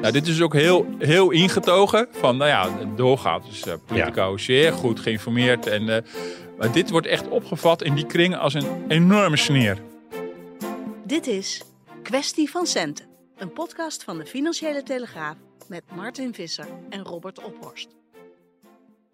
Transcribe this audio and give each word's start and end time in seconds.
Nou, 0.00 0.12
dit 0.12 0.26
is 0.26 0.40
ook 0.40 0.52
heel, 0.52 0.86
heel 0.98 1.30
ingetogen 1.30 2.08
van, 2.10 2.36
nou 2.36 2.50
ja, 2.50 2.86
doorgaat. 2.96 3.44
Dus 3.44 3.66
uh, 3.66 3.74
Politico 3.86 4.36
zeer 4.36 4.72
goed 4.72 5.00
geïnformeerd. 5.00 5.66
En, 5.66 5.82
uh, 5.82 5.96
maar 6.58 6.72
dit 6.72 6.90
wordt 6.90 7.06
echt 7.06 7.28
opgevat 7.28 7.82
in 7.82 7.94
die 7.94 8.06
kring 8.06 8.36
als 8.36 8.54
een 8.54 8.84
enorme 8.88 9.36
sneer. 9.36 9.78
Dit 11.04 11.26
is 11.26 11.62
Kwestie 12.02 12.50
van 12.50 12.66
Centen. 12.66 13.06
Een 13.36 13.52
podcast 13.52 14.04
van 14.04 14.18
de 14.18 14.26
Financiële 14.26 14.82
Telegraaf 14.82 15.36
met 15.68 15.82
Martin 15.94 16.34
Visser 16.34 16.68
en 16.90 17.04
Robert 17.04 17.44
Ophorst. 17.44 17.88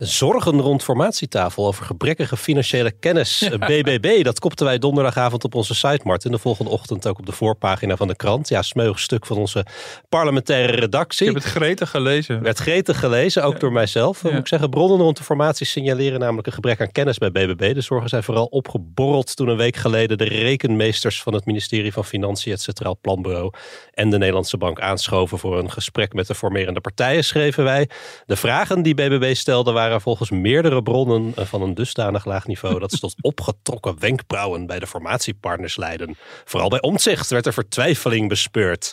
Zorgen 0.02 0.60
rond 0.60 0.82
formatietafel 0.82 1.66
over 1.66 1.84
gebrekkige 1.84 2.36
financiële 2.36 2.90
kennis. 2.90 3.48
BBB, 3.58 4.24
dat 4.24 4.38
kopten 4.38 4.66
wij 4.66 4.78
donderdagavond 4.78 5.44
op 5.44 5.54
onze 5.54 5.74
site, 5.74 6.00
Martin. 6.04 6.30
De 6.30 6.38
volgende 6.38 6.70
ochtend 6.70 7.06
ook 7.06 7.18
op 7.18 7.26
de 7.26 7.32
voorpagina 7.32 7.96
van 7.96 8.08
de 8.08 8.16
krant. 8.16 8.48
Ja, 8.48 8.62
smeug 8.62 9.00
stuk 9.00 9.26
van 9.26 9.36
onze 9.36 9.66
parlementaire 10.08 10.72
redactie. 10.72 11.26
Ik 11.28 11.34
heb 11.34 11.42
het 11.42 11.52
gretig 11.52 11.90
gelezen. 11.90 12.42
Werd 12.42 12.58
gretig 12.58 12.98
gelezen, 12.98 13.44
ook 13.44 13.60
door 13.60 13.72
mijzelf. 13.72 14.22
Ja. 14.22 14.30
Moet 14.30 14.38
ik 14.38 14.46
zeggen, 14.46 14.70
bronnen 14.70 14.98
rond 14.98 15.16
de 15.16 15.24
formatie 15.24 15.66
signaleren 15.66 16.20
namelijk 16.20 16.46
een 16.46 16.52
gebrek 16.52 16.80
aan 16.80 16.92
kennis 16.92 17.18
bij 17.18 17.30
BBB. 17.30 17.74
De 17.74 17.80
zorgen 17.80 18.08
zijn 18.08 18.22
vooral 18.22 18.46
opgeborreld 18.46 19.36
toen 19.36 19.48
een 19.48 19.56
week 19.56 19.76
geleden 19.76 20.18
de 20.18 20.24
rekenmeesters 20.24 21.22
van 21.22 21.34
het 21.34 21.46
ministerie 21.46 21.92
van 21.92 22.04
Financiën, 22.04 22.52
het 22.52 22.62
Centraal 22.62 22.98
Planbureau 23.00 23.52
en 23.94 24.10
de 24.10 24.18
Nederlandse 24.18 24.56
Bank 24.56 24.80
aanschoven 24.80 25.38
voor 25.38 25.58
een 25.58 25.70
gesprek 25.70 26.12
met 26.12 26.26
de 26.26 26.34
formerende 26.34 26.80
partijen, 26.80 27.24
schreven 27.24 27.64
wij. 27.64 27.88
De 28.26 28.36
vragen 28.36 28.82
die 28.82 28.94
BBB 28.94 29.34
stelde 29.34 29.72
waren 29.72 29.91
volgens 30.00 30.30
meerdere 30.30 30.82
bronnen 30.82 31.32
van 31.36 31.62
een 31.62 31.74
dusdanig 31.74 32.24
laag 32.24 32.46
niveau 32.46 32.78
dat 32.78 32.90
ze 32.90 32.98
tot 32.98 33.14
opgetrokken 33.32 33.98
wenkbrauwen 33.98 34.66
bij 34.66 34.78
de 34.78 34.86
formatiepartners 34.86 35.76
leiden. 35.76 36.16
Vooral 36.44 36.68
bij 36.68 36.80
omzicht 36.80 37.30
werd 37.30 37.46
er 37.46 37.52
vertwijfeling 37.52 38.28
bespeurd. 38.28 38.92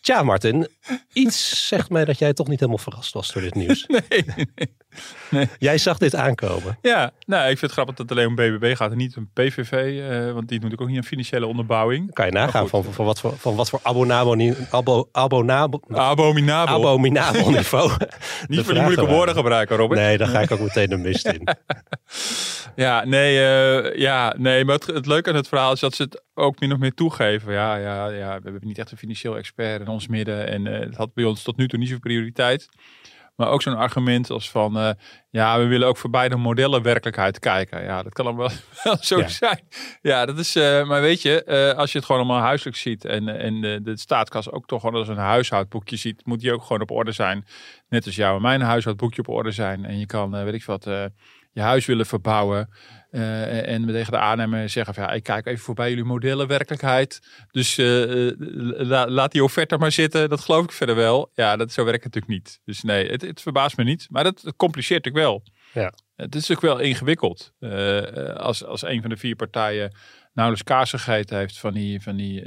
Tja, 0.00 0.22
Martin, 0.22 0.68
iets 1.12 1.68
zegt 1.68 1.90
mij 1.90 2.04
dat 2.04 2.18
jij 2.18 2.32
toch 2.32 2.48
niet 2.48 2.60
helemaal 2.60 2.82
verrast 2.82 3.12
was 3.12 3.32
door 3.32 3.42
dit 3.42 3.54
nieuws. 3.54 3.86
Nee, 4.08 4.24
nee, 4.36 4.74
nee. 5.30 5.48
Jij 5.58 5.78
zag 5.78 5.98
dit 5.98 6.14
aankomen. 6.14 6.78
Ja, 6.82 7.12
nou, 7.26 7.42
ik 7.42 7.58
vind 7.58 7.60
het 7.60 7.72
grappig 7.72 7.94
dat 7.94 8.08
het 8.08 8.18
alleen 8.18 8.28
om 8.28 8.34
BBB 8.34 8.76
gaat 8.76 8.90
en 8.90 8.96
niet 8.96 9.16
om 9.16 9.30
PVV, 9.32 9.72
uh, 9.72 10.32
want 10.32 10.48
die 10.48 10.60
doet 10.60 10.78
ook 10.78 10.88
niet 10.88 10.96
een 10.96 11.04
financiële 11.04 11.46
onderbouwing. 11.46 12.12
Kan 12.12 12.26
je 12.26 12.32
nagaan 12.32 12.68
van, 12.68 12.84
van, 12.84 13.04
wat 13.04 13.20
voor, 13.20 13.36
van 13.36 13.56
wat 13.56 13.70
voor 13.70 13.80
abonabo, 13.82 14.54
abo, 14.70 15.08
abonabo, 15.12 15.80
abominabel, 15.92 16.74
abominabel 16.74 17.50
niveau. 17.60 17.90
niet 18.48 18.64
voor 18.64 18.74
die 18.74 18.82
moeilijke 18.82 19.10
woorden 19.10 19.34
gebruiken, 19.34 19.76
Robert. 19.76 20.00
Nee, 20.00 20.18
dan 20.18 20.28
ga 20.28 20.40
ik 20.40 20.50
ook 20.50 20.60
meteen 20.60 20.88
de 20.88 20.96
mist 20.96 21.26
in. 21.26 21.48
ja, 22.84 23.04
nee, 23.04 23.34
uh, 23.34 23.96
ja, 23.96 24.34
nee, 24.38 24.64
maar 24.64 24.74
het, 24.74 24.86
het 24.86 25.06
leuke 25.06 25.30
aan 25.30 25.36
het 25.36 25.48
verhaal 25.48 25.72
is 25.72 25.80
dat 25.80 25.94
ze 25.94 26.02
het 26.02 26.22
ook 26.34 26.60
min 26.60 26.72
of 26.72 26.78
meer 26.78 26.94
toegeven. 26.94 27.52
Ja, 27.52 27.76
ja, 27.76 28.08
ja, 28.08 28.36
we 28.36 28.42
hebben 28.42 28.66
niet 28.66 28.78
echt 28.78 28.90
een 28.90 28.98
financieel 28.98 29.36
expert 29.36 29.80
in 29.80 29.88
ons 29.88 30.08
midden 30.08 30.48
en 30.48 30.66
uh, 30.66 30.78
het 30.78 30.96
had 30.96 31.14
bij 31.14 31.24
ons 31.24 31.42
tot 31.42 31.56
nu 31.56 31.68
toe 31.68 31.78
niet 31.78 31.88
zo'n 31.88 32.00
prioriteit. 32.00 32.68
Maar 33.36 33.48
ook 33.48 33.62
zo'n 33.62 33.76
argument 33.76 34.30
als 34.30 34.50
van, 34.50 34.76
uh, 34.78 34.90
ja, 35.30 35.58
we 35.58 35.64
willen 35.64 35.88
ook 35.88 35.96
voorbij 35.96 36.28
de 36.28 36.36
modellen 36.36 36.82
werkelijkheid 36.82 37.38
kijken. 37.38 37.82
Ja, 37.82 38.02
dat 38.02 38.12
kan 38.12 38.24
dan 38.24 38.36
wel, 38.36 38.50
wel 38.84 38.96
zo 39.00 39.18
ja. 39.18 39.28
zijn. 39.28 39.60
Ja, 40.02 40.26
dat 40.26 40.38
is, 40.38 40.56
uh, 40.56 40.86
maar 40.86 41.00
weet 41.00 41.22
je, 41.22 41.44
uh, 41.46 41.78
als 41.78 41.92
je 41.92 41.98
het 41.98 42.06
gewoon 42.06 42.22
allemaal 42.22 42.42
huiselijk 42.42 42.76
ziet 42.76 43.04
en, 43.04 43.28
en 43.28 43.60
de, 43.60 43.80
de 43.82 43.98
staatskas 43.98 44.50
ook 44.50 44.66
toch 44.66 44.80
gewoon 44.80 44.98
als 44.98 45.08
een 45.08 45.16
huishoudboekje 45.16 45.96
ziet, 45.96 46.26
moet 46.26 46.40
die 46.40 46.52
ook 46.52 46.62
gewoon 46.62 46.82
op 46.82 46.90
orde 46.90 47.12
zijn. 47.12 47.46
Net 47.88 48.06
als 48.06 48.16
jouw 48.16 48.36
en 48.36 48.42
mijn 48.42 48.60
huishoudboekje 48.60 49.20
op 49.20 49.28
orde 49.28 49.50
zijn. 49.50 49.84
En 49.84 49.98
je 49.98 50.06
kan, 50.06 50.44
weet 50.44 50.54
ik 50.54 50.64
wat, 50.64 50.84
je 51.52 51.60
huis 51.60 51.86
willen 51.86 52.06
verbouwen. 52.06 52.68
Uh, 53.12 53.68
en 53.68 53.86
we 53.86 53.92
tegen 53.92 54.12
de 54.12 54.18
aannemer 54.18 54.68
zeggen 54.68 54.94
van 54.94 55.02
ja, 55.04 55.10
ik 55.10 55.22
kijk 55.22 55.46
even 55.46 55.64
voorbij 55.64 55.88
jullie 55.88 56.04
modellen 56.04 56.46
werkelijkheid. 56.46 57.20
Dus 57.50 57.78
uh, 57.78 58.32
la, 58.76 59.08
laat 59.08 59.32
die 59.32 59.44
offerte 59.44 59.76
maar 59.76 59.92
zitten. 59.92 60.28
Dat 60.28 60.40
geloof 60.40 60.64
ik 60.64 60.72
verder 60.72 60.94
wel. 60.94 61.30
Ja, 61.34 61.56
dat 61.56 61.72
zo 61.72 61.84
werkt 61.84 62.04
het 62.04 62.14
natuurlijk 62.14 62.44
niet. 62.44 62.60
Dus 62.64 62.82
nee, 62.82 63.10
het, 63.10 63.22
het 63.22 63.42
verbaast 63.42 63.76
me 63.76 63.84
niet. 63.84 64.06
Maar 64.10 64.24
dat, 64.24 64.52
compliceert 64.56 65.04
natuurlijk 65.04 65.26
wel. 65.26 65.42
Ja. 65.82 65.92
Het 66.16 66.34
is 66.34 66.48
natuurlijk 66.48 66.78
wel 66.78 66.88
ingewikkeld. 66.88 67.52
Uh, 67.60 68.02
als, 68.34 68.64
als 68.64 68.82
een 68.82 69.00
van 69.00 69.10
de 69.10 69.16
vier 69.16 69.36
partijen 69.36 69.96
nauwelijks 70.32 70.90
gegeten 70.90 71.38
heeft 71.38 71.58
van 71.58 71.72
die, 71.72 72.02
van 72.02 72.16
die 72.16 72.44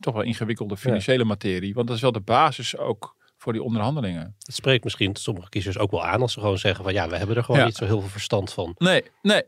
toch 0.00 0.14
wel 0.14 0.22
ingewikkelde 0.22 0.76
financiële 0.76 1.18
ja. 1.18 1.24
materie. 1.24 1.74
Want 1.74 1.86
dat 1.86 1.96
is 1.96 2.02
wel 2.02 2.12
de 2.12 2.20
basis 2.20 2.76
ook 2.76 3.16
voor 3.36 3.52
die 3.52 3.62
onderhandelingen. 3.62 4.34
Het 4.38 4.54
spreekt 4.54 4.84
misschien 4.84 5.16
sommige 5.16 5.48
kiezers 5.48 5.78
ook 5.78 5.90
wel 5.90 6.04
aan 6.04 6.20
als 6.20 6.32
ze 6.32 6.40
gewoon 6.40 6.58
zeggen 6.58 6.84
van 6.84 6.92
ja, 6.92 7.08
we 7.08 7.16
hebben 7.16 7.36
er 7.36 7.44
gewoon 7.44 7.60
ja. 7.60 7.66
niet 7.66 7.76
zo 7.76 7.84
heel 7.84 8.00
veel 8.00 8.08
verstand 8.08 8.52
van. 8.52 8.74
Nee, 8.78 9.04
nee. 9.22 9.42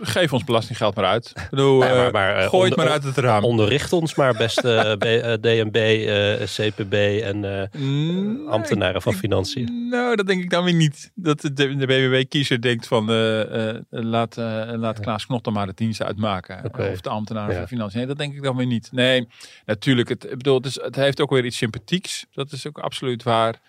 Geef 0.00 0.32
ons 0.32 0.44
belastinggeld 0.44 0.94
maar 0.94 1.04
uit. 1.04 1.32
Bedoel, 1.50 1.78
nee, 1.78 1.94
maar, 1.94 2.10
maar, 2.10 2.42
uh, 2.42 2.48
gooi 2.48 2.52
onder, 2.52 2.68
het 2.68 2.76
maar 2.76 2.88
uit 2.88 3.04
het 3.04 3.16
raam. 3.16 3.44
Onderricht 3.44 3.92
ons 3.92 4.14
maar, 4.14 4.34
beste 4.36 4.98
uh, 5.04 5.32
DNB, 5.40 5.76
uh, 5.76 6.46
CPB 6.46 7.22
en 7.22 7.40
nee, 7.40 8.48
ambtenaren 8.48 9.02
van 9.02 9.12
Financiën. 9.12 9.88
Nou, 9.90 10.16
dat 10.16 10.26
denk 10.26 10.42
ik 10.42 10.50
dan 10.50 10.64
weer 10.64 10.74
niet. 10.74 11.10
Dat 11.14 11.40
de, 11.40 11.52
de 11.54 11.86
BBB-kiezer 11.86 12.60
denkt 12.60 12.86
van 12.86 13.04
laat, 13.90 14.36
laat 14.76 15.00
Klaas 15.00 15.26
Knot 15.26 15.44
dan 15.44 15.52
maar 15.52 15.66
de 15.66 15.72
dienst 15.74 16.02
uitmaken. 16.02 16.64
Okay. 16.64 16.92
Of 16.92 17.00
de 17.00 17.08
ambtenaren 17.08 17.52
ja. 17.52 17.58
van 17.58 17.68
Financiën. 17.68 17.98
Nee, 17.98 18.08
dat 18.08 18.18
denk 18.18 18.34
ik 18.34 18.42
dan 18.42 18.56
weer 18.56 18.66
niet. 18.66 18.88
Nee, 18.92 19.28
natuurlijk. 19.64 20.08
Het, 20.08 20.28
bedoel, 20.30 20.56
het, 20.56 20.66
is, 20.66 20.80
het 20.82 20.96
heeft 20.96 21.20
ook 21.20 21.30
weer 21.30 21.44
iets 21.44 21.56
sympathieks. 21.56 22.26
Dat 22.32 22.52
is 22.52 22.66
ook 22.66 22.78
absoluut 22.78 23.22
waar. 23.22 23.60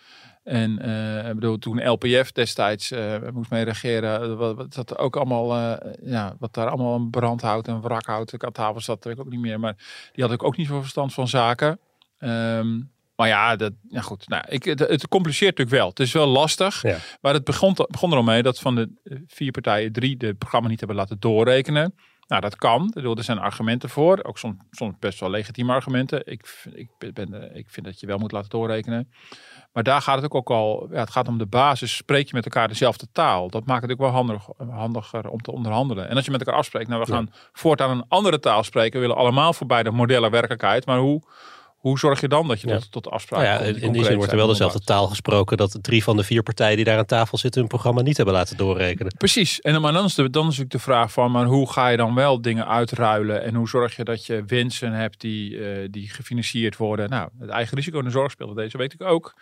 En 0.47 0.79
uh, 0.85 1.27
ik 1.27 1.33
bedoel, 1.33 1.57
toen 1.57 1.89
LPF 1.89 2.31
destijds 2.31 2.91
uh, 2.91 3.15
moest 3.33 3.49
mee 3.49 3.63
regeren, 3.63 4.37
wat, 4.37 4.55
wat 4.55 4.73
dat 4.73 4.97
ook 4.97 5.15
allemaal, 5.15 5.57
uh, 5.57 5.93
ja, 6.01 6.35
wat 6.39 6.53
daar 6.53 6.67
allemaal 6.67 6.95
een 6.95 7.09
brandhout 7.09 7.67
en 7.67 7.81
wrakhout 7.81 8.43
aan 8.43 8.51
tafel 8.51 8.81
zat, 8.81 9.03
weet 9.03 9.13
ik 9.13 9.19
ook 9.19 9.29
niet 9.29 9.39
meer. 9.39 9.59
Maar 9.59 9.75
die 10.13 10.23
had 10.23 10.33
ik 10.33 10.43
ook 10.43 10.57
niet 10.57 10.67
zo 10.67 10.79
verstand 10.79 11.13
van 11.13 11.27
zaken. 11.27 11.79
Um, 12.19 12.91
maar 13.15 13.27
ja, 13.27 13.55
dat, 13.55 13.73
ja 13.89 14.01
goed, 14.01 14.27
nou, 14.27 14.43
ik, 14.47 14.63
het, 14.63 14.79
het 14.79 15.07
compliceert 15.07 15.57
natuurlijk 15.57 15.77
wel. 15.77 15.89
Het 15.89 15.99
is 15.99 16.11
wel 16.11 16.27
lastig. 16.27 16.81
Ja. 16.81 16.97
Maar 17.21 17.33
het 17.33 17.43
begon, 17.43 17.73
begon 17.87 18.11
er 18.11 18.17
al 18.17 18.23
mee 18.23 18.43
dat 18.43 18.59
van 18.59 18.75
de 18.75 18.89
vier 19.27 19.51
partijen 19.51 19.91
drie 19.91 20.17
de 20.17 20.33
programma 20.33 20.69
niet 20.69 20.79
hebben 20.79 20.97
laten 20.97 21.19
doorrekenen. 21.19 21.93
Nou, 22.27 22.41
dat 22.41 22.55
kan. 22.55 22.93
Er 22.93 23.23
zijn 23.23 23.39
argumenten 23.39 23.89
voor. 23.89 24.19
Ook 24.23 24.37
soms, 24.37 24.55
soms 24.71 24.95
best 24.99 25.19
wel 25.19 25.29
legitieme 25.29 25.73
argumenten. 25.73 26.21
Ik, 26.25 26.63
ik, 26.73 27.13
ben, 27.13 27.55
ik 27.55 27.69
vind 27.69 27.85
dat 27.85 27.99
je 27.99 28.07
wel 28.07 28.17
moet 28.17 28.31
laten 28.31 28.49
doorrekenen. 28.49 29.11
Maar 29.77 29.85
daar 29.85 30.01
gaat 30.01 30.15
het 30.15 30.25
ook, 30.25 30.35
ook 30.35 30.49
al. 30.49 30.87
Ja, 30.91 30.99
het 30.99 31.09
gaat 31.09 31.27
om 31.27 31.37
de 31.37 31.45
basis. 31.45 31.95
Spreek 31.95 32.27
je 32.27 32.35
met 32.35 32.45
elkaar 32.45 32.67
dezelfde 32.67 33.07
taal? 33.11 33.49
Dat 33.49 33.65
maakt 33.65 33.81
het 33.81 33.91
ook 33.91 33.97
wel 33.97 34.09
handig, 34.09 34.47
handiger 34.69 35.29
om 35.29 35.41
te 35.41 35.51
onderhandelen. 35.51 36.09
En 36.09 36.15
als 36.15 36.25
je 36.25 36.31
met 36.31 36.39
elkaar 36.39 36.55
afspreekt, 36.59 36.87
nou, 36.87 37.01
we 37.01 37.11
gaan 37.11 37.29
ja. 37.31 37.39
voortaan 37.53 37.89
een 37.89 38.05
andere 38.07 38.39
taal 38.39 38.63
spreken. 38.63 38.93
We 38.93 39.07
willen 39.07 39.21
allemaal 39.21 39.53
voorbij 39.53 39.83
de 39.83 39.91
modellen 39.91 40.31
werkelijkheid. 40.31 40.85
Maar 40.85 40.97
hoe. 40.97 41.21
Hoe 41.77 41.99
zorg 41.99 42.21
je 42.21 42.27
dan 42.27 42.47
dat 42.47 42.61
je 42.61 42.67
ja. 42.67 42.79
tot, 42.79 42.91
tot 42.91 43.09
afspraken 43.09 43.63
nou 43.63 43.75
ja, 43.75 43.85
In 43.85 43.91
die 43.91 44.03
zin 44.03 44.15
wordt 44.15 44.31
er 44.31 44.37
wel 44.37 44.47
dezelfde 44.47 44.79
taal 44.79 45.07
gesproken 45.07 45.57
dat 45.57 45.77
drie 45.81 46.03
van 46.03 46.17
de 46.17 46.23
vier 46.23 46.43
partijen 46.43 46.75
die 46.75 46.85
daar 46.85 46.97
aan 46.97 47.05
tafel 47.05 47.37
zitten 47.37 47.59
hun 47.61 47.69
programma 47.69 48.01
niet 48.01 48.17
hebben 48.17 48.35
laten 48.35 48.57
doorrekenen. 48.57 49.13
Precies. 49.17 49.61
En 49.61 49.81
maar 49.81 49.93
dan 49.93 50.05
is, 50.05 50.15
de, 50.15 50.29
dan 50.29 50.41
is 50.41 50.47
natuurlijk 50.47 50.71
de 50.71 50.79
vraag 50.79 51.11
van, 51.11 51.31
maar 51.31 51.45
hoe 51.45 51.71
ga 51.71 51.87
je 51.87 51.97
dan 51.97 52.15
wel 52.15 52.41
dingen 52.41 52.67
uitruilen 52.67 53.43
en 53.43 53.55
hoe 53.55 53.69
zorg 53.69 53.95
je 53.95 54.03
dat 54.03 54.25
je 54.25 54.43
wensen 54.47 54.91
hebt 54.91 55.21
die, 55.21 55.51
uh, 55.51 55.87
die 55.91 56.09
gefinancierd 56.09 56.77
worden? 56.77 57.09
Nou, 57.09 57.29
het 57.39 57.49
eigen 57.49 57.77
risico 57.77 57.99
in 57.99 58.05
de 58.05 58.11
zorg 58.11 58.31
speelde 58.31 58.55
deze 58.55 58.77
weet 58.77 58.93
ik 58.93 59.01
ook. 59.01 59.33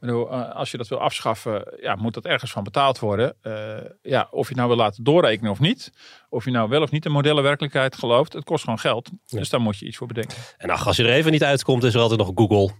Uh, 0.00 0.50
als 0.54 0.70
je 0.70 0.76
dat 0.76 0.88
wil 0.88 1.00
afschaffen, 1.00 1.74
ja, 1.80 1.94
moet 1.94 2.14
dat 2.14 2.24
ergens 2.24 2.52
van 2.52 2.64
betaald 2.64 2.98
worden. 2.98 3.34
Uh, 3.42 3.76
ja, 4.02 4.28
of 4.30 4.42
je 4.42 4.48
het 4.48 4.56
nou 4.56 4.68
wil 4.68 4.76
laten 4.76 5.04
doorrekenen 5.04 5.50
of 5.50 5.60
niet. 5.60 5.92
Of 6.32 6.44
je 6.44 6.50
nou 6.50 6.68
wel 6.68 6.82
of 6.82 6.90
niet 6.90 7.02
de 7.02 7.08
modellenwerkelijkheid 7.08 7.96
gelooft, 7.96 8.32
het 8.32 8.44
kost 8.44 8.64
gewoon 8.64 8.78
geld. 8.78 9.10
Ja. 9.26 9.38
Dus 9.38 9.48
daar 9.48 9.60
moet 9.60 9.78
je 9.78 9.86
iets 9.86 9.96
voor 9.96 10.06
bedenken. 10.06 10.36
En 10.56 10.70
ach, 10.70 10.86
als 10.86 10.96
je 10.96 11.02
er 11.02 11.12
even 11.12 11.32
niet 11.32 11.44
uitkomt, 11.44 11.84
is 11.84 11.94
er 11.94 12.00
altijd 12.00 12.18
nog 12.18 12.30
Google. 12.34 12.70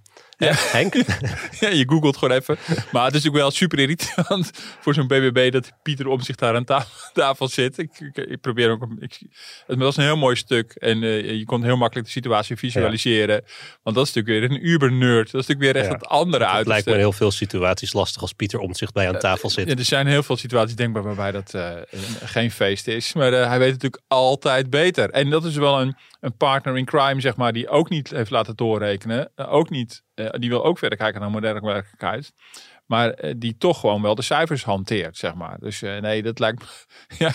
Ja, 0.43 0.55
Henk? 0.55 0.95
ja, 1.61 1.69
je 1.69 1.89
googelt 1.89 2.17
gewoon 2.17 2.37
even. 2.39 2.57
Maar 2.67 3.05
het 3.05 3.15
is 3.15 3.23
natuurlijk 3.23 3.35
wel 3.35 3.51
super 3.51 3.79
irritant 3.79 4.51
voor 4.81 4.95
zo'n 4.95 5.07
BBB 5.07 5.53
dat 5.53 5.73
Pieter 5.83 6.07
om 6.07 6.21
zich 6.21 6.37
daar 6.37 6.55
aan 6.55 6.65
tafel, 6.65 7.11
tafel 7.23 7.49
zit. 7.49 7.79
Ik, 7.79 8.01
ik, 8.01 8.17
ik, 8.17 8.41
probeer 8.41 8.71
ook. 8.71 8.87
Ik, 8.99 9.21
het 9.67 9.79
was 9.79 9.97
een 9.97 10.05
heel 10.05 10.17
mooi 10.17 10.37
stuk 10.37 10.73
en 10.73 11.03
uh, 11.03 11.31
je 11.31 11.45
kon 11.45 11.65
heel 11.65 11.77
makkelijk 11.77 12.07
de 12.07 12.13
situatie 12.13 12.57
visualiseren. 12.57 13.35
Ja. 13.35 13.53
Want 13.83 13.97
dat 13.97 14.07
is 14.07 14.13
natuurlijk 14.13 14.49
weer 14.49 14.59
een 14.59 14.67
uber-nerd. 14.69 15.31
Dat 15.31 15.41
is 15.41 15.47
natuurlijk 15.47 15.73
weer 15.73 15.83
echt 15.83 15.93
ja. 15.93 15.99
het 15.99 16.07
andere 16.07 16.47
uit. 16.47 16.59
Het 16.59 16.67
lijkt 16.67 16.87
me 16.87 16.95
heel 16.95 17.13
veel 17.13 17.31
situaties 17.31 17.93
lastig 17.93 18.23
als 18.23 18.33
Pieter 18.33 18.59
om 18.59 18.75
zich 18.75 18.93
bij 18.93 19.09
aan 19.09 19.19
tafel 19.19 19.51
zit. 19.51 19.69
Ja, 19.69 19.75
er 19.75 19.85
zijn 19.85 20.07
heel 20.07 20.23
veel 20.23 20.37
situaties 20.37 20.77
denkbaar 20.77 21.03
waarbij 21.03 21.31
dat 21.31 21.53
uh, 21.55 21.71
geen 22.25 22.51
feest 22.51 22.87
is. 22.87 23.13
Maar 23.13 23.33
uh, 23.33 23.47
hij 23.47 23.59
weet 23.59 23.73
natuurlijk 23.73 24.03
altijd 24.09 24.71
beter. 24.71 25.11
En 25.11 25.31
dat 25.31 25.45
is 25.45 25.57
wel 25.57 25.81
een, 25.81 25.97
een 26.21 26.37
partner 26.37 26.77
in 26.77 26.85
crime, 26.85 27.21
zeg 27.21 27.37
maar, 27.37 27.53
die 27.53 27.69
ook 27.69 27.89
niet 27.89 28.11
heeft 28.11 28.31
laten 28.31 28.57
doorrekenen. 28.57 29.31
ook 29.37 29.71
niet 29.71 30.03
uh, 30.25 30.31
die 30.31 30.49
wil 30.49 30.65
ook 30.65 30.79
verder 30.79 30.99
kijken 30.99 31.21
naar 31.21 31.31
moderne 31.31 31.61
werkelijkheid. 31.61 32.33
Maar 32.87 33.15
die 33.37 33.57
toch 33.57 33.81
gewoon 33.81 34.03
wel 34.03 34.15
de 34.15 34.23
cijfers 34.23 34.65
hanteert, 34.65 35.17
zeg 35.17 35.35
maar. 35.35 35.59
Dus 35.59 35.81
nee, 35.81 36.23
dat 36.23 36.39
lijkt 36.39 36.61
me... 36.61 36.67
ja, 37.25 37.33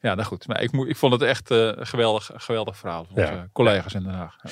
ja, 0.00 0.14
nou 0.14 0.26
goed. 0.26 0.46
Maar 0.46 0.62
ik, 0.62 0.72
ik 0.72 0.96
vond 0.96 1.12
het 1.12 1.22
echt 1.22 1.50
een 1.50 1.86
geweldig, 1.86 2.30
geweldig 2.34 2.76
verhaal 2.76 3.04
van 3.04 3.16
onze 3.16 3.48
collega's 3.52 3.94
in 3.94 4.02
Den 4.02 4.12
Haag. 4.12 4.36
Ja. 4.42 4.50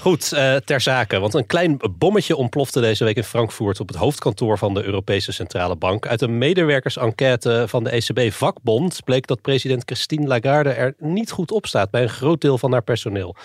Goed, 0.00 0.32
uh, 0.34 0.56
ter 0.56 0.80
zake. 0.80 1.18
Want 1.18 1.34
een 1.34 1.46
klein 1.46 1.80
bommetje 1.98 2.36
ontplofte 2.36 2.80
deze 2.80 3.04
week 3.04 3.16
in 3.16 3.24
Frankfurt 3.24 3.80
op 3.80 3.88
het 3.88 3.96
hoofdkantoor 3.96 4.58
van 4.58 4.74
de 4.74 4.84
Europese 4.84 5.32
Centrale 5.32 5.76
Bank. 5.76 6.06
Uit 6.06 6.20
een 6.20 6.38
medewerkersenquête 6.38 7.64
van 7.68 7.84
de 7.84 7.90
ECB-vakbond 7.90 9.04
bleek 9.04 9.26
dat 9.26 9.40
president 9.40 9.82
Christine 9.84 10.26
Lagarde 10.26 10.70
er 10.70 10.94
niet 10.98 11.30
goed 11.30 11.50
op 11.50 11.66
staat 11.66 11.90
bij 11.90 12.02
een 12.02 12.08
groot 12.08 12.40
deel 12.40 12.58
van 12.58 12.72
haar 12.72 12.82
personeel. 12.82 13.36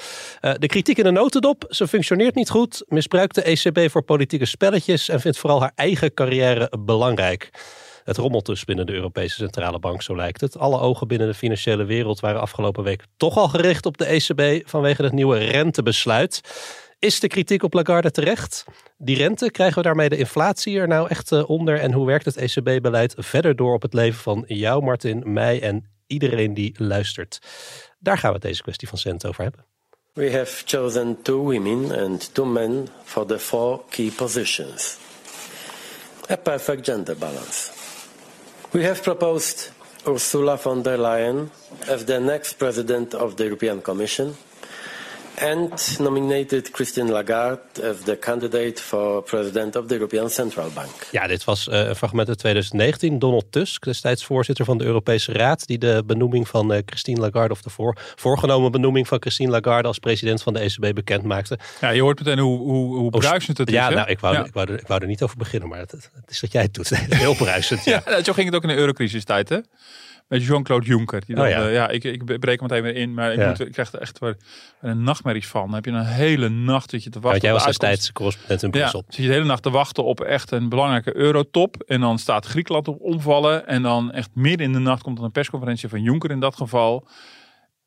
Uh, 0.42 0.52
de 0.58 0.68
kritiek 0.68 0.98
in 0.98 1.04
de 1.04 1.12
notendop, 1.12 1.66
ze 1.70 1.88
functioneert 1.88 2.36
niet 2.36 2.50
goed, 2.50 2.84
misbruikt 2.88 3.36
de 3.36 3.42
ECB 3.42 3.92
voor 3.92 4.04
politieke 4.04 4.46
spelletjes 4.46 5.10
en 5.10 5.20
vindt 5.20 5.38
vooral 5.38 5.62
haar 5.62 5.72
eigen 5.76 6.14
carrière 6.14 6.72
belangrijk. 6.80 7.52
Het 8.06 8.18
rommelt 8.18 8.46
dus 8.46 8.66
binnen 8.66 8.86
de 8.86 8.94
Europese 8.94 9.36
Centrale 9.36 9.80
Bank, 9.80 10.02
zo 10.02 10.16
lijkt 10.16 10.42
het. 10.42 10.58
Alle 10.58 10.80
ogen 10.80 11.08
binnen 11.08 11.28
de 11.28 11.34
financiële 11.34 11.84
wereld 11.84 12.20
waren 12.20 12.42
afgelopen 12.42 12.84
week 12.84 13.04
toch 13.18 13.38
al 13.38 13.48
gericht 13.48 13.86
op 13.86 13.98
de 13.98 14.06
ECB 14.06 14.70
vanwege 14.70 15.04
het 15.04 15.14
nieuwe 15.14 15.38
rentebesluit. 15.38 16.42
Is 17.00 17.20
de 17.20 17.28
kritiek 17.28 17.64
op 17.64 17.74
Lagarde 17.74 18.12
terecht? 18.12 18.66
Die 18.98 19.18
rente, 19.18 19.52
krijgen 19.52 19.78
we 19.78 19.84
daarmee 19.84 20.10
de 20.10 20.18
inflatie 20.18 20.80
er 20.80 20.88
nou 20.88 21.10
echt 21.10 21.32
eh, 21.32 21.50
onder? 21.50 21.80
En 21.80 21.92
hoe 21.92 22.06
werkt 22.06 22.26
het 22.26 22.38
ECB-beleid 22.38 23.16
verder 23.18 23.56
door 23.56 23.74
op 23.74 23.82
het 23.82 23.94
leven 23.94 24.20
van 24.20 24.44
jou, 24.48 24.84
Martin, 24.84 25.24
mij 25.26 25.62
en 25.62 25.90
iedereen 26.08 26.54
die 26.54 26.76
luistert? 26.78 27.40
Daar 28.00 28.18
gaan 28.18 28.30
we 28.30 28.36
het 28.36 28.46
deze 28.46 28.62
kwestie 28.62 28.88
van 28.88 28.98
cent 28.98 29.26
over 29.26 29.44
hebben. 29.44 29.66
We 30.14 30.32
have 30.32 30.62
chosen 30.66 31.18
two 31.22 31.38
women 31.38 32.00
and 32.04 32.34
two 32.34 32.46
men 32.46 32.88
for 33.04 33.26
the 33.26 33.40
four 33.40 33.82
key 33.90 34.12
positions. 34.16 34.98
A 36.30 36.36
perfect 36.36 36.86
gender 36.86 37.18
balance. 37.18 37.85
We 38.74 38.84
have 38.84 39.04
proposed 39.04 39.72
Ursula 40.06 40.58
von 40.58 40.84
der 40.84 40.98
Leyen 40.98 41.50
as 41.88 42.06
the 42.06 42.20
next 42.20 42.54
president 42.54 43.14
of 43.14 43.36
the 43.38 43.46
European 43.46 43.82
Commission 43.82 44.36
and 45.42 46.00
nominated 46.00 46.72
Christine 46.72 47.12
Lagarde 47.12 47.62
as 47.84 47.98
the 48.04 48.18
candidate 48.20 48.82
for 48.82 49.24
president 49.24 49.76
of 49.76 49.88
the 49.88 49.94
European 49.94 50.30
Central 50.30 50.70
Bank. 50.74 51.08
Ja, 51.12 51.28
dit 51.28 51.44
was 51.44 51.68
uh, 51.68 51.88
een 51.88 51.96
fragment 51.96 52.28
uit 52.28 52.38
2019. 52.38 53.20
Donald 53.20 53.46
Tusk, 53.50 53.84
destijds 53.84 54.26
voorzitter 54.26 54.66
van 54.66 54.78
de 54.78 54.84
Europese 54.84 55.32
Raad, 55.32 55.68
die 55.68 55.78
de 55.78 56.04
benoeming 56.06 56.48
van 56.48 56.74
uh, 56.74 56.80
Christine 56.86 57.20
Lagarde, 57.20 57.54
of 57.54 57.62
de 57.62 57.70
voor, 57.70 57.98
voorgenomen 58.16 58.72
benoeming 58.72 59.08
van 59.08 59.22
Christine 59.22 59.52
Lagarde 59.52 59.88
als 59.88 60.00
president 60.00 60.42
van 60.42 60.54
de 60.54 60.60
ECB 60.60 60.94
bekend 60.96 61.24
maakte. 61.24 61.60
Ja, 61.82 61.90
je 61.90 62.02
hoort 62.02 62.20
meteen 62.20 62.40
hoe, 62.40 62.58
hoe, 62.58 62.98
hoe 62.98 63.10
bruisend 63.10 63.58
het 63.58 63.68
is. 63.68 63.74
Ja, 63.74 63.90
nou, 63.90 64.10
ik 64.10 64.20
wou, 64.20 64.38
Ik, 64.46 64.54
wou 64.54 64.72
er, 64.72 64.80
ik 64.80 64.88
wou 64.88 65.02
er 65.02 65.08
niet 65.08 65.22
over 65.22 65.38
beginnen, 65.38 65.70
maar 65.70 65.80
het, 65.80 65.92
het 65.92 66.30
is 66.30 66.40
dat 66.40 66.52
jij 66.52 66.62
het 66.62 66.74
doet. 66.74 66.90
Heel 67.10 67.36
bruisend. 67.36 67.84
ja. 67.84 68.04
ja, 68.06 68.24
zo 68.24 68.34
ging 68.34 68.46
het 68.46 68.56
ook 68.56 68.64
in 68.64 68.70
de 68.70 68.76
eurocrisistijd, 68.76 69.50
hè? 69.50 69.60
Met 70.28 70.46
Jean-Claude 70.46 70.86
Juncker. 70.86 71.26
Die 71.26 71.36
oh 71.36 71.42
dan, 71.42 71.52
oh, 71.52 71.58
ja. 71.58 71.68
Uh, 71.68 71.74
ja, 71.74 71.90
ik, 71.90 72.04
ik 72.04 72.26
breek 72.26 72.60
hem 72.60 72.70
meteen 72.70 72.84
weer 72.84 72.96
in, 72.96 73.14
maar 73.14 73.34
ik, 73.34 73.48
moet, 73.48 73.60
ik 73.60 73.72
krijg 73.72 73.92
er 73.92 74.00
echt 74.00 74.20
weer 74.20 74.38
een 74.82 75.04
nachtmerries 75.04 75.48
van. 75.48 75.66
Dan 75.66 75.74
heb 75.74 75.86
je 75.86 75.92
een 75.92 76.06
hele 76.06 76.50
nacht 76.50 76.92
dat 76.92 77.04
je 77.04 77.10
te 77.10 77.20
wachten. 77.20 77.42
Ja, 77.42 77.48
jij 77.48 77.54
was 77.54 77.66
destijds 77.66 78.12
correspondent 78.12 78.64
in 78.64 78.72
Brussel. 78.72 79.04
Ja, 79.08 79.14
zit 79.14 79.24
je 79.24 79.28
de 79.28 79.34
hele 79.34 79.46
nacht 79.46 79.64
te 79.64 79.70
wachten 79.70 80.04
op 80.04 80.22
echt 80.22 80.52
een 80.52 80.70
belangrijke 80.70 81.16
eurotop. 81.16 81.84
En 81.88 82.02
dan 82.02 82.20
staat 82.20 82.46
Griekenland 82.46 82.88
op 82.88 83.02
omvallen. 83.02 83.68
En 83.68 83.82
dan 83.82 84.12
echt 84.12 84.30
midden 84.34 84.68
in 84.68 84.74
de 84.74 84.80
nacht 84.80 85.02
komt 85.02 85.20
een 85.20 85.32
persconferentie 85.32 85.90
van 85.90 86.02
Juncker 86.02 86.32
in 86.32 86.40
dat 86.40 86.56
geval. 86.56 87.08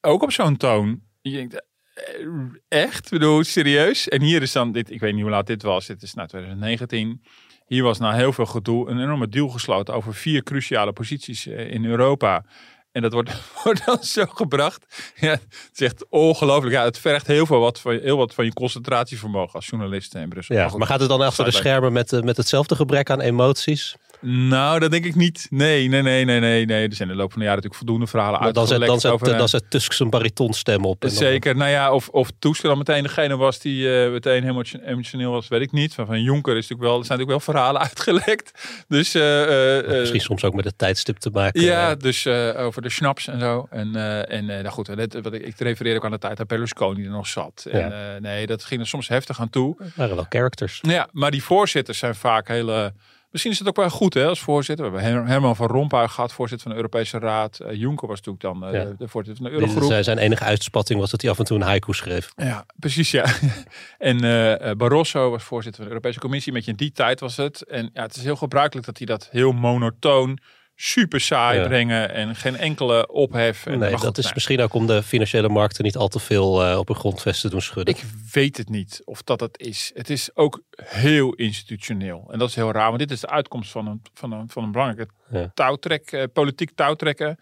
Ook 0.01 0.23
op 0.23 0.33
zo'n 0.33 0.57
toon. 0.57 1.01
Je 1.21 1.31
denkt, 1.31 1.65
eh, 1.95 2.83
echt? 2.83 3.05
Ik 3.05 3.11
bedoel, 3.11 3.45
serieus? 3.45 4.09
En 4.09 4.23
hier 4.23 4.43
is 4.43 4.53
dan, 4.53 4.73
dit, 4.73 4.91
ik 4.91 5.01
weet 5.01 5.13
niet 5.13 5.23
hoe 5.23 5.31
laat 5.31 5.47
dit 5.47 5.63
was. 5.63 5.87
Dit 5.87 6.03
is 6.03 6.15
nou 6.15 6.29
2019. 6.29 7.23
Hier 7.69 7.83
was 7.83 7.99
na 7.99 8.13
heel 8.13 8.33
veel 8.33 8.47
gedoe 8.47 8.89
een 8.91 9.01
enorme 9.01 9.29
deal 9.29 9.49
gesloten 9.49 9.95
over 9.95 10.15
vier 10.15 10.43
cruciale 10.43 10.93
posities 10.93 11.47
eh, 11.47 11.71
in 11.71 11.85
Europa. 11.85 12.45
En 12.93 13.03
dat 13.03 13.13
wordt, 13.13 13.31
wordt 13.65 13.87
dan 13.87 14.03
zo 14.03 14.25
gebracht. 14.27 15.13
Ja, 15.17 15.31
het 15.31 15.71
is 15.73 15.81
echt 15.81 16.09
ongelooflijk. 16.09 16.75
Ja, 16.75 16.85
het 16.85 16.99
vergt 16.99 17.27
heel, 17.27 17.47
veel 17.47 17.61
wat 17.61 17.81
van, 17.81 17.99
heel 18.03 18.17
wat 18.17 18.35
van 18.35 18.45
je 18.45 18.53
concentratievermogen 18.53 19.55
als 19.55 19.67
journalist 19.67 20.15
in 20.15 20.29
Brussel. 20.29 20.57
Ja, 20.57 20.77
maar 20.77 20.87
gaat 20.87 21.01
het 21.01 21.09
dan 21.09 21.21
achter 21.21 21.45
de 21.45 21.51
schermen 21.51 21.93
met, 21.93 22.13
eh, 22.13 22.23
met 22.23 22.37
hetzelfde 22.37 22.77
gebrek 22.77 23.11
aan 23.11 23.21
emoties? 23.21 23.97
Nou, 24.21 24.79
dat 24.79 24.91
denk 24.91 25.05
ik 25.05 25.15
niet. 25.15 25.47
Nee, 25.51 25.89
nee, 25.89 26.03
nee, 26.03 26.25
nee, 26.25 26.41
nee. 26.41 26.67
nee. 26.67 26.89
Er 26.89 26.95
zijn 26.95 27.09
in 27.09 27.15
de 27.15 27.21
loop 27.21 27.33
van 27.33 27.41
de 27.41 27.47
jaren 27.47 27.63
natuurlijk 27.63 27.75
voldoende 27.75 28.07
verhalen 28.07 28.41
uit. 28.41 28.55
Dan 28.55 28.67
zet, 28.67 28.81
dan 28.81 29.01
zet, 29.01 29.13
over, 29.13 29.37
dan 29.37 29.49
zet 29.49 29.71
Tusk 29.71 29.93
zijn 29.93 30.11
baritonstem 30.11 30.85
op. 30.85 31.05
Zeker. 31.07 31.57
Nou 31.57 31.71
ja, 31.71 31.93
of, 31.93 32.09
of 32.09 32.31
Tusk 32.39 32.63
dan 32.63 32.79
meteen 32.79 33.03
degene 33.03 33.37
was 33.37 33.59
die 33.59 34.05
uh, 34.05 34.11
meteen 34.11 34.43
helemaal 34.43 34.65
emotioneel 34.85 35.31
was, 35.31 35.49
weet 35.49 35.61
ik 35.61 35.73
niet. 35.73 35.95
Van, 35.95 36.07
van 36.07 36.23
Jonker 36.23 36.57
is 36.57 36.69
natuurlijk 36.69 36.89
wel, 36.89 36.99
er 36.99 37.05
zijn 37.05 37.19
natuurlijk 37.19 37.45
wel 37.45 37.55
verhalen 37.55 37.81
uitgelekt. 37.89 38.85
Dus, 38.89 39.15
uh, 39.15 39.83
uh, 39.83 39.99
Misschien 39.99 40.21
soms 40.21 40.45
ook 40.45 40.55
met 40.55 40.65
het 40.65 40.79
tijdstip 40.79 41.17
te 41.17 41.31
maken. 41.31 41.61
Ja, 41.61 41.95
dus 41.95 42.27
over 42.57 42.83
de 42.83 42.91
schnaps 42.91 43.27
en 43.27 43.41
zo. 43.41 43.67
En, 43.71 43.95
en 44.29 44.47
nou 44.47 44.69
goed, 44.69 44.87
wat 44.87 45.33
ik, 45.33 45.43
ik 45.43 45.59
refereer 45.59 45.97
ook 45.97 46.05
aan 46.05 46.11
de 46.11 46.19
tijd 46.19 46.37
dat 46.37 46.47
Berlusconi 46.47 47.05
er 47.05 47.11
nog 47.11 47.27
zat. 47.27 47.67
Ja. 47.73 47.91
En, 47.91 48.23
nee, 48.23 48.47
dat 48.47 48.65
ging 48.65 48.81
er 48.81 48.87
soms 48.87 49.09
heftig 49.09 49.41
aan 49.41 49.51
toe. 49.51 49.77
Dat 49.79 49.89
waren 49.95 50.17
wel 50.17 50.27
characters. 50.29 50.79
Ja, 50.83 51.09
maar 51.13 51.31
die 51.31 51.43
voorzitters 51.43 51.99
zijn 51.99 52.15
vaak 52.15 52.49
hele 52.49 52.93
Misschien 53.31 53.53
is 53.53 53.59
het 53.59 53.69
ook 53.69 53.77
wel 53.77 53.91
goed 53.91 54.15
hè, 54.15 54.27
als 54.27 54.41
voorzitter. 54.41 54.93
We 54.93 55.01
hebben 55.01 55.27
Herman 55.27 55.57
van 55.57 55.67
Rompuy 55.67 56.09
gehad, 56.09 56.33
voorzitter 56.33 56.67
van 56.67 56.71
de 56.71 56.83
Europese 56.83 57.19
Raad. 57.19 57.59
Uh, 57.63 57.73
Juncker 57.73 58.09
was 58.09 58.21
natuurlijk 58.23 58.61
dan 58.61 58.75
uh, 58.75 58.87
de 58.99 59.09
voorzitter 59.09 59.43
van 59.43 59.53
de 59.53 59.61
Eurogroep. 59.61 59.89
Dus, 59.89 60.05
zijn 60.05 60.19
enige 60.19 60.45
uitspatting 60.45 61.01
was 61.01 61.11
dat 61.11 61.21
hij 61.21 61.31
af 61.31 61.39
en 61.39 61.45
toe 61.45 61.57
een 61.57 61.63
haiku 61.63 61.93
schreef. 61.93 62.33
Ja, 62.37 62.67
precies 62.77 63.11
ja. 63.11 63.25
en 63.99 64.25
uh, 64.25 64.71
Barroso 64.73 65.31
was 65.31 65.43
voorzitter 65.43 65.81
van 65.81 65.85
de 65.85 65.91
Europese 65.91 66.19
Commissie. 66.19 66.53
Met 66.53 66.65
je 66.65 66.71
in 66.71 66.77
die 66.77 66.93
tijd 66.93 67.21
was 67.21 67.37
het. 67.37 67.63
En 67.63 67.91
ja, 67.93 68.03
het 68.03 68.17
is 68.17 68.23
heel 68.23 68.37
gebruikelijk 68.37 68.87
dat 68.87 68.99
hij 68.99 69.07
dat 69.07 69.29
heel 69.31 69.53
monotoon 69.53 70.39
super 70.81 71.21
saai 71.21 71.67
brengen 71.67 72.15
en 72.15 72.37
geen 72.37 72.57
enkele 72.57 73.09
ophef. 73.09 73.67
En 73.67 73.79
nee, 73.79 73.97
dat 73.97 74.19
is 74.19 74.35
misschien 74.35 74.61
ook 74.61 74.75
om 74.75 74.87
de 74.87 75.03
financiële 75.03 75.49
markten 75.49 75.85
niet 75.85 75.97
al 75.97 76.09
te 76.09 76.19
veel 76.19 76.71
uh, 76.71 76.79
op 76.79 76.89
een 76.89 76.95
grondvest 76.95 77.41
te 77.41 77.51
doen 77.51 77.61
schudden. 77.61 77.95
Ik 77.95 78.03
weet 78.33 78.57
het 78.57 78.69
niet 78.69 79.03
of 79.05 79.23
dat 79.23 79.41
het 79.41 79.59
is. 79.59 79.91
Het 79.95 80.11
is 80.11 80.31
ook 80.35 80.63
heel 80.83 81.33
institutioneel. 81.33 82.29
En 82.31 82.39
dat 82.39 82.49
is 82.49 82.55
heel 82.55 82.73
raar, 82.73 82.87
want 82.87 82.99
dit 82.99 83.11
is 83.11 83.21
de 83.21 83.29
uitkomst 83.29 83.71
van 83.71 83.87
een, 83.87 84.03
van 84.15 84.33
een, 84.33 84.49
van 84.49 84.65
een 84.65 84.73
belangrijke 84.73 85.13
ja. 85.31 85.51
touwtrek, 85.55 86.13
uh, 86.13 86.25
politiek 86.33 86.71
touwtrekken. 86.75 87.39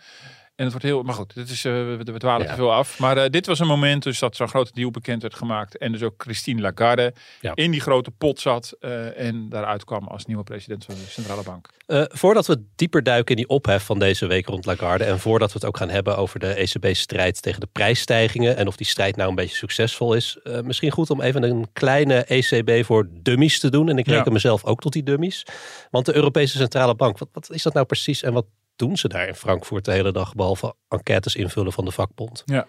En 0.57 0.65
het 0.65 0.73
wordt 0.73 0.87
heel, 0.87 1.03
maar 1.03 1.15
goed, 1.15 1.35
dit 1.35 1.51
is, 1.51 1.65
uh, 1.65 1.73
we, 1.97 2.19
dwalen 2.19 2.47
te 2.47 2.55
veel 2.55 2.73
af. 2.73 2.99
Maar 2.99 3.17
uh, 3.17 3.25
dit 3.31 3.47
was 3.47 3.59
een 3.59 3.67
moment 3.67 4.03
dus 4.03 4.19
dat 4.19 4.37
zo'n 4.37 4.49
grote 4.49 4.71
deal 4.75 4.91
bekend 4.91 5.23
werd 5.23 5.35
gemaakt. 5.35 5.79
En 5.79 5.93
dus 5.93 6.03
ook 6.03 6.15
Christine 6.17 6.61
Lagarde 6.61 7.15
ja. 7.41 7.55
in 7.55 7.71
die 7.71 7.81
grote 7.81 8.11
pot 8.11 8.41
zat. 8.41 8.77
Uh, 8.81 9.19
en 9.21 9.49
daaruit 9.49 9.85
kwam 9.85 10.07
als 10.07 10.27
nieuwe 10.27 10.43
president 10.43 10.85
van 10.85 10.95
de 10.95 11.01
Centrale 11.09 11.43
Bank. 11.43 11.69
voordat 12.09 12.47
we 12.47 12.63
dieper 12.77 13.03
duiken 13.03 13.37
in 13.37 13.43
die 13.43 13.49
ophef 13.49 13.85
van 13.85 13.99
deze 13.99 14.27
week 14.27 14.47
rond 14.47 14.67
Lagarde. 14.67 15.05
En 15.05 15.19
voordat 15.19 15.53
we 15.53 15.59
het 15.59 15.69
ook 15.69 15.77
gaan 15.77 15.89
hebben 15.89 16.17
over 16.17 16.41
de 16.41 16.55
ECB-strijd 16.55 17.43
tegen 17.43 17.61
de 17.61 17.69
prijsstijgingen. 17.73 18.57
En 18.57 18.67
of 18.67 18.77
die 18.77 18.87
strijd 18.87 19.17
nou 19.17 19.29
een 19.29 19.35
beetje 19.35 19.57
succesvol 19.57 20.15
is. 20.15 20.39
misschien 20.63 20.91
goed 20.91 21.11
om 21.11 21.21
even 21.21 21.43
een 21.43 21.67
kleine 21.73 22.25
ECB 22.25 22.85
voor 22.85 23.09
dummies 23.11 23.61
te 23.61 23.71
doen. 23.71 23.89
En 23.89 23.99
ik 23.99 24.07
reken 24.07 24.25
ja. 24.25 24.33
mezelf 24.33 24.65
ook 24.65 24.81
tot 24.81 24.93
die 24.93 25.03
dummies. 25.03 25.47
Want 25.91 26.07
de 26.07 26.15
Europese 26.15 26.57
Centrale 26.57 26.95
Bank, 26.95 27.19
wat, 27.19 27.29
wat 27.33 27.51
is 27.51 27.63
dat 27.63 27.75
nou 27.75 27.87
precies 27.87 28.23
en 28.23 28.33
wat 28.33 28.47
doen 28.77 28.97
ze 28.97 29.09
daar 29.09 29.29
in 29.29 29.35
Frankfurt 29.35 29.85
de 29.85 29.93
hele 29.93 30.13
dag, 30.13 30.35
behalve 30.35 30.75
enquêtes 30.89 31.35
invullen 31.35 31.73
van 31.73 31.85
de 31.85 31.91
vakbond? 31.91 32.43
Ja, 32.45 32.67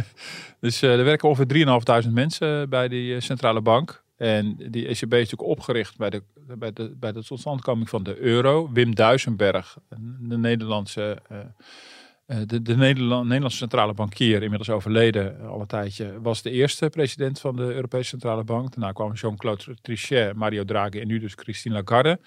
dus 0.60 0.82
uh, 0.82 0.98
er 0.98 1.04
werken 1.04 1.28
ongeveer 1.28 2.02
3.500 2.04 2.10
mensen 2.10 2.68
bij 2.68 2.88
die 2.88 3.14
uh, 3.14 3.20
centrale 3.20 3.60
bank. 3.60 4.02
En 4.16 4.56
die 4.56 4.86
ECB 4.86 4.92
is 4.92 5.00
natuurlijk 5.00 5.42
opgericht 5.42 5.96
bij 5.96 6.10
de, 6.10 6.22
bij 6.58 6.72
de, 6.72 6.96
bij 6.96 7.12
de 7.12 7.24
totstandkoming 7.24 7.88
van 7.88 8.02
de 8.02 8.18
euro. 8.18 8.72
Wim 8.72 8.94
Duisenberg, 8.94 9.76
de 10.20 10.38
Nederlandse... 10.38 11.22
De, 12.46 12.62
de 12.62 12.76
Nederland, 12.76 13.24
Nederlandse 13.24 13.58
centrale 13.58 13.94
bankier, 13.94 14.42
inmiddels 14.42 14.70
overleden 14.70 15.40
al 15.40 15.60
een 15.60 15.66
tijdje, 15.66 16.20
was 16.20 16.42
de 16.42 16.50
eerste 16.50 16.88
president 16.88 17.40
van 17.40 17.56
de 17.56 17.62
Europese 17.62 18.08
Centrale 18.08 18.44
Bank. 18.44 18.74
Daarna 18.74 18.92
kwamen 18.92 19.14
Jean-Claude 19.14 19.76
Trichet, 19.82 20.34
Mario 20.34 20.64
Draghi 20.64 21.00
en 21.00 21.06
nu 21.06 21.18
dus 21.18 21.32
Christine 21.36 21.74
Lagarde. 21.74 22.18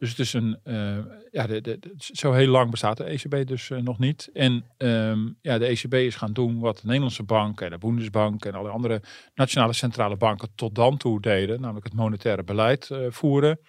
Dus 0.00 0.10
het 0.10 0.18
is 0.18 0.32
een, 0.32 0.58
uh, 0.64 0.98
ja, 1.30 1.46
de, 1.46 1.78
zo 1.96 2.32
heel 2.32 2.48
lang 2.48 2.70
bestaat 2.70 2.96
de 2.96 3.04
ECB 3.04 3.46
dus 3.46 3.68
uh, 3.68 3.78
nog 3.78 3.98
niet. 3.98 4.30
En 4.32 4.64
um, 4.78 5.36
ja, 5.42 5.58
de 5.58 5.66
ECB 5.66 5.94
is 5.94 6.16
gaan 6.16 6.32
doen 6.32 6.58
wat 6.58 6.76
de 6.76 6.86
Nederlandse 6.86 7.22
bank 7.22 7.60
en 7.60 7.70
de 7.70 7.78
Bundesbank 7.78 8.44
en 8.44 8.54
alle 8.54 8.68
andere 8.68 9.02
nationale 9.34 9.72
centrale 9.72 10.16
banken 10.16 10.48
tot 10.54 10.74
dan 10.74 10.96
toe 10.96 11.20
deden. 11.20 11.60
Namelijk 11.60 11.86
het 11.86 11.94
monetaire 11.94 12.42
beleid 12.42 12.88
uh, 12.92 13.06
voeren. 13.10 13.60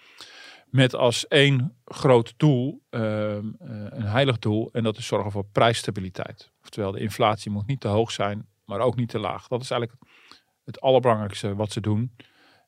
Met 0.66 0.94
als 0.94 1.28
één 1.28 1.76
groot 1.84 2.34
doel, 2.36 2.82
ehm, 2.90 3.46
een 3.88 4.06
heilig 4.06 4.38
doel, 4.38 4.68
en 4.72 4.82
dat 4.82 4.96
is 4.96 5.06
zorgen 5.06 5.30
voor 5.30 5.44
prijsstabiliteit. 5.52 6.50
Oftewel, 6.62 6.92
de 6.92 7.00
inflatie 7.00 7.50
moet 7.50 7.66
niet 7.66 7.80
te 7.80 7.88
hoog 7.88 8.10
zijn, 8.10 8.46
maar 8.64 8.80
ook 8.80 8.96
niet 8.96 9.08
te 9.08 9.18
laag. 9.18 9.48
Dat 9.48 9.62
is 9.62 9.70
eigenlijk 9.70 10.02
het 10.64 10.80
allerbelangrijkste 10.80 11.54
wat 11.54 11.72
ze 11.72 11.80
doen. 11.80 12.12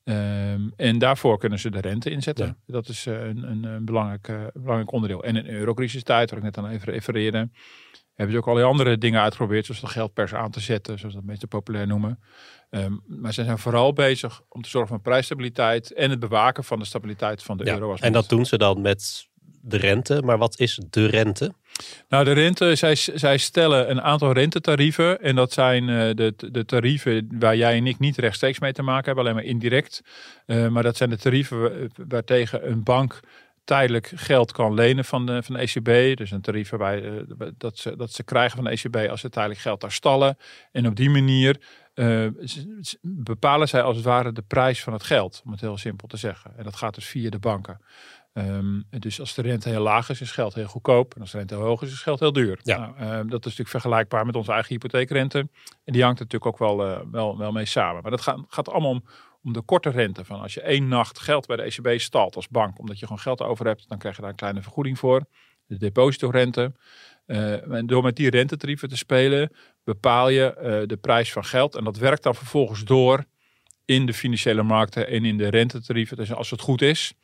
Um, 0.04 0.72
en 0.76 0.98
daarvoor 0.98 1.38
kunnen 1.38 1.58
ze 1.58 1.70
de 1.70 1.80
rente 1.80 2.10
inzetten. 2.10 2.46
Ja. 2.46 2.56
Dat 2.66 2.88
is 2.88 3.06
uh, 3.06 3.26
een, 3.26 3.50
een, 3.50 3.64
een 3.64 3.84
belangrijk, 3.84 4.28
uh, 4.28 4.36
belangrijk 4.52 4.92
onderdeel. 4.92 5.24
En 5.24 5.36
in 5.36 5.46
eurocrisistijd, 5.46 6.30
waar 6.30 6.38
ik 6.38 6.44
net 6.44 6.58
aan 6.58 6.68
even 6.68 6.92
refereerde, 6.92 7.48
hebben 8.14 8.34
ze 8.34 8.40
ook 8.40 8.46
allerlei 8.46 8.70
andere 8.70 8.98
dingen 8.98 9.20
uitgeprobeerd, 9.20 9.66
zoals 9.66 9.80
de 9.80 9.86
geldpers 9.86 10.34
aan 10.34 10.50
te 10.50 10.60
zetten, 10.60 10.98
zoals 10.98 11.14
dat 11.14 11.24
mensen 11.24 11.48
populair 11.48 11.86
noemen. 11.86 12.20
Ehm, 12.70 12.92
maar 13.06 13.32
ze 13.32 13.44
zijn 13.44 13.58
vooral 13.58 13.92
bezig 13.92 14.42
om 14.48 14.62
te 14.62 14.68
zorgen 14.68 14.90
voor 14.90 15.00
prijsstabiliteit 15.00 15.92
en 15.92 16.10
het 16.10 16.20
bewaken 16.20 16.64
van 16.64 16.78
de 16.78 16.84
stabiliteit 16.84 17.42
van 17.42 17.56
de 17.56 17.68
euro. 17.68 17.90
Als 17.90 18.00
en 18.00 18.12
dat 18.12 18.28
doen 18.28 18.46
ze 18.46 18.58
dan 18.58 18.80
met 18.80 19.28
de 19.64 19.76
rente. 19.76 20.22
Maar 20.22 20.38
wat 20.38 20.58
is 20.58 20.80
de 20.90 21.06
rente? 21.06 21.52
Nou, 22.08 22.24
de 22.24 22.32
rente, 22.32 22.74
zij, 22.74 22.94
zij 22.94 23.36
stellen 23.36 23.90
een 23.90 24.02
aantal 24.02 24.32
rentetarieven. 24.32 25.20
En 25.20 25.34
dat 25.34 25.52
zijn 25.52 25.88
uh, 25.88 25.98
de, 26.14 26.34
de 26.36 26.64
tarieven 26.64 27.28
waar 27.38 27.56
jij 27.56 27.76
en 27.76 27.86
ik 27.86 27.98
niet 27.98 28.16
rechtstreeks 28.16 28.58
mee 28.58 28.72
te 28.72 28.82
maken 28.82 29.04
hebben, 29.04 29.24
alleen 29.24 29.36
maar 29.36 29.44
indirect. 29.44 30.02
Uh, 30.46 30.68
maar 30.68 30.82
dat 30.82 30.96
zijn 30.96 31.10
de 31.10 31.18
tarieven 31.18 31.90
waartegen 32.08 32.70
een 32.70 32.82
bank 32.82 33.20
tijdelijk 33.64 34.12
geld 34.14 34.52
kan 34.52 34.74
lenen 34.74 35.04
van 35.04 35.26
de, 35.26 35.42
van 35.42 35.54
de 35.54 35.60
ECB. 35.60 36.16
Dus 36.16 36.30
een 36.30 36.40
tarief 36.40 36.70
waarbij 36.70 37.02
uh, 37.02 37.22
dat, 37.58 37.78
ze, 37.78 37.96
dat 37.96 38.12
ze 38.12 38.24
krijgen 38.24 38.56
van 38.56 38.64
de 38.64 38.70
ECB 38.70 39.10
als 39.10 39.20
ze 39.20 39.28
tijdelijk 39.28 39.60
geld 39.60 39.80
daar 39.80 39.92
stallen. 39.92 40.36
En 40.72 40.86
op 40.86 40.96
die 40.96 41.10
manier 41.10 41.60
bepalen 43.02 43.68
zij 43.68 43.82
als 43.82 43.96
het 43.96 44.04
ware 44.04 44.32
de 44.32 44.42
prijs 44.42 44.82
van 44.82 44.92
het 44.92 45.02
geld, 45.02 45.42
om 45.44 45.50
het 45.50 45.60
heel 45.60 45.78
simpel 45.78 46.08
te 46.08 46.16
zeggen. 46.16 46.52
En 46.56 46.64
dat 46.64 46.76
gaat 46.76 46.94
dus 46.94 47.06
via 47.06 47.30
de 47.30 47.38
banken. 47.38 47.80
Um, 48.38 48.84
dus 48.90 49.20
als 49.20 49.34
de 49.34 49.42
rente 49.42 49.68
heel 49.68 49.82
laag 49.82 50.08
is, 50.08 50.20
is 50.20 50.30
geld 50.30 50.54
heel 50.54 50.66
goedkoop. 50.66 51.14
En 51.14 51.20
als 51.20 51.30
de 51.30 51.38
rente 51.38 51.54
heel 51.54 51.64
hoog 51.64 51.82
is, 51.82 51.92
is 51.92 52.02
geld 52.02 52.20
heel 52.20 52.32
duur. 52.32 52.60
Ja. 52.62 52.78
Nou, 52.78 53.18
um, 53.18 53.30
dat 53.30 53.38
is 53.38 53.44
natuurlijk 53.44 53.68
vergelijkbaar 53.68 54.26
met 54.26 54.36
onze 54.36 54.52
eigen 54.52 54.72
hypotheekrente. 54.72 55.38
En 55.84 55.92
die 55.92 56.02
hangt 56.02 56.18
er 56.18 56.24
natuurlijk 56.24 56.46
ook 56.46 56.58
wel, 56.58 56.90
uh, 56.90 56.98
wel, 57.10 57.38
wel 57.38 57.52
mee 57.52 57.64
samen. 57.64 58.02
Maar 58.02 58.10
dat 58.10 58.20
gaat, 58.20 58.40
gaat 58.48 58.68
allemaal 58.68 58.90
om, 58.90 59.04
om 59.42 59.52
de 59.52 59.62
korte 59.62 59.90
rente. 59.90 60.24
Van 60.24 60.40
als 60.40 60.54
je 60.54 60.60
één 60.60 60.88
nacht 60.88 61.18
geld 61.18 61.46
bij 61.46 61.56
de 61.56 61.62
ECB 61.62 62.00
stalt 62.00 62.36
als 62.36 62.48
bank, 62.48 62.78
omdat 62.78 62.98
je 62.98 63.06
gewoon 63.06 63.20
geld 63.20 63.42
over 63.42 63.66
hebt, 63.66 63.88
dan 63.88 63.98
krijg 63.98 64.14
je 64.14 64.20
daar 64.20 64.30
een 64.30 64.36
kleine 64.36 64.62
vergoeding 64.62 64.98
voor. 64.98 65.24
De 65.66 65.76
depositorente. 65.76 66.72
Uh, 67.26 67.72
en 67.72 67.86
door 67.86 68.02
met 68.02 68.16
die 68.16 68.30
rentetarieven 68.30 68.88
te 68.88 68.96
spelen, 68.96 69.52
bepaal 69.84 70.28
je 70.28 70.54
uh, 70.56 70.88
de 70.88 70.96
prijs 70.96 71.32
van 71.32 71.44
geld. 71.44 71.74
En 71.74 71.84
dat 71.84 71.96
werkt 71.96 72.22
dan 72.22 72.34
vervolgens 72.34 72.84
door 72.84 73.24
in 73.84 74.06
de 74.06 74.14
financiële 74.14 74.62
markten 74.62 75.08
en 75.08 75.24
in 75.24 75.38
de 75.38 75.48
rentetarieven. 75.48 76.16
Dus 76.16 76.32
als 76.32 76.50
het 76.50 76.60
goed 76.60 76.82
is, 76.82 77.14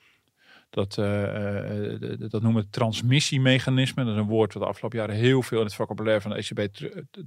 dat, 0.70 0.96
uh, 0.96 2.28
dat 2.30 2.42
noemen 2.42 2.62
we 2.62 2.68
transmissiemechanisme. 2.68 4.04
Dat 4.04 4.12
is 4.14 4.20
een 4.20 4.26
woord 4.26 4.52
wat 4.52 4.62
de 4.62 4.68
afgelopen 4.68 4.98
jaren 4.98 5.14
heel 5.14 5.42
veel 5.42 5.58
in 5.58 5.64
het 5.64 5.74
vocabulaire 5.74 6.22
van 6.22 6.30
de 6.30 6.36
ECB 6.36 6.74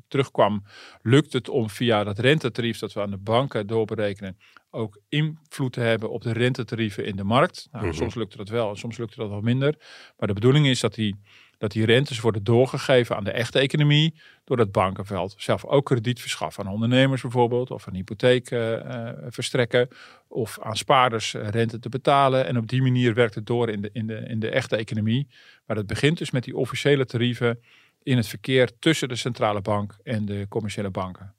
terugkwam. 0.07 0.63
Lukt 1.01 1.33
het 1.33 1.50
om 1.50 1.69
via 1.69 2.03
dat 2.03 2.19
rentetarief 2.19 2.79
dat 2.79 2.93
we 2.93 3.01
aan 3.01 3.09
de 3.09 3.17
banken 3.17 3.67
doorberekenen 3.67 4.38
ook 4.69 5.01
invloed 5.09 5.73
te 5.73 5.79
hebben 5.79 6.09
op 6.09 6.21
de 6.21 6.33
rentetarieven 6.33 7.05
in 7.05 7.15
de 7.15 7.23
markt? 7.23 7.67
Nou, 7.71 7.85
mhm. 7.85 7.95
Soms 7.95 8.15
lukt 8.15 8.38
dat 8.38 8.50
wel 8.50 8.69
en 8.69 8.75
soms 8.75 8.97
lukt 8.97 9.15
dat 9.15 9.29
wat 9.29 9.41
minder. 9.41 9.75
Maar 10.17 10.27
de 10.27 10.33
bedoeling 10.33 10.67
is 10.67 10.79
dat 10.79 10.93
die 10.93 11.19
dat 11.63 11.72
die 11.72 11.86
rentes 11.86 12.20
worden 12.20 12.43
doorgegeven 12.43 13.15
aan 13.15 13.24
de 13.24 13.32
echte 13.32 13.60
economie 13.60 14.13
door 14.43 14.58
het 14.58 14.72
bankenveld. 14.72 15.36
Zelf 15.38 15.65
ook 15.65 15.86
krediet 15.86 16.22
verschaffen 16.22 16.65
aan 16.65 16.72
ondernemers 16.72 17.22
bijvoorbeeld, 17.22 17.72
of 17.72 17.86
een 17.86 17.96
hypotheek 17.96 18.51
uh, 18.51 18.79
verstrekken, 19.27 19.88
of 20.27 20.60
aan 20.62 20.77
spaarders 20.77 21.34
uh, 21.34 21.50
rente 21.50 21.79
te 21.79 21.89
betalen. 21.89 22.46
En 22.46 22.58
op 22.58 22.67
die 22.67 22.82
manier 22.82 23.13
werkt 23.13 23.36
het 23.36 23.46
door 23.46 23.70
in 23.70 23.82
de, 23.82 23.89
in 23.93 24.08
de, 24.08 24.15
in 24.15 24.39
de 24.39 24.50
echte 24.50 24.75
economie. 24.75 25.27
Maar 25.65 25.77
het 25.77 25.88
begint 25.88 26.17
dus 26.17 26.32
met 26.32 26.43
die 26.43 26.58
officiële 26.58 27.05
tarieven 27.05 27.60
in 28.03 28.17
het 28.17 28.27
verkeer 28.27 28.70
tussen 28.79 29.08
de 29.08 29.15
centrale 29.15 29.62
bank 29.62 29.96
en 30.03 30.25
de 30.25 30.46
commerciële 30.50 30.89
banken. 30.89 31.34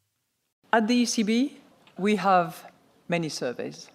At 0.68 0.86
the 0.88 0.92
ECB, 0.92 1.50
we 1.94 2.16
have 2.16 2.64
many 3.06 3.28
surveys. 3.28 3.88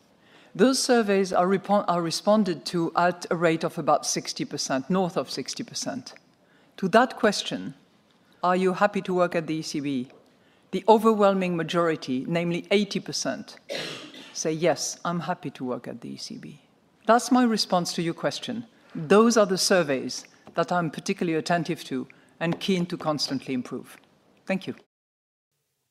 Those 0.55 0.81
surveys 0.81 1.31
are, 1.31 1.47
are, 1.87 2.01
responded 2.01 2.65
to 2.65 2.91
at 2.95 3.25
a 3.29 3.35
rate 3.35 3.63
of 3.63 3.77
about 3.77 4.03
60%, 4.03 4.89
north 4.89 5.15
of 5.15 5.29
60%. 5.29 6.13
To 6.77 6.87
that 6.89 7.17
question, 7.17 7.75
are 8.43 8.55
you 8.55 8.73
happy 8.73 9.01
to 9.01 9.13
work 9.13 9.35
at 9.35 9.47
the 9.47 9.59
ECB? 9.59 10.09
The 10.71 10.83
overwhelming 10.87 11.55
majority, 11.55 12.25
namely 12.27 12.63
80%, 12.71 13.55
say, 14.33 14.51
yes, 14.51 14.99
I'm 15.03 15.21
happy 15.21 15.49
to 15.51 15.63
work 15.63 15.87
at 15.87 16.01
the 16.01 16.15
ECB. 16.15 16.57
That's 17.05 17.31
my 17.31 17.43
response 17.43 17.93
to 17.93 18.01
your 18.01 18.13
question. 18.13 18.65
Those 18.95 19.37
are 19.37 19.45
the 19.45 19.57
surveys 19.57 20.25
that 20.55 20.71
I'm 20.71 20.89
particularly 20.89 21.37
attentive 21.37 21.83
to 21.85 22.07
and 22.39 22.59
keen 22.59 22.85
to 22.87 22.97
constantly 22.97 23.53
improve. 23.53 23.97
Thank 24.45 24.67
you. 24.67 24.75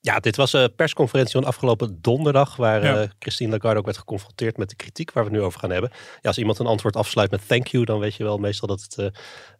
Ja, 0.00 0.19
dit 0.19 0.37
was 0.37 0.52
een 0.52 0.75
persconferentie 0.75 1.33
van 1.33 1.45
afgelopen 1.45 1.99
donderdag, 2.00 2.57
waar 2.57 2.85
ja. 2.85 3.02
uh, 3.02 3.09
Christine 3.19 3.50
Lagarde 3.50 3.78
ook 3.78 3.85
werd 3.85 3.99
geconfronteerd 3.99 4.57
met 4.57 4.69
de 4.69 4.76
kritiek 4.76 5.12
waar 5.12 5.25
we 5.25 5.31
het 5.31 5.38
nu 5.38 5.45
over 5.45 5.61
gaan 5.61 5.71
hebben. 5.71 5.90
Ja, 5.93 6.28
als 6.28 6.38
iemand 6.38 6.59
een 6.59 6.67
antwoord 6.67 6.97
afsluit 6.97 7.31
met 7.31 7.49
thank 7.49 7.67
you, 7.67 7.85
dan 7.85 7.99
weet 7.99 8.14
je 8.14 8.25
wel 8.25 8.38
meestal 8.38 8.69
dat 8.69 8.83
het 8.83 8.97
uh, 8.99 9.05
een 9.05 9.12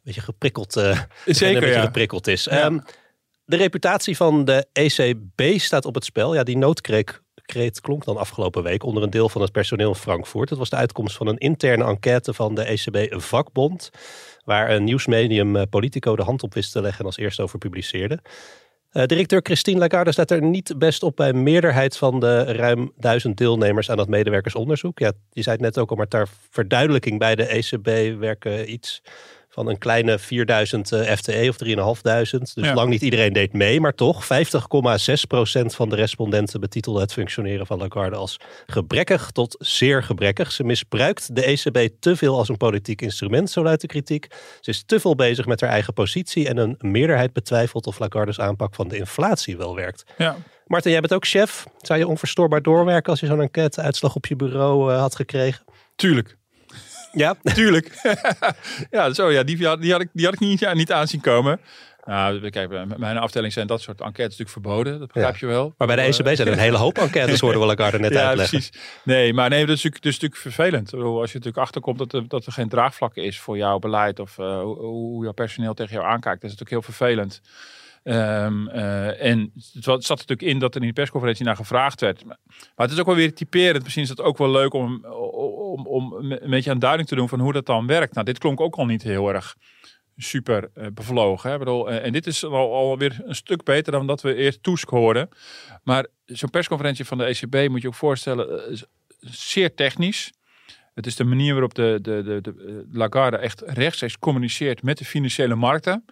beetje 0.03 0.21
geprikkeld, 0.21 0.77
uh, 0.77 1.01
Zeker, 1.25 1.49
een 1.55 1.61
beetje 1.61 1.75
ja. 1.75 1.85
geprikkeld 1.85 2.27
is. 2.27 2.45
Ja. 2.45 2.65
Um, 2.65 2.83
de 3.45 3.57
reputatie 3.57 4.17
van 4.17 4.45
de 4.45 4.67
ECB 4.73 5.59
staat 5.59 5.85
op 5.85 5.95
het 5.95 6.05
spel. 6.05 6.35
Ja, 6.35 6.43
die 6.43 6.57
noodkreet 6.57 7.21
kreet 7.43 7.81
klonk 7.81 8.05
dan 8.05 8.17
afgelopen 8.17 8.63
week 8.63 8.83
onder 8.83 9.03
een 9.03 9.11
deel 9.11 9.29
van 9.29 9.43
het 9.43 9.53
personeel 9.53 9.89
in 9.89 9.95
Frankfurt. 9.95 10.51
Het 10.51 10.59
was 10.59 10.71
de 10.71 10.77
uitkomst 10.77 11.17
van 11.17 11.27
een 11.27 11.39
interne 11.39 11.85
enquête 11.85 12.35
van 12.35 12.55
de 12.55 12.63
ECB-vakbond, 12.63 13.91
waar 14.45 14.71
een 14.71 14.85
nieuwsmedium 14.85 15.69
Politico 15.69 16.17
de 16.17 16.23
hand 16.23 16.43
op 16.43 16.55
wist 16.55 16.73
te 16.73 16.81
leggen 16.81 17.01
en 17.01 17.07
als 17.07 17.17
eerste 17.17 17.43
over 17.43 17.59
publiceerde. 17.59 18.21
Uh, 18.93 19.05
directeur 19.05 19.41
Christine 19.43 19.79
Lagarde 19.79 20.13
staat 20.13 20.31
er 20.31 20.43
niet 20.43 20.79
best 20.79 21.03
op 21.03 21.17
bij 21.17 21.33
meerderheid 21.33 21.97
van 21.97 22.21
de 22.21 22.43
ruim 22.43 22.93
duizend 22.97 23.37
deelnemers 23.37 23.91
aan 23.91 23.97
dat 23.97 24.09
medewerkersonderzoek. 24.09 24.99
Ja, 24.99 25.13
je 25.31 25.43
zei 25.43 25.57
het 25.57 25.65
net 25.65 25.79
ook 25.79 25.91
al, 25.91 25.97
maar 25.97 26.09
ter 26.09 26.29
verduidelijking 26.51 27.19
bij 27.19 27.35
de 27.35 27.47
ECB 27.47 28.19
werken 28.19 28.73
iets 28.73 29.03
van 29.49 29.69
een 29.69 29.79
kleine 29.79 30.19
4000 30.19 30.93
uh, 30.93 31.01
FTE 31.01 31.47
of 31.49 31.57
3500. 31.57 32.55
Dus 32.55 32.65
ja. 32.65 32.75
lang 32.75 32.91
niet 32.91 33.03
iedereen 33.03 33.33
deed 33.33 33.53
mee, 33.53 33.81
maar 33.81 33.95
toch 33.95 34.25
50,6% 34.25 34.29
van 35.65 35.89
de 35.89 35.97
respondenten 35.97 36.61
betitelde 36.61 37.01
het 37.01 37.13
functioneren 37.13 37.67
van 37.67 37.79
Lagarde 37.79 38.17
als 38.17 38.41
gebrekkig 38.67 39.31
tot 39.31 39.57
zeer 39.59 40.03
gebrekkig. 40.03 40.53
Ze 40.53 40.65
misbruikt 40.65 41.35
de 41.35 41.45
ECB 41.45 41.89
te 42.01 42.17
veel 42.17 42.37
als 42.37 42.49
een 42.49 42.57
politiek 42.57 43.03
instrument, 43.03 43.51
zo 43.51 43.63
luidt 43.63 43.81
de 43.81 43.87
kritiek. 43.87 44.27
Ze 44.61 44.71
is 44.71 44.83
te 44.87 45.01
veel 45.01 45.15
bezig 45.15 45.47
met 45.47 45.61
haar 45.61 45.71
eigen 45.71 45.93
positie 45.93 46.49
en 46.49 46.57
een 46.57 46.77
meerderheid 46.79 47.33
betwijfelt 47.33 47.87
of 47.87 47.99
Lagarde's 47.99 48.41
aanpak 48.41 48.75
van 48.75 48.89
de 48.89 48.97
inflatie 48.97 49.57
wel 49.57 49.75
werkt. 49.75 50.05
Ja. 50.19 50.37
Martin, 50.67 50.91
jij 50.91 51.01
bent 51.01 51.15
ook 51.15 51.27
chef. 51.27 51.67
Zou 51.79 51.99
je 51.99 52.07
onverstoorbaar 52.07 52.63
doorwerken 52.63 53.11
als 53.11 53.21
je 53.21 53.27
zo'n 53.27 53.41
enquête-uitslag 53.41 54.15
op 54.15 54.27
je 54.27 54.37
bureau 54.37 54.93
uh, 54.93 54.99
had 55.01 55.17
gekregen? 55.17 55.65
Tuurlijk. 55.97 56.37
Ja, 57.13 57.35
tuurlijk. 57.43 58.01
ja, 58.91 59.13
zo 59.13 59.31
ja, 59.31 59.43
die, 59.43 59.57
die, 59.57 59.67
had, 59.67 60.01
ik, 60.01 60.09
die 60.13 60.25
had 60.25 60.35
ik 60.35 60.41
niet, 60.41 60.61
ja, 60.61 60.75
niet 60.75 60.93
aanzien 60.93 61.21
komen. 61.21 61.61
Nou, 62.09 62.51
kijk, 62.51 62.99
mijn 62.99 63.19
afdeling 63.19 63.53
zijn 63.53 63.67
dat 63.67 63.81
soort 63.81 64.01
enquêtes 64.01 64.39
natuurlijk 64.39 64.51
verboden. 64.51 64.99
Dat 64.99 65.13
begrijp 65.13 65.37
ja. 65.37 65.47
je 65.47 65.53
wel. 65.53 65.75
Maar 65.79 65.87
bij 65.87 65.97
de 65.97 66.03
ECB 66.03 66.37
zijn 66.37 66.49
er 66.49 66.53
een 66.53 66.59
hele 66.69 66.77
hoop 66.77 66.99
enquêtes, 66.99 67.41
hoorden 67.41 67.61
we 67.61 67.69
elkaar 67.69 67.95
er 67.95 68.01
net 68.01 68.13
ja, 68.13 68.27
uitleggen. 68.27 68.59
precies. 68.59 68.81
Nee, 69.03 69.35
maar 69.35 69.51
nee, 69.51 69.67
dat 69.67 69.77
is 69.77 69.83
natuurlijk, 69.83 70.03
dat 70.03 70.13
is 70.13 70.21
natuurlijk 70.21 70.55
vervelend. 70.55 70.95
Als 70.95 71.33
je 71.33 71.39
natuurlijk 71.39 71.65
achterkomt 71.65 71.99
dat 71.99 72.13
er, 72.13 72.29
dat 72.29 72.47
er 72.47 72.53
geen 72.53 72.69
draagvlak 72.69 73.15
is 73.15 73.41
voor 73.41 73.57
jouw 73.57 73.79
beleid 73.79 74.21
of 74.21 74.39
uh, 74.39 74.61
hoe 74.63 75.23
jouw 75.23 75.33
personeel 75.33 75.75
tegen 75.75 75.95
jou 75.95 76.07
aankijkt, 76.07 76.41
dat 76.41 76.51
is 76.51 76.57
natuurlijk 76.57 76.87
heel 76.87 76.95
vervelend. 76.95 77.41
Um, 78.09 78.69
uh, 78.69 79.25
en 79.25 79.53
het 79.73 79.85
zat 79.85 80.09
natuurlijk 80.09 80.43
in 80.43 80.59
dat 80.59 80.75
er 80.75 80.81
in 80.81 80.87
die 80.87 80.93
persconferentie 80.93 81.45
naar 81.45 81.57
gevraagd 81.57 82.01
werd. 82.01 82.25
Maar, 82.25 82.37
het 82.77 82.91
is 82.91 82.99
ook 82.99 83.07
wel 83.07 83.15
weer 83.15 83.35
typerend. 83.35 83.83
Misschien 83.83 84.03
is 84.03 84.09
het 84.09 84.21
ook 84.21 84.39
wel 84.39 84.51
leuk 84.51 84.73
om, 84.73 85.05
om, 85.05 85.87
om 85.87 86.13
een 86.13 86.51
beetje 86.51 86.71
aan 86.71 86.79
duiding 86.79 87.09
te 87.09 87.15
doen 87.15 87.29
van 87.29 87.41
hoe 87.41 87.53
dat 87.53 87.67
dan 87.67 87.87
werkt. 87.87 88.15
Nou, 88.15 88.27
dit 88.27 88.39
klonk 88.39 88.61
ook 88.61 88.77
al 88.77 88.87
niet 88.87 89.03
heel 89.03 89.33
erg 89.33 89.57
super 90.17 90.71
uh, 90.75 90.87
bevlogen. 90.95 91.51
Hè? 91.51 91.59
Bedoel, 91.59 91.91
uh, 91.91 92.05
en 92.05 92.13
dit 92.13 92.27
is 92.27 92.45
al, 92.45 92.75
alweer 92.75 93.21
een 93.25 93.35
stuk 93.35 93.65
beter 93.65 93.93
dan 93.93 94.07
dat 94.07 94.23
we 94.23 94.35
eerst 94.35 94.63
Tusk 94.63 94.89
hoorden. 94.89 95.29
Maar 95.83 96.07
zo'n 96.25 96.51
persconferentie 96.51 97.05
van 97.05 97.19
de 97.19 97.25
ECB 97.25 97.69
moet 97.71 97.83
je 97.83 97.89
ook 97.89 97.95
voorstellen, 97.95 98.79
zeer 99.21 99.75
technisch. 99.75 100.33
Het 100.95 101.07
is 101.07 101.17
de 101.17 101.25
manier 101.25 101.53
waarop 101.53 101.75
de, 101.75 101.99
de, 102.03 102.23
de, 102.23 102.41
de 102.41 102.87
Lagarde 102.93 103.37
echt 103.37 103.63
rechtstreeks 103.67 104.19
communiceert 104.19 104.83
met 104.83 104.99
de 104.99 105.05
financiële 105.05 105.55
markten. 105.55 106.05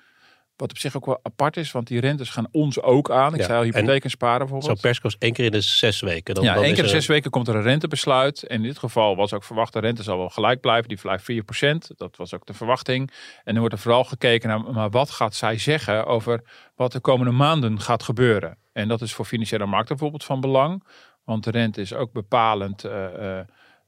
Wat 0.56 0.70
op 0.70 0.78
zich 0.78 0.96
ook 0.96 1.06
wel 1.06 1.20
apart 1.22 1.56
is, 1.56 1.72
want 1.72 1.86
die 1.86 2.00
rentes 2.00 2.30
gaan 2.30 2.48
ons 2.50 2.80
ook 2.80 3.10
aan. 3.10 3.34
Ik 3.34 3.40
ja, 3.40 3.46
zei 3.46 3.58
al, 3.58 3.64
hypotheek 3.64 4.04
en 4.04 4.10
sparen 4.10 4.38
bijvoorbeeld. 4.38 4.70
Zo'n 4.70 4.90
perskost 4.90 5.16
één 5.18 5.32
keer 5.32 5.44
in 5.44 5.50
de 5.50 5.60
zes 5.60 6.00
weken. 6.00 6.34
Dan, 6.34 6.44
ja, 6.44 6.54
dan 6.54 6.62
één 6.62 6.74
keer 6.74 6.84
in 6.84 6.90
de 6.90 6.96
zes 6.96 7.06
weken 7.06 7.30
komt 7.30 7.48
er 7.48 7.54
een 7.54 7.62
rentebesluit. 7.62 8.42
En 8.42 8.56
in 8.56 8.62
dit 8.62 8.78
geval 8.78 9.16
was 9.16 9.32
ook 9.32 9.44
verwacht, 9.44 9.72
de 9.72 9.78
rente 9.78 10.02
zal 10.02 10.18
wel 10.18 10.28
gelijk 10.28 10.60
blijven. 10.60 10.88
Die 10.88 10.98
blijft 11.00 11.32
4%. 11.32 11.96
Dat 11.96 12.16
was 12.16 12.34
ook 12.34 12.46
de 12.46 12.54
verwachting. 12.54 13.10
En 13.44 13.52
dan 13.52 13.58
wordt 13.58 13.74
er 13.74 13.80
vooral 13.80 14.04
gekeken 14.04 14.48
naar, 14.48 14.60
maar 14.60 14.90
wat 14.90 15.10
gaat 15.10 15.34
zij 15.34 15.58
zeggen 15.58 16.06
over 16.06 16.42
wat 16.74 16.92
de 16.92 17.00
komende 17.00 17.32
maanden 17.32 17.80
gaat 17.80 18.02
gebeuren. 18.02 18.58
En 18.72 18.88
dat 18.88 19.00
is 19.00 19.14
voor 19.14 19.24
financiële 19.24 19.66
markten 19.66 19.96
bijvoorbeeld 19.96 20.24
van 20.24 20.40
belang. 20.40 20.84
Want 21.24 21.44
de 21.44 21.50
rente 21.50 21.80
is 21.80 21.94
ook 21.94 22.12
bepalend... 22.12 22.84
Uh, 22.84 22.92
uh, 23.20 23.38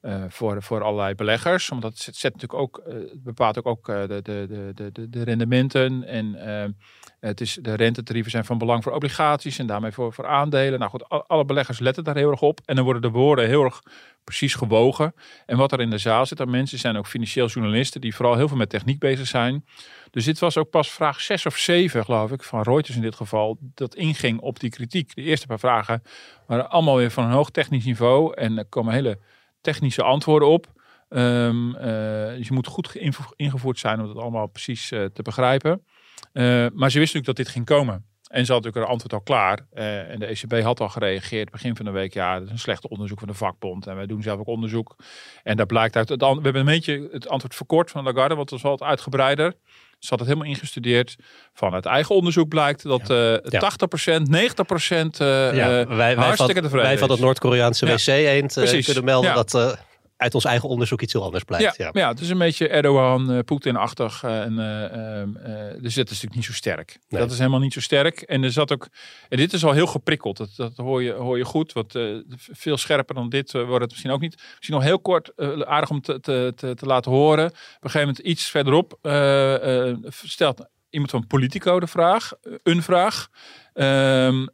uh, 0.02 0.24
voor, 0.28 0.62
voor 0.62 0.82
allerlei 0.82 1.14
beleggers. 1.14 1.70
Omdat 1.70 2.04
het 2.04 2.16
zet, 2.16 2.32
natuurlijk 2.32 2.60
ook, 2.60 2.82
uh, 2.88 2.94
bepaalt 3.14 3.58
ook, 3.58 3.66
ook 3.66 3.86
de, 3.86 4.20
de, 4.22 4.72
de, 4.74 4.92
de, 4.92 5.08
de 5.08 5.22
rendementen. 5.22 6.04
En 6.04 6.36
het 7.20 7.40
is, 7.40 7.58
de 7.62 7.74
rentetarieven 7.74 8.30
zijn 8.30 8.44
van 8.44 8.58
belang 8.58 8.82
voor 8.82 8.92
obligaties 8.92 9.58
en 9.58 9.66
daarmee 9.66 9.92
voor, 9.92 10.12
voor 10.12 10.26
aandelen. 10.26 10.78
Nou 10.78 10.90
goed, 10.90 11.08
alle 11.08 11.44
beleggers 11.44 11.78
letten 11.78 12.04
daar 12.04 12.16
heel 12.16 12.30
erg 12.30 12.42
op. 12.42 12.60
En 12.64 12.74
dan 12.74 12.84
worden 12.84 13.02
de 13.02 13.10
woorden 13.10 13.46
heel 13.46 13.64
erg 13.64 13.82
precies 14.24 14.54
gewogen. 14.54 15.14
En 15.46 15.56
wat 15.56 15.72
er 15.72 15.80
in 15.80 15.90
de 15.90 15.98
zaal 15.98 16.26
zit, 16.26 16.40
aan 16.40 16.50
mensen 16.50 16.78
zijn 16.78 16.96
ook 16.96 17.06
financieel 17.06 17.46
journalisten 17.46 18.00
die 18.00 18.14
vooral 18.14 18.36
heel 18.36 18.48
veel 18.48 18.56
met 18.56 18.70
techniek 18.70 18.98
bezig 18.98 19.26
zijn. 19.26 19.64
Dus 20.10 20.24
dit 20.24 20.38
was 20.38 20.56
ook 20.56 20.70
pas 20.70 20.90
vraag 20.90 21.20
6 21.20 21.46
of 21.46 21.56
7, 21.56 22.04
geloof 22.04 22.30
ik, 22.30 22.42
van 22.42 22.62
Reuters 22.62 22.96
in 22.96 23.02
dit 23.02 23.14
geval, 23.14 23.58
dat 23.60 23.94
inging 23.94 24.40
op 24.40 24.60
die 24.60 24.70
kritiek. 24.70 25.14
De 25.14 25.22
eerste 25.22 25.46
paar 25.46 25.58
vragen 25.58 26.02
waren 26.46 26.70
allemaal 26.70 26.96
weer 26.96 27.10
van 27.10 27.24
een 27.24 27.30
hoog 27.30 27.50
technisch 27.50 27.84
niveau 27.84 28.34
en 28.34 28.58
er 28.58 28.64
komen 28.64 28.92
hele 28.92 29.18
technische 29.60 30.02
antwoorden 30.02 30.48
op. 30.48 30.66
Um, 31.08 31.70
je 32.42 32.48
moet 32.48 32.66
goed 32.66 32.96
ingevoerd 33.36 33.78
zijn 33.78 34.00
om 34.00 34.08
het 34.08 34.18
allemaal 34.18 34.46
precies 34.46 34.92
uh, 34.92 35.04
te 35.04 35.22
begrijpen. 35.22 35.84
Uh, 36.32 36.44
maar 36.74 36.90
ze 36.90 36.98
wisten 36.98 36.98
natuurlijk 36.98 37.26
dat 37.26 37.36
dit 37.36 37.48
ging 37.48 37.64
komen. 37.64 38.06
En 38.28 38.46
ze 38.46 38.52
had 38.52 38.62
natuurlijk 38.62 38.86
een 38.86 38.92
antwoord 38.92 39.12
al 39.12 39.20
klaar. 39.20 39.66
En 40.08 40.18
de 40.18 40.26
ECB 40.26 40.62
had 40.62 40.80
al 40.80 40.88
gereageerd 40.88 41.50
begin 41.50 41.76
van 41.76 41.84
de 41.84 41.90
week. 41.90 42.14
Ja, 42.14 42.34
dat 42.34 42.46
is 42.46 42.50
een 42.50 42.58
slecht 42.58 42.88
onderzoek 42.88 43.18
van 43.18 43.28
de 43.28 43.34
vakbond. 43.34 43.86
En 43.86 43.96
wij 43.96 44.06
doen 44.06 44.22
zelf 44.22 44.38
ook 44.38 44.46
onderzoek. 44.46 44.96
En 45.42 45.56
dat 45.56 45.66
blijkt 45.66 45.96
uit 45.96 46.08
het. 46.08 46.20
We 46.20 46.26
hebben 46.26 46.54
een 46.54 46.64
beetje 46.64 47.08
het 47.12 47.28
antwoord 47.28 47.54
verkort 47.54 47.90
van 47.90 48.04
Lagarde, 48.04 48.34
want 48.34 48.50
het 48.50 48.62
was 48.62 48.70
wat 48.70 48.88
uitgebreider. 48.88 49.54
Ze 49.98 50.08
had 50.08 50.18
het 50.18 50.28
helemaal 50.28 50.48
ingestudeerd. 50.48 51.16
Van 51.52 51.74
het 51.74 51.86
eigen 51.86 52.14
onderzoek 52.14 52.48
blijkt 52.48 52.82
dat 52.82 53.08
ja. 53.08 53.40
Uh, 53.42 53.62
80%, 54.16 54.22
90% 54.22 55.20
uh, 55.20 55.56
ja, 55.56 55.86
wij, 55.86 56.14
hartstikke 56.14 56.60
tevreden 56.60 56.86
Wij 56.86 56.98
van 56.98 57.10
het 57.10 57.20
Noord-Koreaanse 57.20 57.86
wc-eend 57.86 58.84
kunnen 58.84 59.04
melden 59.04 59.34
dat 59.34 59.78
uit 60.18 60.34
ons 60.34 60.44
eigen 60.44 60.68
onderzoek 60.68 61.02
iets 61.02 61.12
heel 61.12 61.22
anders 61.22 61.44
blijkt. 61.44 61.76
Ja, 61.76 61.90
ja. 61.92 62.08
het 62.08 62.20
is 62.20 62.30
een 62.30 62.38
beetje 62.38 62.68
Erdogan, 62.68 63.32
uh, 63.32 63.38
Poetin-achtig. 63.44 64.22
En, 64.22 64.52
uh, 64.52 65.82
dus 65.82 65.94
dat 65.94 66.04
is 66.04 66.10
natuurlijk 66.10 66.34
niet 66.34 66.44
zo 66.44 66.52
sterk. 66.52 66.98
Dat 67.08 67.30
is 67.30 67.38
helemaal 67.38 67.60
niet 67.60 67.72
zo 67.72 67.80
sterk. 67.80 68.20
En 68.20 68.42
er 68.42 68.52
zat 68.52 68.72
ook, 68.72 68.88
en 69.28 69.36
dit 69.36 69.52
is 69.52 69.64
al 69.64 69.72
heel 69.72 69.86
geprikkeld. 69.86 70.36
Dat, 70.36 70.50
dat 70.56 70.76
hoor, 70.76 71.02
je, 71.02 71.12
hoor 71.12 71.38
je 71.38 71.44
goed. 71.44 71.72
Wat, 71.72 71.98
veel 72.36 72.76
scherper 72.76 73.14
dan 73.14 73.28
dit 73.28 73.52
wordt 73.52 73.80
het 73.80 73.90
misschien 73.90 74.10
ook 74.10 74.20
niet. 74.20 74.34
Misschien 74.56 74.74
nog 74.74 74.84
heel 74.84 75.00
kort, 75.00 75.32
aardig 75.66 75.90
om 75.90 76.00
te, 76.00 76.20
te, 76.20 76.52
te, 76.56 76.74
te, 76.74 76.86
laten 76.86 77.10
horen. 77.10 77.46
Op 77.46 77.52
een 77.52 77.90
gegeven 77.90 78.06
moment 78.06 78.18
iets 78.18 78.44
verderop 78.44 78.98
stelt 80.10 80.66
iemand 80.90 81.10
van 81.10 81.26
Politico 81.26 81.80
de 81.80 81.86
vraag, 81.86 82.32
een 82.62 82.82
vraag. 82.82 83.28
Um, 83.80 84.48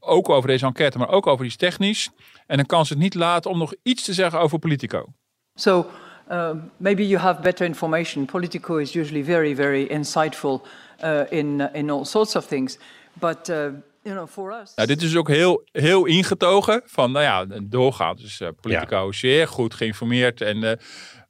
ook 0.00 0.28
over 0.28 0.48
deze 0.48 0.66
enquête, 0.66 0.98
maar 0.98 1.08
ook 1.08 1.26
over 1.26 1.44
iets 1.44 1.56
technisch. 1.56 2.10
En 2.46 2.56
dan 2.56 2.66
kan 2.66 2.86
ze 2.86 2.92
het 2.92 3.02
niet 3.02 3.14
laten 3.14 3.50
om 3.50 3.58
nog 3.58 3.74
iets 3.82 4.04
te 4.04 4.12
zeggen 4.12 4.40
over 4.40 4.58
Politico. 4.58 5.06
So, 5.54 5.86
uh, 6.30 6.50
maybe 6.76 7.08
you 7.08 7.20
have 7.20 7.40
better 7.40 7.66
information. 7.66 8.24
Politico 8.24 8.76
is 8.76 8.94
usually 8.94 9.24
very, 9.24 9.54
very 9.54 9.84
insightful 9.84 10.62
uh, 11.04 11.20
in, 11.30 11.46
uh, 11.60 11.66
in 11.72 11.90
all 11.90 12.04
sorts 12.04 12.36
of 12.36 12.46
things. 12.46 12.78
But 13.12 13.48
uh, 13.48 13.56
you 14.02 14.14
know, 14.16 14.28
for 14.28 14.60
us. 14.62 14.74
Nou, 14.74 14.88
dit 14.88 15.02
is 15.02 15.16
ook 15.16 15.28
heel, 15.28 15.62
heel 15.72 16.04
ingetogen 16.04 16.82
van, 16.84 17.12
nou 17.12 17.24
ja, 17.24 17.60
doorgaan. 17.62 18.16
Dus 18.16 18.40
uh, 18.40 18.48
Politico 18.60 19.04
ja. 19.04 19.12
zeer 19.12 19.48
goed 19.48 19.74
geïnformeerd. 19.74 20.40
En, 20.40 20.56
uh, 20.56 20.72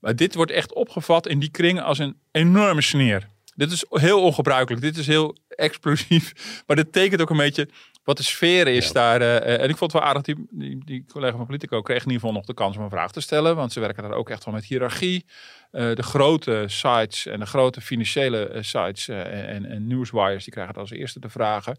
maar 0.01 0.17
dit 0.17 0.35
wordt 0.35 0.51
echt 0.51 0.75
opgevat 0.75 1.27
in 1.27 1.39
die 1.39 1.51
kringen 1.51 1.85
als 1.85 1.99
een 1.99 2.17
enorme 2.31 2.83
sneer. 2.83 3.29
Dit 3.55 3.73
is 3.73 3.85
heel 3.89 4.23
ongebruikelijk. 4.23 4.83
Dit 4.83 4.97
is 4.97 5.07
heel 5.07 5.37
explosief. 5.49 6.33
Maar 6.67 6.77
dit 6.77 6.93
tekent 6.93 7.21
ook 7.21 7.31
een 7.31 7.37
beetje 7.37 7.69
wat 8.05 8.17
de 8.17 8.23
sfeer 8.23 8.67
is 8.67 8.93
daar. 8.93 9.21
Uh, 9.21 9.61
en 9.63 9.69
ik 9.69 9.77
vond 9.77 9.93
het 9.93 10.01
wel 10.01 10.03
aardig, 10.03 10.23
die, 10.23 10.47
die, 10.51 10.85
die, 10.85 11.05
collega 11.13 11.37
van 11.37 11.47
Politico 11.47 11.83
kreeg 11.83 12.05
in 12.05 12.11
ieder 12.11 12.21
geval 12.21 12.35
nog 12.35 12.45
de 12.45 12.55
kans 12.55 12.77
om 12.77 12.83
een 12.83 12.91
vraag 12.91 13.13
te 13.13 13.21
stellen. 13.21 13.57
Want 13.57 13.73
ze 13.73 13.81
werken 13.81 14.03
daar 14.03 14.13
ook 14.13 14.31
echt 14.31 14.45
wel 14.45 14.55
met 14.55 14.65
hiërarchie. 14.65 15.25
Uh, 15.73 15.95
de 15.95 16.03
grote 16.03 16.65
sites 16.67 17.27
en 17.27 17.41
de 17.41 17.47
grote 17.47 17.81
financiële 17.81 18.51
uh, 18.55 18.63
sites 18.63 19.09
en, 19.09 19.65
en 19.65 19.87
newswires, 19.87 20.45
die 20.45 20.53
krijgen 20.53 20.75
als 20.75 20.91
eerste 20.91 21.21
de 21.21 21.29
vragen. 21.29 21.79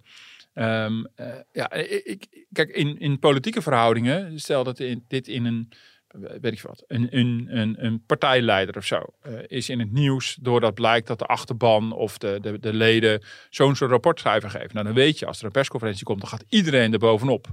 Um, 0.54 1.08
ja, 1.52 1.72
ik, 1.72 2.46
kijk, 2.52 2.70
in, 2.70 3.00
in 3.00 3.20
politieke 3.20 3.62
verhoudingen, 3.62 4.40
stel 4.40 4.64
dat 4.64 4.80
in, 4.80 5.06
dit 5.08 5.28
in 5.28 5.46
een 5.46 5.72
weet 6.12 6.52
ik 6.52 6.62
wat, 6.62 6.84
een, 6.88 7.08
een, 7.18 7.48
een, 7.50 7.86
een 7.86 8.04
partijleider 8.06 8.78
of 8.78 8.86
zo 8.86 9.02
uh, 9.28 9.40
is 9.48 9.70
in 9.70 9.80
het 9.80 9.92
nieuws 9.92 10.38
doordat 10.42 10.74
blijkt 10.74 11.08
dat 11.08 11.20
de 11.20 11.26
achterban 11.26 11.92
of 11.92 12.18
de, 12.18 12.38
de, 12.42 12.60
de 12.60 12.74
leden 12.74 13.24
zo'n 13.50 13.76
soort 13.76 13.92
rapport 13.92 14.20
schrijven 14.20 14.50
geven. 14.50 14.70
Nou, 14.74 14.86
dan 14.86 14.96
weet 14.96 15.20
je, 15.20 15.26
als 15.26 15.40
er 15.40 15.46
een 15.46 15.52
persconferentie 15.52 16.06
komt, 16.06 16.20
dan 16.20 16.30
gaat 16.30 16.46
iedereen 16.50 16.94
er 16.94 17.00
bovenop. 17.00 17.48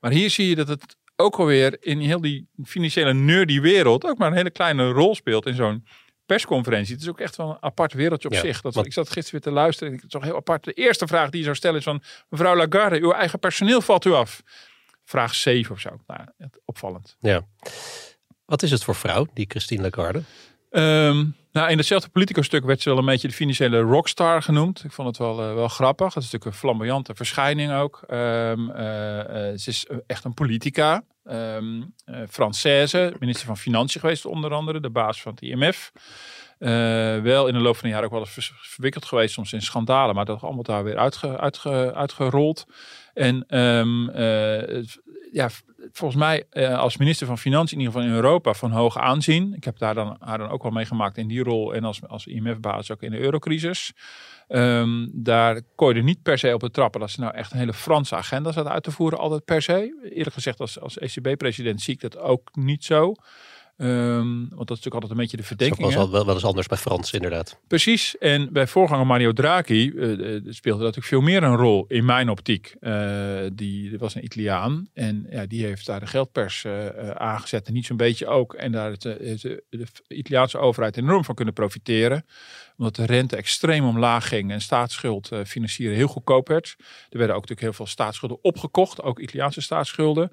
Maar 0.00 0.10
hier 0.10 0.30
zie 0.30 0.48
je 0.48 0.54
dat 0.54 0.68
het 0.68 0.96
ook 1.16 1.36
alweer 1.36 1.76
in 1.80 1.98
heel 1.98 2.20
die 2.20 2.48
financiële 2.64 3.14
nerdy 3.14 3.60
wereld 3.60 4.04
ook 4.04 4.18
maar 4.18 4.30
een 4.30 4.36
hele 4.36 4.50
kleine 4.50 4.90
rol 4.90 5.14
speelt 5.14 5.46
in 5.46 5.54
zo'n 5.54 5.86
persconferentie. 6.26 6.92
Het 6.92 7.02
is 7.02 7.08
ook 7.08 7.20
echt 7.20 7.36
wel 7.36 7.50
een 7.50 7.56
apart 7.62 7.92
wereldje 7.92 8.28
op 8.28 8.34
zich. 8.34 8.60
Dat, 8.60 8.86
Ik 8.86 8.92
zat 8.92 9.10
gisteren 9.10 9.40
weer 9.40 9.52
te 9.52 9.60
luisteren 9.60 9.88
en 9.88 9.94
ik 9.94 10.02
het 10.02 10.10
toch 10.10 10.22
heel 10.22 10.36
apart. 10.36 10.64
De 10.64 10.72
eerste 10.72 11.06
vraag 11.06 11.30
die 11.30 11.38
je 11.38 11.44
zou 11.44 11.56
stellen 11.56 11.78
is 11.78 11.84
van, 11.84 12.02
mevrouw 12.28 12.56
Lagarde, 12.56 13.00
uw 13.00 13.12
eigen 13.12 13.38
personeel 13.38 13.80
valt 13.80 14.04
u 14.04 14.12
af 14.12 14.42
vraag 15.06 15.34
7 15.34 15.74
of 15.74 15.80
zo. 15.80 15.90
Nou, 16.06 16.20
opvallend. 16.64 17.16
Ja. 17.20 17.46
Wat 18.44 18.62
is 18.62 18.70
het 18.70 18.84
voor 18.84 18.94
vrouw, 18.94 19.26
die 19.34 19.46
Christine 19.48 19.82
Lagarde? 19.82 20.22
Um, 20.70 21.36
nou, 21.52 21.70
in 21.70 21.76
hetzelfde 21.76 22.08
politicus-stuk 22.08 22.64
werd 22.64 22.82
ze 22.82 22.88
wel 22.88 22.98
een 22.98 23.04
beetje 23.04 23.28
de 23.28 23.34
financiële 23.34 23.80
rockstar 23.80 24.42
genoemd. 24.42 24.84
Ik 24.84 24.92
vond 24.92 25.08
het 25.08 25.16
wel, 25.16 25.48
uh, 25.48 25.54
wel 25.54 25.68
grappig. 25.68 26.14
Het 26.14 26.22
is 26.24 26.30
natuurlijk 26.30 26.44
een 26.44 26.58
flamboyante 26.58 27.14
verschijning 27.14 27.72
ook. 27.72 28.04
Um, 28.10 28.70
uh, 28.70 28.76
uh, 28.76 29.24
ze 29.56 29.64
is 29.64 29.86
echt 30.06 30.24
een 30.24 30.34
politica. 30.34 31.04
Um, 31.24 31.94
Française, 32.28 33.12
minister 33.18 33.46
van 33.46 33.56
Financiën 33.56 34.00
geweest 34.00 34.24
onder 34.24 34.52
andere. 34.52 34.80
De 34.80 34.90
baas 34.90 35.22
van 35.22 35.32
het 35.32 35.42
IMF. 35.42 35.92
Wel 37.22 37.46
in 37.46 37.54
de 37.54 37.60
loop 37.60 37.76
van 37.76 37.88
de 37.88 37.94
jaren 37.94 38.04
ook 38.04 38.14
wel 38.14 38.20
eens 38.20 38.52
verwikkeld 38.56 39.04
geweest, 39.04 39.34
soms 39.34 39.52
in 39.52 39.62
schandalen, 39.62 40.14
maar 40.14 40.24
dat 40.24 40.42
allemaal 40.42 40.62
daar 40.62 40.84
weer 40.84 40.98
uitge, 40.98 41.38
uitge, 41.38 41.94
uitgerold. 41.94 42.66
En 43.14 43.58
um, 43.58 44.10
uh, 44.10 44.82
ja, 45.32 45.48
volgens 45.92 46.20
mij 46.20 46.44
uh, 46.52 46.78
als 46.78 46.96
minister 46.96 47.26
van 47.26 47.38
Financiën, 47.38 47.78
in 47.78 47.84
ieder 47.84 47.94
geval 47.94 48.08
in 48.08 48.16
Europa, 48.16 48.52
van 48.52 48.70
hoog 48.70 48.98
aanzien. 48.98 49.54
Ik 49.54 49.64
heb 49.64 49.78
daar 49.78 49.94
dan, 49.94 50.16
haar 50.20 50.38
dan 50.38 50.48
ook 50.48 50.62
wel 50.62 50.72
meegemaakt 50.72 51.16
in 51.16 51.28
die 51.28 51.42
rol 51.42 51.74
en 51.74 51.84
als, 51.84 52.06
als 52.06 52.26
IMF-baas 52.26 52.90
ook 52.90 53.02
in 53.02 53.10
de 53.10 53.18
eurocrisis. 53.18 53.92
Um, 54.48 55.10
daar 55.12 55.60
kon 55.74 55.94
je 55.94 56.02
niet 56.02 56.22
per 56.22 56.38
se 56.38 56.54
op 56.54 56.60
de 56.60 56.70
trappen 56.70 57.00
dat 57.00 57.10
ze 57.10 57.20
nou 57.20 57.34
echt 57.34 57.52
een 57.52 57.58
hele 57.58 57.72
Franse 57.72 58.16
agenda 58.16 58.52
zat 58.52 58.66
uit 58.66 58.82
te 58.82 58.90
voeren, 58.90 59.18
altijd 59.18 59.44
per 59.44 59.62
se. 59.62 60.08
Eerlijk 60.14 60.34
gezegd, 60.34 60.60
als, 60.60 60.80
als 60.80 60.98
ECB-president 60.98 61.80
zie 61.80 61.94
ik 61.94 62.00
dat 62.00 62.18
ook 62.18 62.50
niet 62.52 62.84
zo. 62.84 63.14
Um, 63.78 64.48
want 64.48 64.68
dat 64.68 64.76
is 64.76 64.84
natuurlijk 64.84 64.94
altijd 64.94 65.12
een 65.12 65.18
beetje 65.18 65.36
de 65.36 65.42
verdenking. 65.42 65.80
Dat 65.80 65.94
was 65.96 66.10
wel, 66.10 66.24
wel 66.24 66.34
eens 66.34 66.44
anders 66.44 66.66
bij 66.66 66.78
Frans, 66.78 67.12
inderdaad. 67.12 67.58
Precies. 67.66 68.18
En 68.18 68.52
bij 68.52 68.66
voorganger 68.66 69.06
Mario 69.06 69.32
Draghi 69.32 69.92
uh, 69.94 70.40
speelde 70.48 70.82
dat 70.82 70.94
natuurlijk 70.94 71.06
veel 71.06 71.20
meer 71.20 71.42
een 71.42 71.56
rol 71.56 71.84
in 71.88 72.04
mijn 72.04 72.28
optiek. 72.28 72.74
Uh, 72.80 73.40
die 73.52 73.98
was 73.98 74.14
een 74.14 74.24
Italiaan 74.24 74.88
en 74.94 75.26
ja, 75.30 75.46
die 75.46 75.64
heeft 75.64 75.86
daar 75.86 76.00
de 76.00 76.06
geldpers 76.06 76.64
uh, 76.64 77.10
aangezet 77.10 77.66
en 77.66 77.72
niet 77.72 77.86
zo'n 77.86 77.96
beetje 77.96 78.26
ook. 78.26 78.54
En 78.54 78.72
daar 78.72 78.88
heeft 78.88 79.02
de, 79.02 79.62
de 79.70 79.86
Italiaanse 80.08 80.58
overheid 80.58 80.96
enorm 80.96 81.24
van 81.24 81.34
kunnen 81.34 81.54
profiteren 81.54 82.24
omdat 82.78 82.96
de 82.96 83.04
rente 83.04 83.36
extreem 83.36 83.84
omlaag 83.84 84.28
ging 84.28 84.50
en 84.50 84.60
staatsschuld 84.60 85.32
uh, 85.32 85.44
financieren 85.44 85.96
heel 85.96 86.06
goedkoop 86.06 86.48
werd. 86.48 86.76
Er 86.78 87.18
werden 87.18 87.36
ook 87.36 87.48
natuurlijk 87.48 87.60
heel 87.60 87.72
veel 87.72 87.86
staatsschulden 87.86 88.44
opgekocht, 88.44 89.02
ook 89.02 89.18
Italiaanse 89.18 89.60
staatsschulden. 89.60 90.32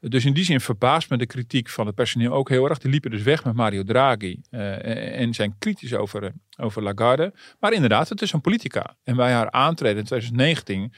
Dus 0.00 0.24
in 0.24 0.32
die 0.32 0.44
zin 0.44 0.60
verbaast 0.60 1.10
me 1.10 1.16
de 1.16 1.26
kritiek 1.26 1.68
van 1.68 1.86
het 1.86 1.94
personeel 1.94 2.32
ook 2.32 2.48
heel 2.48 2.68
erg. 2.68 2.78
Die 2.78 2.90
liepen 2.90 3.10
dus 3.10 3.22
weg 3.22 3.44
met 3.44 3.54
Mario 3.54 3.82
Draghi 3.82 4.40
uh, 4.50 5.20
en 5.20 5.34
zijn 5.34 5.54
kritisch 5.58 5.94
over, 5.94 6.22
uh, 6.22 6.30
over 6.56 6.82
Lagarde. 6.82 7.32
Maar 7.60 7.72
inderdaad, 7.72 8.08
het 8.08 8.22
is 8.22 8.32
een 8.32 8.40
politica. 8.40 8.96
En 9.04 9.16
bij 9.16 9.32
haar 9.32 9.50
aantreden 9.50 9.98
in 9.98 10.04
2019 10.04 10.92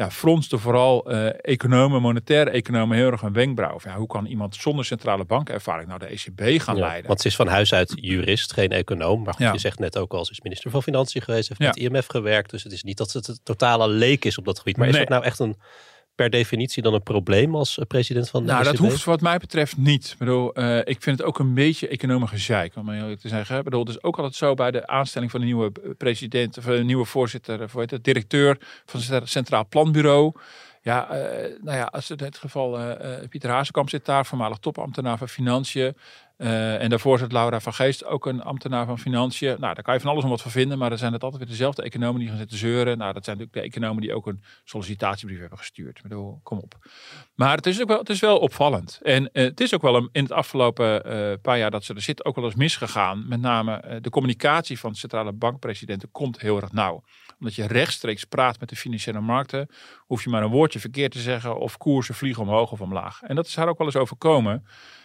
ja, 0.00 0.10
fronste 0.10 0.58
vooral 0.58 1.12
uh, 1.12 1.28
economen, 1.40 2.02
monetaire 2.02 2.50
economen 2.50 2.96
heel 2.96 3.10
erg 3.10 3.22
een 3.22 3.32
wenkbrauw. 3.32 3.78
Ja, 3.84 3.96
hoe 3.96 4.06
kan 4.06 4.26
iemand 4.26 4.56
zonder 4.56 4.84
centrale 4.84 5.24
bankervaring 5.24 5.88
nou 5.88 5.98
de 5.98 6.06
ECB 6.06 6.62
gaan 6.62 6.78
leiden? 6.78 7.06
Want 7.06 7.20
ze 7.20 7.28
is 7.28 7.36
van 7.36 7.46
huis 7.46 7.72
uit 7.72 7.92
jurist, 7.94 8.52
geen 8.52 8.70
econoom. 8.70 9.22
Maar 9.22 9.34
ja. 9.38 9.52
je 9.52 9.58
zegt 9.58 9.78
net 9.78 9.98
ook 9.98 10.12
al, 10.12 10.24
ze 10.24 10.32
is 10.32 10.40
minister 10.40 10.70
van 10.70 10.82
Financiën 10.82 11.22
geweest, 11.22 11.48
heeft 11.48 11.60
met 11.60 11.76
IMF 11.76 12.06
gewerkt. 12.06 12.50
Dus 12.50 12.62
het 12.62 12.72
is 12.72 12.82
niet 12.82 12.96
dat 12.96 13.12
het 13.12 13.28
een 13.28 13.38
totale 13.42 13.88
leek 13.88 14.24
is 14.24 14.38
op 14.38 14.44
dat 14.44 14.58
gebied. 14.58 14.76
Maar 14.76 14.88
is 14.88 14.96
dat 14.96 15.08
nou 15.08 15.24
echt 15.24 15.38
een 15.38 15.56
per 16.20 16.30
definitie 16.30 16.82
dan 16.82 16.94
een 16.94 17.02
probleem 17.02 17.54
als 17.54 17.78
eh, 17.78 17.86
president 17.86 18.28
van 18.28 18.40
de 18.40 18.52
Nou, 18.52 18.64
ECB? 18.64 18.70
dat 18.70 18.86
hoeft 18.86 19.04
wat 19.04 19.20
mij 19.20 19.38
betreft 19.38 19.76
niet. 19.76 20.10
Ik, 20.12 20.18
bedoel, 20.18 20.58
uh, 20.58 20.78
ik 20.78 21.02
vind 21.02 21.18
het 21.18 21.22
ook 21.22 21.38
een 21.38 21.54
beetje 21.54 21.88
economische 21.88 22.34
gezeik, 22.36 22.76
om 22.76 22.90
eerlijk 22.90 23.20
te 23.20 23.28
zeggen. 23.28 23.58
Ik 23.58 23.64
bedoel, 23.64 23.80
het 23.80 23.88
is 23.88 24.02
ook 24.02 24.16
altijd 24.16 24.34
zo 24.34 24.54
bij 24.54 24.70
de 24.70 24.86
aanstelling 24.86 25.30
van 25.30 25.40
een 25.40 25.46
nieuwe 25.46 25.72
president, 25.96 26.58
of 26.58 26.66
een 26.66 26.86
nieuwe 26.86 27.04
voorzitter, 27.04 27.62
of 27.62 27.72
het, 27.74 28.04
directeur 28.04 28.58
van 28.86 29.00
het 29.00 29.28
Centraal 29.28 29.66
Planbureau. 29.68 30.32
Ja, 30.82 31.10
uh, 31.10 31.18
nou 31.62 31.76
ja, 31.76 31.84
als 31.84 32.10
in 32.10 32.24
het 32.24 32.38
geval 32.38 32.80
uh, 32.80 33.28
Pieter 33.28 33.50
Hazekamp 33.50 33.88
zit 33.88 34.04
daar, 34.04 34.26
voormalig 34.26 34.58
topambtenaar 34.58 35.18
van 35.18 35.28
Financiën. 35.28 35.96
En 36.36 36.90
daarvoor 36.90 37.18
zit 37.18 37.32
Laura 37.32 37.60
van 37.60 37.74
Geest, 37.74 38.04
ook 38.04 38.26
een 38.26 38.42
ambtenaar 38.42 38.86
van 38.86 38.98
Financiën. 38.98 39.56
Nou, 39.58 39.74
daar 39.74 39.82
kan 39.82 39.94
je 39.94 40.00
van 40.00 40.10
alles 40.10 40.24
om 40.24 40.30
wat 40.30 40.42
van 40.42 40.50
vinden, 40.50 40.78
maar 40.78 40.92
er 40.92 40.98
zijn 40.98 41.12
het 41.12 41.22
altijd 41.22 41.42
weer 41.42 41.50
dezelfde 41.50 41.82
economen 41.82 42.20
die 42.20 42.28
gaan 42.28 42.38
zitten 42.38 42.58
zeuren. 42.58 42.98
Nou, 42.98 43.12
dat 43.12 43.24
zijn 43.24 43.36
natuurlijk 43.38 43.66
de 43.66 43.72
economen 43.72 44.02
die 44.02 44.14
ook 44.14 44.26
een 44.26 44.42
sollicitatiebrief 44.64 45.40
hebben 45.40 45.58
gestuurd. 45.58 46.00
Kom 46.42 46.58
op. 46.58 46.74
Maar 47.34 47.56
het 47.56 47.66
is 47.66 47.80
ook 47.80 47.88
wel, 47.88 47.98
het 47.98 48.10
is 48.10 48.20
wel 48.20 48.38
opvallend. 48.38 49.00
En 49.02 49.28
het 49.32 49.60
is 49.60 49.74
ook 49.74 49.82
wel 49.82 49.96
een, 49.96 50.08
in 50.12 50.22
het 50.22 50.32
afgelopen 50.32 51.02
paar 51.40 51.58
jaar 51.58 51.70
dat 51.70 51.84
ze 51.84 51.94
er 51.94 52.02
zit 52.02 52.24
ook 52.24 52.34
wel 52.34 52.44
eens 52.44 52.54
misgegaan. 52.54 53.28
Met 53.28 53.40
name 53.40 53.98
de 54.00 54.10
communicatie 54.10 54.78
van 54.78 54.94
centrale 54.94 55.32
bankpresidenten 55.32 56.10
komt 56.10 56.40
heel 56.40 56.60
erg 56.60 56.72
nauw. 56.72 57.02
Omdat 57.40 57.54
je 57.54 57.66
rechtstreeks 57.66 58.24
praat 58.24 58.60
met 58.60 58.68
de 58.68 58.76
financiële 58.76 59.20
markten, 59.20 59.68
hoef 59.98 60.24
je 60.24 60.30
maar 60.30 60.42
een 60.42 60.50
woordje 60.50 60.80
verkeerd 60.80 61.12
te 61.12 61.20
zeggen 61.20 61.58
of 61.58 61.76
koersen 61.76 62.14
vliegen 62.14 62.42
omhoog 62.42 62.72
of 62.72 62.80
omlaag. 62.80 63.22
En 63.22 63.34
dat 63.34 63.46
is 63.46 63.56
haar 63.56 63.68
ook 63.68 63.78
wel 63.78 63.86
eens 63.86 63.96
overkomen. 63.96 64.64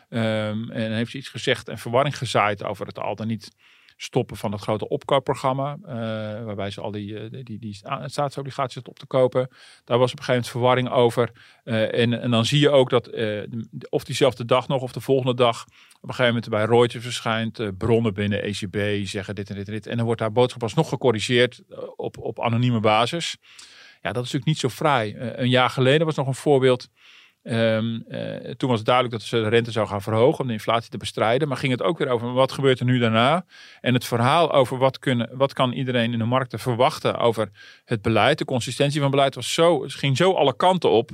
Um, 0.09 0.71
en 0.71 0.91
heeft 0.91 1.11
ze 1.11 1.17
iets 1.17 1.29
gezegd 1.29 1.69
en 1.69 1.77
verwarring 1.77 2.17
gezaaid 2.17 2.63
over 2.63 2.87
het 2.87 2.99
al 2.99 3.15
dan 3.15 3.27
niet 3.27 3.55
stoppen 3.97 4.37
van 4.37 4.51
het 4.51 4.61
grote 4.61 4.87
opkoopprogramma. 4.87 5.77
Uh, 5.81 5.87
waarbij 6.43 6.71
ze 6.71 6.81
al 6.81 6.91
die, 6.91 7.11
uh, 7.11 7.43
die, 7.43 7.59
die, 7.59 7.79
staatsobligaties 8.05 8.81
op 8.81 8.99
te 8.99 9.05
kopen. 9.05 9.49
Daar 9.83 9.97
was 9.97 10.11
op 10.11 10.19
een 10.19 10.23
gegeven 10.23 10.33
moment 10.33 10.49
verwarring 10.49 10.89
over. 10.89 11.31
Uh, 11.63 11.99
en, 11.99 12.21
en 12.21 12.31
dan 12.31 12.45
zie 12.45 12.59
je 12.59 12.69
ook 12.69 12.89
dat 12.89 13.09
of 13.89 14.03
diezelfde 14.03 14.45
dag 14.45 14.67
nog 14.67 14.81
of 14.81 14.91
de 14.91 15.01
volgende 15.01 15.35
dag 15.35 15.65
op 16.05 16.11
een 16.11 16.17
gegeven 16.17 16.41
moment 16.41 16.69
bij 16.69 16.77
Reuters 16.77 17.03
verschijnt. 17.03 17.77
bronnen 17.77 18.13
binnen 18.13 18.43
ECB 18.43 19.05
zeggen 19.07 19.35
dit 19.35 19.49
en 19.49 19.55
dit 19.55 19.67
en 19.67 19.73
dit. 19.73 19.87
En 19.87 19.95
dan 19.95 20.05
wordt 20.05 20.21
daar 20.21 20.31
boodschap 20.31 20.63
alsnog 20.63 20.89
gecorrigeerd 20.89 21.61
op, 21.95 22.17
op 22.17 22.41
anonieme 22.41 22.79
basis. 22.79 23.37
Ja, 24.01 24.11
dat 24.11 24.25
is 24.25 24.31
natuurlijk 24.31 24.45
niet 24.45 24.59
zo 24.59 24.69
fraai. 24.69 25.15
een 25.17 25.49
jaar 25.49 25.69
geleden 25.69 26.05
was 26.05 26.15
nog 26.15 26.27
een 26.27 26.35
voorbeeld 26.35 26.89
uh, 27.45 27.77
toen 28.57 28.69
was 28.69 28.77
het 28.77 28.85
duidelijk 28.85 29.15
dat 29.15 29.23
ze 29.23 29.41
de 29.41 29.47
rente 29.47 29.71
zou 29.71 29.87
gaan 29.87 30.01
verhogen 30.01 30.39
om 30.39 30.47
de 30.47 30.53
inflatie 30.53 30.89
te 30.89 30.97
bestrijden. 30.97 31.47
Maar 31.47 31.57
ging 31.57 31.71
het 31.71 31.81
ook 31.81 31.97
weer 31.97 32.09
over 32.09 32.33
wat 32.33 32.51
gebeurt 32.51 32.79
er 32.79 32.85
nu 32.85 32.99
daarna? 32.99 33.45
En 33.81 33.93
het 33.93 34.05
verhaal 34.05 34.51
over 34.51 34.77
wat, 34.77 34.99
kunnen, 34.99 35.29
wat 35.33 35.53
kan 35.53 35.71
iedereen 35.71 36.13
in 36.13 36.19
de 36.19 36.25
markten 36.25 36.59
verwachten 36.59 37.17
over 37.17 37.49
het 37.85 38.01
beleid. 38.01 38.37
De 38.37 38.45
consistentie 38.45 39.01
van 39.01 39.11
beleid 39.11 39.35
was 39.35 39.53
zo, 39.53 39.83
ging 39.87 40.17
zo 40.17 40.33
alle 40.33 40.55
kanten 40.55 40.89
op. 40.89 41.11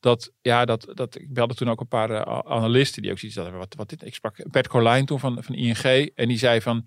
Dat, 0.00 0.32
ja, 0.40 0.64
dat, 0.64 0.88
dat, 0.94 1.18
ik 1.20 1.32
belde 1.32 1.54
toen 1.54 1.70
ook 1.70 1.80
een 1.80 1.88
paar 1.88 2.10
uh, 2.10 2.20
analisten 2.44 3.02
die 3.02 3.10
ook 3.10 3.18
zoiets 3.18 3.38
hadden. 3.38 3.58
Wat, 3.58 3.74
wat 3.74 3.88
dit, 3.88 4.04
ik 4.04 4.14
sprak 4.14 4.50
Bert 4.50 4.68
Colijn 4.68 5.06
toen 5.06 5.20
van, 5.20 5.42
van 5.42 5.54
ING. 5.54 6.10
En 6.14 6.28
die 6.28 6.38
zei 6.38 6.60
van, 6.60 6.86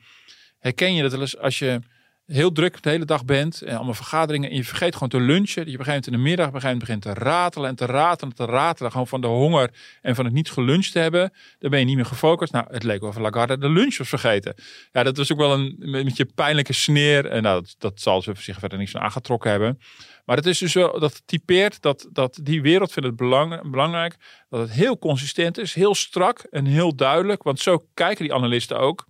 herken 0.60 0.94
je 0.94 1.10
dat 1.10 1.38
als 1.38 1.60
je 1.60 1.80
heel 2.26 2.52
druk 2.52 2.84
de 2.84 2.90
hele 2.90 3.06
dag 3.06 3.26
bent 3.26 3.62
en 3.62 3.76
allemaal 3.76 3.94
vergaderingen 3.94 4.50
en 4.50 4.56
je 4.56 4.64
vergeet 4.64 4.94
gewoon 4.94 5.10
te 5.10 5.20
lunchen. 5.20 5.72
Je 5.72 5.78
begint 5.78 6.06
in 6.06 6.12
de 6.12 6.18
middag 6.18 6.52
begint, 6.52 6.80
begint 6.80 7.02
te 7.02 7.14
ratelen 7.14 7.70
en 7.70 7.76
te 7.76 7.86
ratelen 7.86 8.30
en 8.30 8.46
te 8.46 8.46
ratelen. 8.46 8.92
Gewoon 8.92 9.08
van 9.08 9.22
de 9.22 9.28
honger 9.28 9.70
en 10.02 10.16
van 10.16 10.26
het 10.26 10.34
niet 10.34 10.52
geluncht 10.52 10.94
hebben. 10.94 11.34
Dan 11.60 11.70
ben 11.70 11.80
je 11.80 11.86
niet 11.86 11.96
meer 11.96 12.06
gefocust. 12.06 12.54
Nou, 12.54 12.66
het 12.70 12.84
leek 12.84 13.02
wel 13.02 13.14
van 13.14 13.22
Lagarde 13.22 13.58
de 13.58 13.70
lunch 13.70 13.98
was 13.98 14.10
vergeten. 14.10 14.56
Ja, 14.92 15.04
dat 15.04 15.18
was 15.18 15.32
ook 15.32 15.38
wel 15.38 15.54
een 15.54 15.76
beetje 15.80 16.26
pijnlijke 16.26 16.74
sneer. 16.74 17.26
En 17.26 17.44
nou, 17.44 17.62
dat, 17.62 17.76
dat 17.78 18.02
zal 18.02 18.22
ze 18.22 18.34
zich 18.38 18.60
verder 18.60 18.88
van 18.88 19.02
aangetrokken 19.02 19.50
hebben. 19.50 19.80
Maar 20.26 20.36
het 20.36 20.46
is 20.46 20.58
dus 20.58 20.74
wel, 20.74 21.00
dat 21.00 21.22
typeert 21.26 21.82
dat, 21.82 22.10
dat 22.12 22.40
die 22.44 22.62
wereld 22.62 22.92
vindt 22.92 23.08
het 23.10 23.18
belang, 23.18 23.72
belangrijk. 23.72 24.16
Dat 24.50 24.60
het 24.60 24.72
heel 24.72 24.98
consistent 24.98 25.58
is, 25.58 25.74
heel 25.74 25.96
strak 25.96 26.40
en 26.40 26.66
heel 26.66 26.96
duidelijk. 26.96 27.44
Want 27.44 27.60
zo 27.60 27.86
kijken 27.94 28.24
die 28.24 28.34
analisten 28.34 28.80
ook 28.80 29.06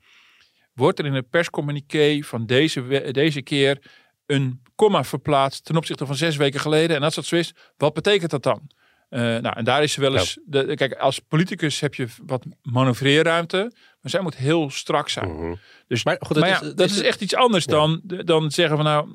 wordt 0.74 1.00
er 1.00 1.06
in 1.06 1.14
het 1.14 1.30
perscommuniqué 1.30 2.22
van 2.22 2.46
deze, 2.46 3.10
deze 3.12 3.42
keer 3.42 3.82
een 4.26 4.62
komma 4.76 5.04
verplaatst 5.04 5.66
ten 5.66 5.76
opzichte 5.76 6.06
van 6.06 6.16
zes 6.16 6.36
weken 6.36 6.60
geleden. 6.60 6.96
En 6.96 7.04
als 7.04 7.16
dat 7.16 7.26
zo 7.26 7.36
is, 7.36 7.54
wat 7.78 7.94
betekent 7.94 8.32
dat 8.32 8.44
dan? 8.44 8.70
Uh, 9.10 9.20
nou, 9.20 9.56
en 9.56 9.64
daar 9.64 9.84
is 9.84 9.96
wel 9.96 10.16
eens. 10.16 10.38
De, 10.46 10.76
kijk, 10.76 10.94
als 10.94 11.20
politicus 11.20 11.80
heb 11.80 11.96
je 11.96 12.08
wat 12.26 12.46
manoeuvreerruimte, 12.62 13.58
maar 14.02 14.12
zij 14.12 14.22
moet 14.22 14.36
heel 14.36 14.70
strak 14.70 15.10
zijn. 15.10 15.36
Mhm. 15.36 15.54
Dus, 15.88 16.04
maar, 16.04 16.18
goed, 16.20 16.38
ja, 16.38 16.62
is, 16.62 16.74
dat 16.76 16.90
is, 16.90 17.02
echt 17.02 17.22
iets 17.22 17.36
anders 17.36 17.66
dan, 17.66 18.02
dan 18.04 18.52
zeggen 18.52 18.76
van 18.76 18.86
nou. 18.86 19.10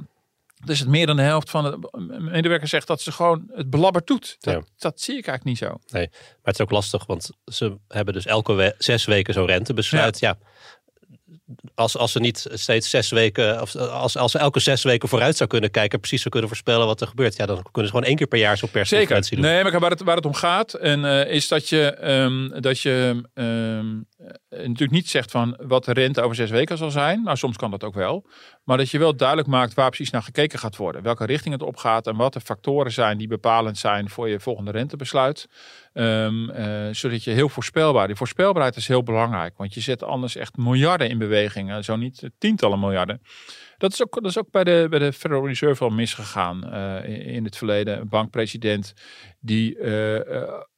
Dat 0.56 0.68
is 0.68 0.80
het 0.80 0.88
meer 0.88 1.06
dan 1.06 1.16
de 1.16 1.22
helft 1.22 1.50
van 1.50 1.64
de 1.80 2.20
medewerkers 2.20 2.70
zegt 2.70 2.86
dat 2.86 3.00
ze 3.00 3.12
gewoon 3.12 3.50
het 3.52 3.70
belabberd 3.70 4.06
doet. 4.06 4.36
Dat, 4.40 4.64
dat 4.78 5.00
zie 5.00 5.16
ik 5.16 5.26
eigenlijk 5.26 5.44
niet 5.44 5.70
zo. 5.70 5.78
Nee, 5.98 6.08
maar 6.10 6.38
het 6.42 6.54
is 6.54 6.60
ook 6.60 6.70
lastig, 6.70 7.06
want 7.06 7.30
ze 7.44 7.76
hebben 7.88 8.14
dus 8.14 8.26
elke 8.26 8.74
zes 8.78 9.04
weken 9.04 9.34
zo'n 9.34 9.46
rentebesluit. 9.46 10.18
Ja. 10.18 10.38
Als, 11.74 11.96
als 11.96 12.12
ze 12.12 12.20
niet 12.20 12.46
steeds 12.52 12.90
zes 12.90 13.10
weken, 13.10 13.60
of 13.60 13.76
als, 13.76 14.16
als 14.16 14.32
ze 14.32 14.38
elke 14.38 14.60
zes 14.60 14.82
weken 14.82 15.08
vooruit 15.08 15.36
zou 15.36 15.48
kunnen 15.48 15.70
kijken, 15.70 15.98
precies 15.98 16.18
zou 16.18 16.30
kunnen 16.30 16.48
voorspellen 16.48 16.86
wat 16.86 17.00
er 17.00 17.06
gebeurt, 17.06 17.36
ja, 17.36 17.46
dan 17.46 17.62
kunnen 17.62 17.90
ze 17.90 17.96
gewoon 17.96 18.04
één 18.04 18.16
keer 18.16 18.26
per 18.26 18.38
jaar 18.38 18.56
zo'n 18.56 18.70
persconferentie 18.70 19.36
doen. 19.36 19.44
Nee, 19.44 19.62
maar 19.62 19.80
waar 19.80 19.90
het, 19.90 20.02
waar 20.02 20.16
het 20.16 20.26
om 20.26 20.34
gaat, 20.34 20.74
en, 20.74 21.04
uh, 21.04 21.30
is 21.30 21.48
dat 21.48 21.68
je, 21.68 22.10
um, 22.10 22.60
dat 22.60 22.80
je 22.80 23.22
um, 23.34 24.06
natuurlijk 24.48 24.90
niet 24.90 25.08
zegt 25.08 25.30
van 25.30 25.58
wat 25.66 25.84
de 25.84 25.92
rente 25.92 26.20
over 26.20 26.36
zes 26.36 26.50
weken 26.50 26.78
zal 26.78 26.90
zijn. 26.90 27.22
Nou, 27.22 27.36
soms 27.36 27.56
kan 27.56 27.70
dat 27.70 27.84
ook 27.84 27.94
wel. 27.94 28.26
Maar 28.64 28.76
dat 28.76 28.90
je 28.90 28.98
wel 28.98 29.16
duidelijk 29.16 29.48
maakt 29.48 29.74
waar 29.74 29.88
precies 29.88 30.10
naar 30.10 30.22
gekeken 30.22 30.58
gaat 30.58 30.76
worden. 30.76 31.02
Welke 31.02 31.26
richting 31.26 31.54
het 31.54 31.62
opgaat 31.62 32.06
en 32.06 32.16
wat 32.16 32.32
de 32.32 32.40
factoren 32.40 32.92
zijn 32.92 33.18
die 33.18 33.28
bepalend 33.28 33.78
zijn 33.78 34.08
voor 34.08 34.28
je 34.28 34.40
volgende 34.40 34.70
rentebesluit. 34.70 35.48
Um, 35.92 36.50
uh, 36.50 36.88
zodat 36.90 37.24
je 37.24 37.30
heel 37.30 37.48
voorspelbaar. 37.48 38.06
Die 38.06 38.16
voorspelbaarheid 38.16 38.76
is 38.76 38.88
heel 38.88 39.02
belangrijk. 39.02 39.56
Want 39.56 39.74
je 39.74 39.80
zet 39.80 40.02
anders 40.02 40.36
echt 40.36 40.56
miljarden 40.56 41.08
in 41.08 41.18
beweging. 41.18 41.84
Zo 41.84 41.96
niet 41.96 42.30
tientallen 42.38 42.80
miljarden. 42.80 43.22
Dat 43.78 43.92
is 43.92 44.02
ook, 44.02 44.14
dat 44.14 44.30
is 44.30 44.38
ook 44.38 44.50
bij, 44.50 44.64
de, 44.64 44.86
bij 44.90 44.98
de 44.98 45.12
Federal 45.12 45.46
Reserve 45.46 45.84
al 45.84 45.90
misgegaan 45.90 46.74
in, 47.04 47.22
in, 47.22 47.44
het 47.44 47.56
verleden. 47.56 48.00
Een 48.00 48.08
bankpresident 48.08 48.94
die 49.40 49.78
uh, 49.78 50.20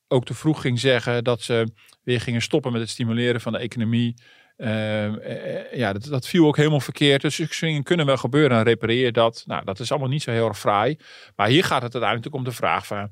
ook 0.08 0.24
te 0.24 0.34
vroeg 0.34 0.60
ging 0.60 0.80
zeggen 0.80 1.24
dat 1.24 1.42
ze 1.42 1.72
weer 2.02 2.20
gingen 2.20 2.42
stoppen 2.42 2.72
met 2.72 2.80
het 2.80 2.90
stimuleren 2.90 3.40
van 3.40 3.52
de 3.52 3.58
economie. 3.58 4.14
Uh, 4.56 5.72
ja, 5.72 5.92
dat, 5.92 6.04
dat, 6.04 6.26
viel 6.26 6.46
ook 6.46 6.56
helemaal 6.56 6.80
verkeerd. 6.80 7.22
Dus 7.22 7.34
succesingen 7.34 7.82
kunnen 7.82 8.06
wel 8.06 8.16
gebeuren 8.16 8.58
en 8.58 8.64
repareer 8.64 9.12
dat. 9.12 9.44
Nou, 9.46 9.64
dat 9.64 9.80
is 9.80 9.90
allemaal 9.90 10.08
niet 10.08 10.22
zo 10.22 10.30
heel 10.30 10.48
erg 10.48 10.58
fraai. 10.58 10.96
Maar 11.36 11.48
hier 11.48 11.64
gaat 11.64 11.82
het 11.82 11.92
uiteindelijk 11.92 12.34
om 12.34 12.44
de 12.44 12.52
vraag 12.52 12.86
van... 12.86 13.10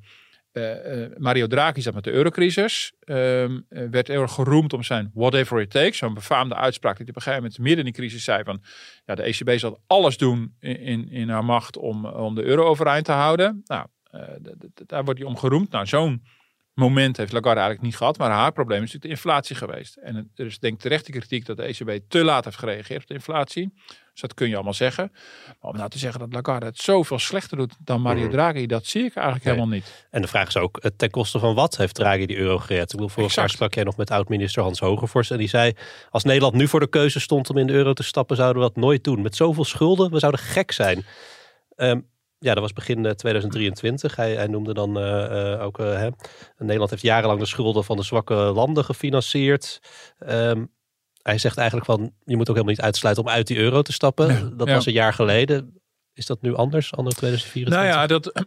Uh, 0.53 0.99
uh, 0.99 1.07
Mario 1.17 1.47
Draghi 1.47 1.81
zat 1.81 1.95
met 1.95 2.05
de 2.05 2.11
eurocrisis. 2.11 2.93
Ehm, 3.01 3.61
werd 3.69 4.09
heel 4.09 4.23
erg 4.23 4.33
geroemd 4.33 4.73
om 4.73 4.83
zijn 4.83 5.11
whatever 5.15 5.61
it 5.61 5.71
takes. 5.71 5.99
Zo'n 5.99 6.15
befaamde 6.15 6.55
uitspraak 6.55 6.97
die 6.97 7.09
op 7.09 7.17
een 7.17 7.23
gegeven 7.23 7.43
moment 7.43 7.61
midden 7.61 7.79
in 7.79 7.93
die 7.93 8.01
crisis 8.01 8.25
zei 8.25 8.43
van... 8.45 8.63
Ja, 9.05 9.15
de 9.15 9.23
ECB 9.23 9.59
zal 9.59 9.81
alles 9.87 10.17
doen 10.17 10.55
in, 10.61 10.79
in, 10.79 11.11
in 11.11 11.29
haar 11.29 11.45
macht 11.45 11.77
om, 11.77 12.07
om 12.07 12.35
de 12.35 12.43
euro 12.43 12.65
overeind 12.65 13.05
te 13.05 13.13
houden. 13.13 13.63
Nou, 13.65 13.87
daar 14.87 15.05
wordt 15.05 15.21
hij 15.21 15.29
om 15.29 15.37
geroemd. 15.37 15.71
Nou, 15.71 15.87
zo'n 15.87 16.23
moment 16.77 17.17
heeft 17.17 17.33
Lagarde 17.33 17.61
eigenlijk 17.61 17.89
niet 17.89 17.97
gehad. 17.97 18.19
Maar 18.19 18.31
haar 18.31 18.53
probleem 18.53 18.83
is 18.83 18.93
natuurlijk 18.93 19.05
de 19.05 19.29
inflatie 19.29 19.57
geweest. 19.57 19.97
En 19.97 20.31
er 20.35 20.47
is 20.47 20.59
denk 20.59 20.75
ik 20.75 20.81
terecht 20.81 21.07
de 21.07 21.13
kritiek 21.13 21.47
dat 21.47 21.57
de 21.57 21.63
ECB 21.63 22.01
te 22.09 22.25
laat 22.25 22.45
heeft 22.45 22.59
gereageerd 22.59 23.03
op 23.03 23.09
de 23.09 23.15
inflatie. 23.15 23.73
Dus 24.13 24.21
dat 24.21 24.35
kun 24.35 24.49
je 24.49 24.55
allemaal 24.55 24.75
zeggen. 24.75 25.13
Maar 25.61 25.71
om 25.71 25.77
nou 25.77 25.91
te 25.91 25.99
zeggen 25.99 26.21
dat 26.21 26.33
Lagarde 26.33 26.67
het 26.67 26.79
zoveel 26.79 27.19
slechter 27.19 27.57
doet 27.57 27.75
dan 27.79 28.01
Mario 28.01 28.23
mhm. 28.23 28.31
Draghi, 28.31 28.67
dat 28.67 28.87
zie 28.87 29.05
ik 29.05 29.15
eigenlijk 29.15 29.45
helemaal 29.45 29.69
niet. 29.69 30.07
En 30.11 30.23
de 30.23 30.29
vraag 30.29 30.49
is 30.49 30.57
ook, 30.57 30.79
eh, 30.79 30.91
ten 30.97 31.11
koste 31.11 31.39
van 31.39 31.55
wat 31.55 31.77
heeft 31.77 31.95
Draghi 31.95 32.27
die 32.27 32.37
euro 32.37 32.59
gered? 32.59 32.83
Ik 32.83 32.91
bedoel, 32.91 33.09
vorig 33.09 33.35
jaar 33.35 33.51
sprak 33.51 33.75
jij 33.75 33.85
nog 33.85 33.97
met 33.97 34.11
oud-minister 34.11 34.63
Hans 34.63 34.81
Hogevorst. 34.81 35.31
En 35.31 35.39
die 35.39 35.49
zei, 35.49 35.73
als 36.11 36.25
Nederland 36.25 36.55
nu 36.55 36.69
voor 36.69 36.81
de 36.81 36.89
keuze 36.89 37.21
stond 37.21 37.51
om 37.51 37.59
in 37.59 37.67
de 37.67 37.73
euro 37.73 37.93
te 37.93 38.03
stappen, 38.03 38.37
zouden 38.37 38.63
we 38.63 38.69
dat 38.69 38.77
nooit 38.77 39.05
doen. 39.05 39.23
Met 39.23 39.37
zoveel 39.37 39.65
schulden, 39.65 40.11
we 40.11 40.19
zouden 40.19 40.41
gek 40.41 40.73
zijn. 40.73 41.05
Um, 41.77 42.07
ja, 42.39 42.55
dat 42.55 42.63
was 42.63 42.73
begin 42.73 43.15
2023. 43.17 44.11
Eh, 44.11 44.17
hij, 44.17 44.35
hij 44.35 44.47
noemde 44.47 44.75
dan 44.75 44.99
uh, 44.99 45.05
uh, 45.05 45.63
ook, 45.63 45.79
hè, 45.79 46.09
Nederland 46.59 46.91
heeft 46.91 47.03
jarenlang 47.03 47.41
de 47.41 47.47
schulden 47.47 47.85
van 47.85 47.97
de 47.97 48.03
zwakke 48.03 48.35
landen 48.35 48.85
gefinancierd. 48.85 49.81
Um, 50.29 50.75
hij 51.23 51.39
zegt 51.39 51.57
eigenlijk 51.57 51.87
van, 51.87 52.13
je 52.25 52.37
moet 52.37 52.49
ook 52.49 52.55
helemaal 52.55 52.77
niet 52.77 52.85
uitsluiten 52.85 53.25
om 53.25 53.31
uit 53.31 53.47
die 53.47 53.59
euro 53.59 53.83
te 53.83 53.93
stappen. 53.93 54.57
dat 54.57 54.69
was 54.69 54.87
een 54.87 54.93
jaar 54.93 55.13
geleden. 55.13 55.76
Is 56.17 56.27
dat 56.27 56.43
nu 56.43 56.55
anders, 56.55 56.95
anno 56.95 57.11
2024? 57.11 57.75
Nou 57.75 57.87
ja, 57.87 58.07
dat, 58.07 58.45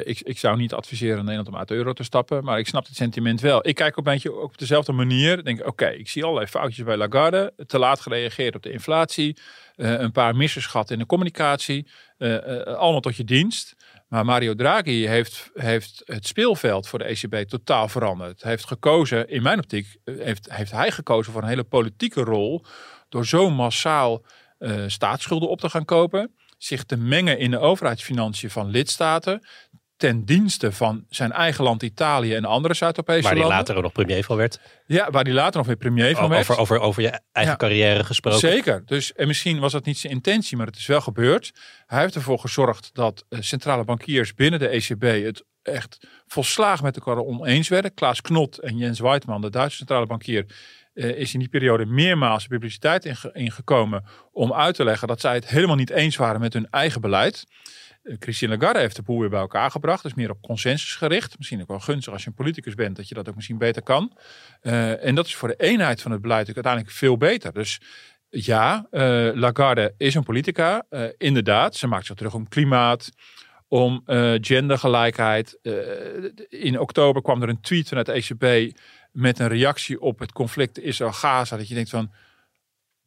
ik, 0.10 0.20
ik 0.20 0.38
zou 0.38 0.56
niet 0.56 0.72
adviseren 0.72 1.18
Nederland 1.18 1.48
om 1.48 1.56
uit 1.56 1.68
de 1.68 1.74
euro 1.74 1.92
te 1.92 2.02
stappen. 2.02 2.44
Maar 2.44 2.58
ik 2.58 2.66
snap 2.66 2.86
het 2.86 2.96
sentiment 2.96 3.40
wel. 3.40 3.68
Ik 3.68 3.74
kijk 3.74 3.96
op 3.96 4.06
een 4.06 4.12
beetje 4.12 4.40
op 4.40 4.58
dezelfde 4.58 4.92
manier. 4.92 5.44
Denk, 5.44 5.66
oké, 5.66 5.88
ik 5.88 6.08
zie 6.08 6.22
allerlei 6.22 6.46
foutjes 6.46 6.84
bij 6.84 6.96
Lagarde. 6.96 7.52
Te 7.66 7.78
laat 7.78 8.00
gereageerd 8.00 8.54
op 8.54 8.62
de 8.62 8.72
inflatie. 8.72 9.36
een 9.76 10.12
paar 10.12 10.36
missers 10.36 10.66
gehad 10.66 10.90
in 10.90 10.98
de 10.98 11.06
communicatie. 11.06 11.86
Eh, 12.22 12.60
eh, 12.60 12.76
allemaal 12.76 13.00
tot 13.00 13.16
je 13.16 13.24
dienst. 13.24 13.76
Maar 14.08 14.24
Mario 14.24 14.54
Draghi 14.54 15.06
heeft, 15.06 15.50
heeft 15.54 16.02
het 16.04 16.26
speelveld 16.26 16.88
voor 16.88 16.98
de 16.98 17.04
ECB 17.04 17.48
totaal 17.48 17.88
veranderd. 17.88 18.42
Hij 18.42 18.50
heeft 18.50 18.66
gekozen, 18.66 19.28
in 19.28 19.42
mijn 19.42 19.58
optiek, 19.58 19.96
eh, 20.04 20.14
heeft, 20.18 20.52
heeft 20.52 20.70
hij 20.70 20.90
gekozen 20.90 21.32
voor 21.32 21.42
een 21.42 21.48
hele 21.48 21.64
politieke 21.64 22.20
rol. 22.20 22.64
Door 23.08 23.26
zo 23.26 23.50
massaal 23.50 24.24
uh, 24.58 24.84
staatsschulden 24.86 25.48
op 25.48 25.60
te 25.60 25.70
gaan 25.70 25.84
kopen. 25.84 26.34
Zich 26.62 26.84
te 26.84 26.96
mengen 26.96 27.38
in 27.38 27.50
de 27.50 27.58
overheidsfinanciën 27.58 28.50
van 28.50 28.70
lidstaten 28.70 29.42
ten 29.96 30.24
dienste 30.24 30.72
van 30.72 31.04
zijn 31.08 31.32
eigen 31.32 31.64
land 31.64 31.82
Italië 31.82 32.34
en 32.34 32.44
andere 32.44 32.74
Zuid-Europese 32.74 33.22
landen. 33.22 33.42
Waar 33.42 33.48
hij 33.48 33.58
later 33.58 33.76
ook 33.76 33.82
nog 33.82 33.92
premier 33.92 34.24
van 34.24 34.36
werd. 34.36 34.60
Ja, 34.86 35.10
waar 35.10 35.24
hij 35.24 35.32
later 35.32 35.56
nog 35.56 35.66
weer 35.66 35.76
premier 35.76 36.16
van 36.16 36.28
werd. 36.28 36.40
Over, 36.40 36.58
over, 36.58 36.80
over 36.80 37.02
je 37.02 37.20
eigen 37.32 37.56
carrière 37.56 38.04
gesproken. 38.04 38.40
Zeker. 38.40 38.82
Dus, 38.86 39.12
en 39.12 39.26
misschien 39.26 39.58
was 39.58 39.72
dat 39.72 39.84
niet 39.84 39.98
zijn 39.98 40.12
intentie, 40.12 40.56
maar 40.56 40.66
het 40.66 40.76
is 40.76 40.86
wel 40.86 41.00
gebeurd. 41.00 41.52
Hij 41.86 42.00
heeft 42.00 42.14
ervoor 42.14 42.38
gezorgd 42.38 42.90
dat 42.92 43.24
uh, 43.28 43.40
centrale 43.40 43.84
bankiers 43.84 44.34
binnen 44.34 44.58
de 44.58 44.68
ECB 44.68 45.24
het 45.24 45.44
echt 45.62 46.06
volslagen 46.26 46.84
met 46.84 46.96
elkaar 46.96 47.24
oneens 47.24 47.68
werden. 47.68 47.94
Klaas 47.94 48.20
Knot 48.20 48.58
en 48.58 48.76
Jens 48.76 49.00
Weidmann, 49.00 49.40
de 49.40 49.50
Duitse 49.50 49.76
centrale 49.76 50.06
bankier, 50.06 50.46
uh, 50.94 51.18
is 51.18 51.32
in 51.32 51.38
die 51.38 51.48
periode 51.48 51.86
meermaals 51.86 52.46
publiciteit 52.46 53.30
ingekomen 53.32 54.04
om 54.32 54.52
uit 54.52 54.74
te 54.74 54.84
leggen 54.84 55.08
dat 55.08 55.20
zij 55.20 55.34
het 55.34 55.48
helemaal 55.48 55.76
niet 55.76 55.90
eens 55.90 56.16
waren 56.16 56.40
met 56.40 56.52
hun 56.52 56.66
eigen 56.70 57.00
beleid. 57.00 57.44
Uh, 58.02 58.16
Christine 58.18 58.56
Lagarde 58.56 58.78
heeft 58.78 58.96
de 58.96 59.02
boel 59.02 59.20
weer 59.20 59.28
bij 59.28 59.40
elkaar 59.40 59.70
gebracht. 59.70 60.02
Dus 60.02 60.14
meer 60.14 60.30
op 60.30 60.42
consensus 60.42 60.94
gericht. 60.94 61.38
Misschien 61.38 61.60
ook 61.60 61.68
wel 61.68 61.80
gunstig 61.80 62.12
als 62.12 62.22
je 62.22 62.28
een 62.28 62.34
politicus 62.34 62.74
bent, 62.74 62.96
dat 62.96 63.08
je 63.08 63.14
dat 63.14 63.28
ook 63.28 63.34
misschien 63.34 63.58
beter 63.58 63.82
kan. 63.82 64.12
Uh, 64.62 65.04
en 65.04 65.14
dat 65.14 65.26
is 65.26 65.34
voor 65.34 65.48
de 65.48 65.56
eenheid 65.56 66.02
van 66.02 66.10
het 66.10 66.20
beleid 66.20 66.54
uiteindelijk 66.54 66.94
veel 66.94 67.16
beter. 67.16 67.52
Dus 67.52 67.80
ja, 68.28 68.86
Lagarde 69.34 69.94
is 69.98 70.14
een 70.14 70.22
politica. 70.22 70.86
inderdaad, 71.18 71.76
ze 71.76 71.86
maakt 71.86 72.06
zich 72.06 72.16
terug 72.16 72.34
om 72.34 72.48
klimaat, 72.48 73.10
om 73.68 74.02
gendergelijkheid. 74.40 75.58
in 76.48 76.78
oktober 76.78 77.22
kwam 77.22 77.42
er 77.42 77.48
een 77.48 77.60
tweet 77.60 77.88
vanuit 77.88 78.06
de 78.06 78.12
ECB 78.12 78.76
met 79.12 79.38
een 79.38 79.48
reactie 79.48 80.00
op 80.00 80.18
het 80.18 80.32
conflict 80.32 80.78
Israël-Gaza. 80.78 81.56
Dat 81.56 81.68
je 81.68 81.74
denkt 81.74 81.90
van, 81.90 82.12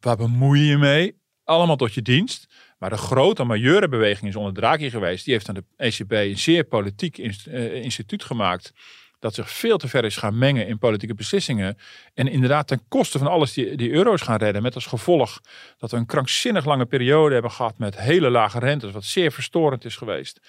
waar 0.00 0.16
bemoei 0.16 0.60
je 0.60 0.76
mee? 0.76 1.18
Allemaal 1.44 1.76
tot 1.76 1.94
je 1.94 2.02
dienst. 2.02 2.46
Maar 2.78 2.90
de 2.90 2.96
grote 2.96 3.44
majeure 3.44 3.88
beweging 3.88 4.28
is 4.28 4.36
onder 4.36 4.54
Draghi 4.54 4.90
geweest. 4.90 5.24
Die 5.24 5.34
heeft 5.34 5.48
aan 5.48 5.54
de 5.54 5.64
ECB 5.76 6.12
een 6.12 6.38
zeer 6.38 6.64
politiek 6.64 7.18
eh, 7.18 7.74
instituut 7.74 8.24
gemaakt. 8.24 8.72
Dat 9.18 9.34
zich 9.34 9.50
veel 9.50 9.78
te 9.78 9.88
ver 9.88 10.04
is 10.04 10.16
gaan 10.16 10.38
mengen 10.38 10.66
in 10.66 10.78
politieke 10.78 11.14
beslissingen. 11.14 11.78
En 12.14 12.28
inderdaad 12.28 12.66
ten 12.66 12.82
koste 12.88 13.18
van 13.18 13.26
alles 13.26 13.52
die, 13.52 13.76
die 13.76 13.90
euro's 13.90 14.22
gaan 14.22 14.38
redden. 14.38 14.62
Met 14.62 14.74
als 14.74 14.86
gevolg 14.86 15.40
dat 15.78 15.90
we 15.90 15.96
een 15.96 16.06
krankzinnig 16.06 16.64
lange 16.64 16.86
periode 16.86 17.32
hebben 17.32 17.50
gehad 17.50 17.78
met 17.78 18.00
hele 18.00 18.30
lage 18.30 18.58
rentes. 18.58 18.92
Wat 18.92 19.04
zeer 19.04 19.32
verstorend 19.32 19.84
is 19.84 19.96
geweest. 19.96 20.40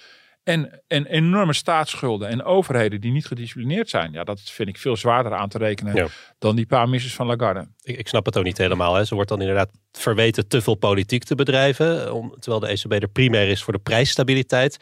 En, 0.47 0.81
en 0.87 1.05
enorme 1.05 1.53
staatsschulden 1.53 2.27
en 2.27 2.43
overheden 2.43 3.01
die 3.01 3.11
niet 3.11 3.25
gedisciplineerd 3.25 3.89
zijn. 3.89 4.11
Ja, 4.11 4.23
dat 4.23 4.41
vind 4.41 4.69
ik 4.69 4.77
veel 4.77 4.97
zwaarder 4.97 5.33
aan 5.33 5.49
te 5.49 5.57
rekenen 5.57 6.09
dan 6.39 6.55
die 6.55 6.65
paar 6.65 6.89
missies 6.89 7.15
van 7.15 7.27
Lagarde. 7.27 7.67
Ik, 7.81 7.97
ik 7.97 8.07
snap 8.07 8.25
het 8.25 8.37
ook 8.37 8.43
niet 8.43 8.57
helemaal. 8.57 8.95
Hè. 8.95 9.05
Ze 9.05 9.15
wordt 9.15 9.29
dan 9.29 9.41
inderdaad 9.41 9.71
verweten 9.91 10.47
te 10.47 10.61
veel 10.61 10.75
politiek 10.75 11.23
te 11.23 11.35
bedrijven. 11.35 12.13
Om, 12.13 12.35
terwijl 12.39 12.59
de 12.59 12.67
ECB 12.67 12.91
er 12.91 13.09
primair 13.09 13.47
is 13.47 13.63
voor 13.63 13.73
de 13.73 13.79
prijsstabiliteit. 13.79 14.77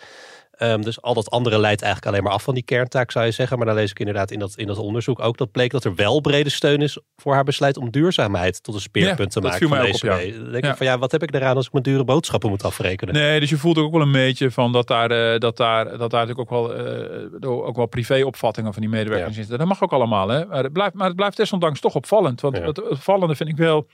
Um, 0.60 0.82
dus 0.82 1.02
al 1.02 1.14
dat 1.14 1.30
andere 1.30 1.60
leidt 1.60 1.82
eigenlijk 1.82 2.12
alleen 2.12 2.26
maar 2.26 2.34
af 2.34 2.44
van 2.44 2.54
die 2.54 2.64
kerntaak, 2.64 3.12
zou 3.12 3.26
je 3.26 3.32
zeggen. 3.32 3.58
Maar 3.58 3.66
dan 3.66 3.76
lees 3.76 3.92
ik 3.92 4.00
inderdaad 4.00 4.32
in 4.32 4.40
dat, 4.40 4.54
in 4.56 4.68
dat 4.68 4.78
onderzoek 4.78 5.20
ook 5.20 5.38
dat 5.38 5.52
bleek 5.52 5.72
dat 5.72 5.84
er 5.84 5.96
wel 5.96 6.22
brede 6.22 6.50
steun 6.50 6.82
is 6.82 7.00
voor 7.18 7.34
haar 7.34 7.44
besluit 7.44 7.78
om 7.78 7.90
duurzaamheid 7.90 8.64
tot 8.64 8.76
een 8.76 8.82
speerpunt 8.82 9.32
te 9.32 9.42
maken 9.42 9.68
van 9.68 9.78
de 9.78 9.88
ECB. 9.88 10.36
Dan 10.36 10.52
denk 10.52 10.66
ik 10.66 10.76
van 10.76 10.86
ja, 10.86 10.98
wat 10.98 11.12
heb 11.12 11.24
ik 11.24 11.34
eraan 11.34 11.56
als 11.56 11.66
ik 11.66 11.72
mijn 11.72 11.84
dure 11.84 12.04
boodschappen 12.04 12.50
moet 12.50 12.64
afrekenen? 12.64 13.14
Nee, 13.14 13.40
dus 13.40 13.50
je 13.50 13.58
voelt 13.58 13.78
ook 13.78 13.92
wel 13.92 14.02
een 14.02 14.12
beetje 14.12 14.52
van 14.52 14.72
dat 14.72 14.88
daar, 14.88 15.12
uh, 15.12 15.40
dat 15.40 15.58
daar, 15.58 15.98
dat 15.98 16.12
daar 16.12 16.26
natuurlijk 16.28 16.52
ook 16.52 16.68
wel, 16.68 16.88
uh, 17.42 17.66
ook 17.68 17.76
wel 17.76 17.86
privéopvattingen 17.86 18.74
van 18.74 18.82
die 18.82 18.92
medewerkers 18.92 19.36
ja. 19.36 19.42
zitten. 19.42 19.58
Dat 19.58 19.68
mag 19.68 19.84
ook 19.84 19.94
allemaal, 19.94 20.28
hè. 20.28 20.46
Maar 20.46 20.64
het 20.64 20.74
blijft, 20.74 20.94
maar 20.94 21.08
het 21.08 21.16
blijft 21.16 21.38
desondanks 21.38 21.80
toch 21.80 21.96
opvallend. 21.96 22.42
Want 22.42 22.58
het 22.58 22.90
opvallende 22.90 23.36
vind 23.36 23.50
ik 23.50 23.58
wel 23.58 23.88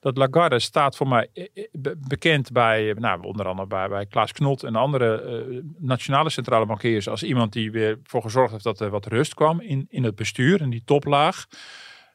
dat 0.00 0.16
Lagarde 0.16 0.58
staat 0.58 0.96
voor 0.96 1.08
mij 1.08 1.28
eh, 1.34 1.44
eh, 1.54 1.92
bekend 2.08 2.52
bij, 2.52 2.94
nou, 2.98 3.22
onder 3.22 3.46
andere 3.46 3.68
bij, 3.68 3.88
bij 3.88 4.06
Klaas 4.06 4.32
Knot 4.32 4.62
en 4.62 4.76
andere 4.76 5.62
nationale 5.78 6.30
centrale 6.30 6.66
bankiers 6.66 7.08
als 7.08 7.22
iemand 7.22 7.52
die 7.52 7.70
weer 7.70 7.98
voor 8.02 8.22
gezorgd 8.22 8.52
heeft 8.52 8.64
dat 8.64 8.80
er 8.80 8.90
wat 8.90 9.06
rust 9.06 9.34
kwam 9.34 9.60
in, 9.60 9.86
in 9.90 10.04
het 10.04 10.14
bestuur 10.14 10.60
en 10.60 10.70
die 10.70 10.82
toplaag. 10.84 11.46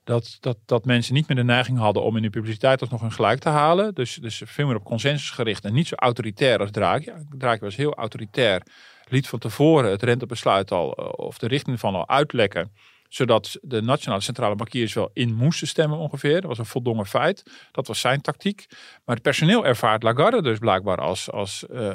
Dat, 0.03 0.37
dat, 0.39 0.57
dat 0.65 0.85
mensen 0.85 1.13
niet 1.13 1.27
meer 1.27 1.37
de 1.37 1.43
neiging 1.43 1.77
hadden 1.77 2.03
om 2.03 2.15
in 2.15 2.21
de 2.21 2.29
publiciteit 2.29 2.81
alsnog 2.81 3.01
hun 3.01 3.11
gelijk 3.11 3.39
te 3.39 3.49
halen. 3.49 3.93
Dus, 3.93 4.15
dus 4.15 4.41
veel 4.45 4.67
meer 4.67 4.75
op 4.75 4.83
consensus 4.83 5.29
gericht 5.29 5.65
en 5.65 5.73
niet 5.73 5.87
zo 5.87 5.95
autoritair 5.95 6.59
als 6.59 6.71
Draghi. 6.71 7.11
Draghi 7.29 7.59
was 7.59 7.75
heel 7.75 7.93
autoritair. 7.93 8.61
Liet 9.09 9.27
van 9.27 9.39
tevoren 9.39 9.91
het 9.91 10.03
rentebesluit 10.03 10.71
al 10.71 10.89
of 11.15 11.37
de 11.37 11.47
richting 11.47 11.79
van 11.79 11.95
al 11.95 12.09
uitlekken 12.09 12.71
zodat 13.13 13.57
de 13.61 13.81
nationale 13.81 14.21
centrale 14.21 14.55
bankiers 14.55 14.93
wel 14.93 15.09
in 15.13 15.33
moesten 15.33 15.67
stemmen 15.67 15.97
ongeveer. 15.97 16.33
Dat 16.33 16.49
was 16.49 16.57
een 16.57 16.65
voldongen 16.65 17.05
feit. 17.05 17.43
Dat 17.71 17.87
was 17.87 17.99
zijn 17.99 18.21
tactiek. 18.21 18.65
Maar 19.05 19.15
het 19.15 19.23
personeel 19.23 19.65
ervaart 19.65 20.03
Lagarde 20.03 20.41
dus 20.41 20.57
blijkbaar 20.57 20.97
als, 20.97 21.31
als 21.31 21.65
uh, 21.71 21.93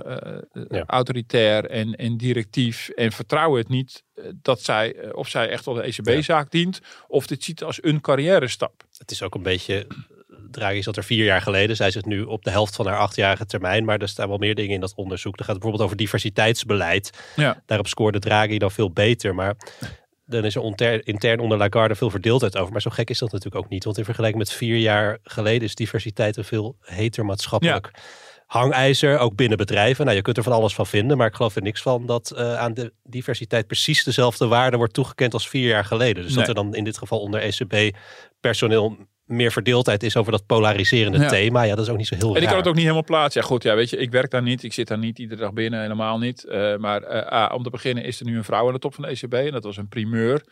uh, 0.52 0.82
autoritair 0.86 1.64
en, 1.64 1.94
en 1.94 2.16
directief. 2.16 2.88
En 2.88 3.12
vertrouwen 3.12 3.58
het 3.58 3.68
niet 3.68 4.04
dat 4.42 4.62
zij, 4.62 5.12
of 5.12 5.28
zij 5.28 5.48
echt 5.48 5.66
al 5.66 5.74
de 5.74 5.82
ECB-zaak 5.82 6.50
dient. 6.50 6.80
Of 7.06 7.26
dit 7.26 7.44
ziet 7.44 7.62
als 7.62 7.82
een 7.82 8.00
carrière 8.00 8.48
stap. 8.48 8.84
Het 8.98 9.10
is 9.10 9.22
ook 9.22 9.34
een 9.34 9.42
beetje 9.42 9.86
Draghi 10.50 10.82
zat 10.82 10.96
er 10.96 11.04
vier 11.04 11.24
jaar 11.24 11.42
geleden. 11.42 11.76
Zij 11.76 11.90
zit 11.90 12.06
nu 12.06 12.22
op 12.22 12.44
de 12.44 12.50
helft 12.50 12.74
van 12.74 12.86
haar 12.86 12.98
achtjarige 12.98 13.46
termijn. 13.46 13.84
Maar 13.84 13.98
er 13.98 14.08
staan 14.08 14.28
wel 14.28 14.38
meer 14.38 14.54
dingen 14.54 14.74
in 14.74 14.80
dat 14.80 14.94
onderzoek. 14.94 15.38
Er 15.38 15.44
gaat 15.44 15.54
bijvoorbeeld 15.54 15.84
over 15.84 15.96
diversiteitsbeleid. 15.96 17.10
Ja. 17.36 17.62
Daarop 17.66 17.86
scoorde 17.86 18.18
Draghi 18.18 18.58
dan 18.58 18.70
veel 18.70 18.90
beter. 18.90 19.34
Maar 19.34 19.56
dan 20.28 20.44
is 20.44 20.54
er 20.54 21.06
intern 21.06 21.40
onder 21.40 21.58
Lagarde 21.58 21.94
veel 21.94 22.10
verdeeldheid 22.10 22.56
over. 22.56 22.72
Maar 22.72 22.80
zo 22.80 22.90
gek 22.90 23.10
is 23.10 23.18
dat 23.18 23.32
natuurlijk 23.32 23.64
ook 23.64 23.70
niet. 23.70 23.84
Want 23.84 23.98
in 23.98 24.04
vergelijking 24.04 24.42
met 24.42 24.52
vier 24.52 24.76
jaar 24.76 25.18
geleden 25.22 25.62
is 25.62 25.74
diversiteit 25.74 26.36
een 26.36 26.44
veel 26.44 26.76
heter 26.80 27.24
maatschappelijk 27.24 27.90
hangijzer. 28.46 29.18
Ook 29.18 29.34
binnen 29.34 29.58
bedrijven. 29.58 30.04
Nou, 30.04 30.16
je 30.16 30.22
kunt 30.22 30.36
er 30.36 30.42
van 30.42 30.52
alles 30.52 30.74
van 30.74 30.86
vinden. 30.86 31.16
Maar 31.16 31.26
ik 31.26 31.34
geloof 31.34 31.56
er 31.56 31.62
niks 31.62 31.82
van 31.82 32.06
dat 32.06 32.32
uh, 32.34 32.56
aan 32.56 32.74
de 32.74 32.92
diversiteit 33.02 33.66
precies 33.66 34.04
dezelfde 34.04 34.46
waarde 34.46 34.76
wordt 34.76 34.94
toegekend 34.94 35.32
als 35.32 35.48
vier 35.48 35.68
jaar 35.68 35.84
geleden. 35.84 36.22
Dus 36.22 36.34
dat 36.34 36.48
er 36.48 36.54
dan 36.54 36.74
in 36.74 36.84
dit 36.84 36.98
geval 36.98 37.20
onder 37.20 37.40
ECB 37.40 37.96
personeel 38.40 38.96
meer 39.28 39.52
verdeeldheid 39.52 40.02
is 40.02 40.16
over 40.16 40.32
dat 40.32 40.46
polariserende 40.46 41.26
thema. 41.26 41.62
Ja, 41.62 41.74
dat 41.74 41.84
is 41.84 41.90
ook 41.90 41.96
niet 41.96 42.06
zo 42.06 42.14
heel 42.14 42.36
En 42.36 42.42
ik 42.42 42.48
kan 42.48 42.56
het 42.56 42.66
ook 42.66 42.74
niet 42.74 42.82
helemaal 42.82 43.04
plaatsen. 43.04 43.40
Ja, 43.40 43.46
goed, 43.46 43.62
ja, 43.62 43.74
weet 43.74 43.90
je, 43.90 43.96
ik 43.96 44.10
werk 44.10 44.30
daar 44.30 44.42
niet. 44.42 44.62
Ik 44.62 44.72
zit 44.72 44.88
daar 44.88 44.98
niet 44.98 45.18
iedere 45.18 45.40
dag 45.40 45.52
binnen, 45.52 45.80
helemaal 45.80 46.18
niet. 46.18 46.46
Uh, 46.48 46.76
maar 46.76 47.02
uh, 47.32 47.54
om 47.54 47.62
te 47.62 47.70
beginnen 47.70 48.04
is 48.04 48.20
er 48.20 48.26
nu 48.26 48.36
een 48.36 48.44
vrouw 48.44 48.66
aan 48.66 48.72
de 48.72 48.78
top 48.78 48.94
van 48.94 49.04
de 49.04 49.10
ECB. 49.10 49.34
En 49.34 49.52
dat 49.52 49.64
was 49.64 49.76
een 49.76 49.88
primeur. 49.88 50.44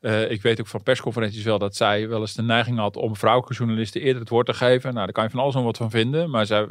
Uh, 0.00 0.30
ik 0.30 0.42
weet 0.42 0.60
ook 0.60 0.66
van 0.66 0.82
persconferenties 0.82 1.44
wel 1.44 1.58
dat 1.58 1.76
zij 1.76 2.08
wel 2.08 2.20
eens 2.20 2.34
de 2.34 2.42
neiging 2.42 2.78
had 2.78 2.96
om 2.96 3.16
vrouwelijke 3.16 3.56
journalisten 3.56 4.00
eerder 4.00 4.20
het 4.20 4.30
woord 4.30 4.46
te 4.46 4.54
geven. 4.54 4.92
Nou, 4.92 5.04
daar 5.04 5.14
kan 5.14 5.24
je 5.24 5.30
van 5.30 5.40
alles 5.40 5.54
nog 5.54 5.64
wat 5.64 5.76
van 5.76 5.90
vinden. 5.90 6.30
Maar 6.30 6.46
zij 6.46 6.66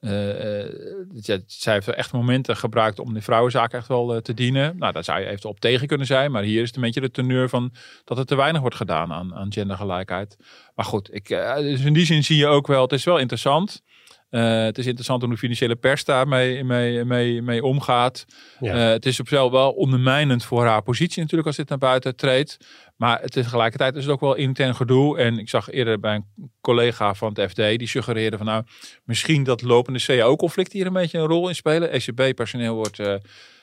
uh, 0.00 0.62
uh, 0.62 1.38
zij 1.46 1.72
heeft 1.72 1.88
echt 1.88 2.12
momenten 2.12 2.56
gebruikt 2.56 2.98
om 2.98 3.12
die 3.12 3.22
vrouwenzaak 3.22 3.72
echt 3.72 3.88
wel 3.88 4.14
uh, 4.14 4.20
te 4.20 4.34
dienen. 4.34 4.78
Nou, 4.78 4.92
daar 4.92 5.04
zou 5.04 5.20
je 5.20 5.26
even 5.26 5.50
op 5.50 5.60
tegen 5.60 5.86
kunnen 5.86 6.06
zijn. 6.06 6.30
Maar 6.30 6.42
hier 6.42 6.60
is 6.60 6.66
het 6.66 6.76
een 6.76 6.82
beetje 6.82 7.00
de 7.00 7.10
teneur 7.10 7.48
van 7.48 7.72
dat 8.04 8.18
er 8.18 8.26
te 8.26 8.34
weinig 8.34 8.60
wordt 8.60 8.76
gedaan 8.76 9.12
aan, 9.12 9.34
aan 9.34 9.52
gendergelijkheid. 9.52 10.36
Maar 10.74 10.84
goed, 10.84 11.14
ik, 11.14 11.28
dus 11.56 11.84
in 11.84 11.92
die 11.92 12.06
zin 12.06 12.24
zie 12.24 12.36
je 12.36 12.46
ook 12.46 12.66
wel, 12.66 12.82
het 12.82 12.92
is 12.92 13.04
wel 13.04 13.18
interessant. 13.18 13.82
Uh, 14.30 14.64
het 14.64 14.78
is 14.78 14.86
interessant 14.86 15.22
hoe 15.22 15.30
de 15.30 15.38
financiële 15.38 15.76
pers 15.76 16.04
daarmee 16.04 16.64
mee, 16.64 17.04
mee, 17.04 17.42
mee 17.42 17.64
omgaat. 17.64 18.24
Ja. 18.60 18.74
Uh, 18.74 18.92
het 18.92 19.06
is 19.06 19.20
op 19.20 19.28
zichzelf 19.28 19.50
wel 19.50 19.72
ondermijnend 19.72 20.44
voor 20.44 20.66
haar 20.66 20.82
positie 20.82 21.20
natuurlijk 21.20 21.48
als 21.48 21.56
dit 21.56 21.68
naar 21.68 21.78
buiten 21.78 22.16
treedt. 22.16 22.56
Maar 22.96 23.20
het 23.20 23.32
tegelijkertijd 23.32 23.96
is 23.96 24.02
het 24.02 24.12
ook 24.12 24.20
wel 24.20 24.34
intern 24.34 24.74
gedoe. 24.74 25.18
En 25.18 25.38
ik 25.38 25.48
zag 25.48 25.70
eerder 25.70 26.00
bij 26.00 26.14
een 26.14 26.50
collega 26.60 27.14
van 27.14 27.32
het 27.34 27.50
FD, 27.50 27.56
die 27.56 27.88
suggereerde 27.88 28.36
van 28.36 28.46
nou, 28.46 28.64
misschien 29.04 29.44
dat 29.44 29.62
lopende 29.62 30.00
CAO-conflict 30.04 30.72
hier 30.72 30.86
een 30.86 30.92
beetje 30.92 31.18
een 31.18 31.26
rol 31.26 31.48
in 31.48 31.54
spelen. 31.54 31.90
ECB-personeel 31.90 32.74
wordt 32.74 32.98
uh, 32.98 33.14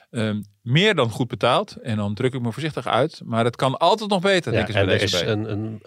um, 0.10 0.43
meer 0.62 0.95
dan 0.95 1.10
goed 1.10 1.28
betaald. 1.28 1.75
En 1.75 1.97
dan 1.97 2.13
druk 2.13 2.34
ik 2.34 2.41
me 2.41 2.51
voorzichtig 2.51 2.88
uit. 2.88 3.21
Maar 3.25 3.45
het 3.45 3.56
kan 3.56 3.78
altijd 3.78 4.10
nog 4.10 4.21
beter, 4.21 4.51
ja, 4.51 4.58
denk 4.58 4.69
ik. 4.69 4.75
En 4.75 4.89
er 4.89 5.01
is 5.01 5.21
een, 5.21 5.51
een 5.51 5.82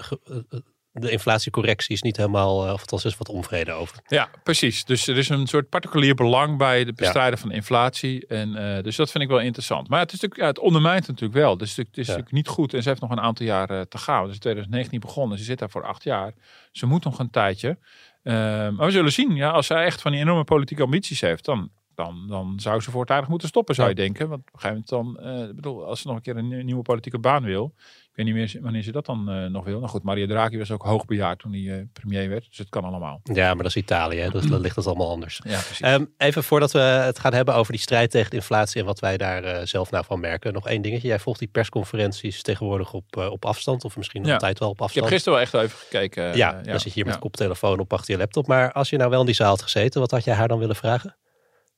de 1.00 1.10
inflatiecorrectie 1.10 1.94
is 1.94 2.02
niet 2.02 2.16
helemaal, 2.16 2.66
uh, 2.66 2.72
of 2.72 2.80
althans 2.80 3.04
is 3.04 3.16
wat 3.16 3.28
onvrede 3.28 3.72
over. 3.72 3.98
Ja, 4.06 4.28
precies. 4.42 4.84
Dus 4.84 5.06
er 5.06 5.16
is 5.16 5.28
een 5.28 5.46
soort 5.46 5.68
particulier 5.68 6.14
belang 6.14 6.58
bij 6.58 6.78
het 6.78 6.94
bestrijden 6.94 7.38
van 7.38 7.50
inflatie. 7.50 8.26
En, 8.26 8.48
uh, 8.48 8.82
dus 8.82 8.96
dat 8.96 9.10
vind 9.10 9.24
ik 9.24 9.30
wel 9.30 9.40
interessant. 9.40 9.88
Maar 9.88 10.00
het, 10.00 10.12
is 10.12 10.20
natuurlijk, 10.20 10.40
ja, 10.40 10.46
het 10.46 10.58
ondermijnt 10.58 11.06
natuurlijk 11.06 11.38
wel. 11.38 11.56
Dus 11.56 11.76
het 11.76 11.88
is 11.92 12.06
natuurlijk 12.06 12.34
niet 12.34 12.48
goed. 12.48 12.74
En 12.74 12.82
ze 12.82 12.88
heeft 12.88 13.00
nog 13.00 13.10
een 13.10 13.20
aantal 13.20 13.46
jaar 13.46 13.70
uh, 13.70 13.80
te 13.80 13.98
gaan. 13.98 14.26
Dus 14.26 14.38
2019 14.38 15.00
begonnen. 15.00 15.38
Ze 15.38 15.44
zit 15.44 15.58
daar 15.58 15.70
voor 15.70 15.84
acht 15.84 16.04
jaar. 16.04 16.32
Ze 16.72 16.86
moet 16.86 17.04
nog 17.04 17.18
een 17.18 17.30
tijdje. 17.30 17.78
Ehm, 18.22 18.74
maar 18.74 18.86
we 18.86 18.92
zullen 18.92 19.12
zien. 19.12 19.34
Ja, 19.34 19.50
als 19.50 19.66
zij 19.66 19.84
echt 19.84 20.00
van 20.00 20.12
die 20.12 20.20
enorme 20.20 20.44
politieke 20.44 20.82
ambities 20.82 21.20
heeft, 21.20 21.44
dan, 21.44 21.70
dan, 21.94 22.26
dan 22.28 22.60
zou 22.60 22.80
ze 22.80 22.90
voortijdig 22.90 23.28
moeten 23.28 23.48
stoppen, 23.48 23.74
zou 23.74 23.88
je 23.88 23.94
denken. 23.94 24.28
Want 24.28 24.40
op 24.40 24.54
een 24.54 24.60
gegeven 24.60 24.84
moment 24.92 25.18
dan, 25.18 25.54
bedoel, 25.54 25.84
als 25.86 26.00
ze 26.00 26.06
nog 26.06 26.16
een 26.16 26.22
keer 26.22 26.36
een 26.36 26.64
nieuwe 26.64 26.82
politieke 26.82 27.18
baan 27.18 27.42
wil, 27.42 27.74
weet 28.18 28.34
niet 28.34 28.52
meer 28.52 28.62
wanneer 28.62 28.82
ze 28.82 28.92
dat 28.92 29.06
dan 29.06 29.30
uh, 29.30 29.46
nog 29.46 29.64
wil. 29.64 29.78
Nou 29.78 29.90
goed, 29.90 30.02
Mario 30.02 30.26
Draghi 30.26 30.58
was 30.58 30.70
ook 30.70 30.82
hoogbejaard 30.82 31.38
toen 31.38 31.52
hij 31.52 31.60
uh, 31.60 31.82
premier 31.92 32.28
werd. 32.28 32.46
Dus 32.48 32.58
het 32.58 32.68
kan 32.68 32.84
allemaal. 32.84 33.20
Ja, 33.22 33.46
maar 33.46 33.62
dat 33.62 33.66
is 33.66 33.76
Italië. 33.76 34.28
Dus 34.32 34.46
dan 34.46 34.60
ligt 34.60 34.76
het 34.76 34.86
allemaal 34.86 35.10
anders. 35.10 35.40
Ja, 35.78 35.94
um, 35.94 36.14
even 36.16 36.44
voordat 36.44 36.72
we 36.72 36.78
het 36.78 37.18
gaan 37.18 37.34
hebben 37.34 37.54
over 37.54 37.72
die 37.72 37.80
strijd 37.80 38.10
tegen 38.10 38.30
de 38.30 38.36
inflatie 38.36 38.80
en 38.80 38.86
wat 38.86 39.00
wij 39.00 39.16
daar 39.16 39.44
uh, 39.44 39.58
zelf 39.64 39.90
nou 39.90 40.04
van 40.04 40.20
merken. 40.20 40.52
Nog 40.52 40.68
één 40.68 40.82
dingetje. 40.82 41.08
Jij 41.08 41.18
volgt 41.18 41.38
die 41.38 41.48
persconferenties 41.48 42.42
tegenwoordig 42.42 42.92
op, 42.92 43.16
op 43.16 43.44
afstand. 43.44 43.84
Of 43.84 43.96
misschien 43.96 44.24
ja. 44.24 44.32
altijd 44.32 44.58
wel 44.58 44.68
op 44.68 44.80
afstand. 44.80 45.06
Ik 45.06 45.12
heb 45.12 45.12
gisteren 45.12 45.38
wel 45.38 45.46
echt 45.46 45.70
even 45.70 45.78
gekeken. 45.78 46.36
ja, 46.36 46.52
dan 46.52 46.80
zit 46.80 46.82
je 46.82 46.90
hier 46.90 47.06
met 47.06 47.18
koptelefoon 47.18 47.78
op 47.78 47.92
achter 47.92 48.12
je 48.12 48.18
laptop. 48.18 48.46
Maar 48.46 48.72
als 48.72 48.90
je 48.90 48.96
nou 48.96 49.10
wel 49.10 49.20
in 49.20 49.26
die 49.26 49.34
zaal 49.34 49.48
had 49.48 49.62
gezeten, 49.62 50.00
wat 50.00 50.10
had 50.10 50.24
jij 50.24 50.34
haar 50.34 50.48
dan 50.48 50.58
willen 50.58 50.76
vragen? 50.76 51.16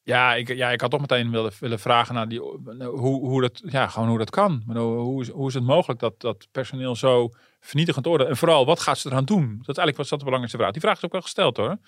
Ja, 0.02 0.34
ik, 0.34 0.48
ja, 0.48 0.70
ik 0.70 0.80
had 0.80 0.90
toch 0.90 1.00
meteen 1.00 1.30
willen, 1.30 1.52
willen 1.60 1.78
vragen 1.78 2.14
naar 2.14 2.28
die, 2.28 2.40
hoe, 2.40 3.28
hoe, 3.28 3.40
dat, 3.40 3.62
ja, 3.64 3.86
gewoon 3.86 4.08
hoe 4.08 4.18
dat 4.18 4.30
kan. 4.30 4.62
Hoe, 4.66 5.20
is, 5.22 5.28
hoe 5.28 5.48
is 5.48 5.54
het 5.54 5.64
mogelijk 5.64 6.00
dat, 6.00 6.20
dat 6.20 6.48
personeel 6.50 6.96
zo 6.96 7.30
vernietigend 7.60 8.06
oordeel. 8.06 8.26
En 8.26 8.36
vooral, 8.36 8.66
wat 8.66 8.80
gaat 8.80 8.98
ze 8.98 9.08
eraan 9.08 9.24
doen? 9.24 9.46
Dat 9.46 9.58
is 9.58 9.66
eigenlijk 9.66 9.96
was 9.96 10.08
dat 10.08 10.18
de 10.18 10.24
belangrijkste 10.24 10.58
vraag. 10.58 10.72
Die 10.72 10.80
vraag 10.80 10.96
is 10.96 11.04
ook 11.04 11.12
wel 11.12 11.20
gesteld 11.20 11.56
hoor. 11.56 11.78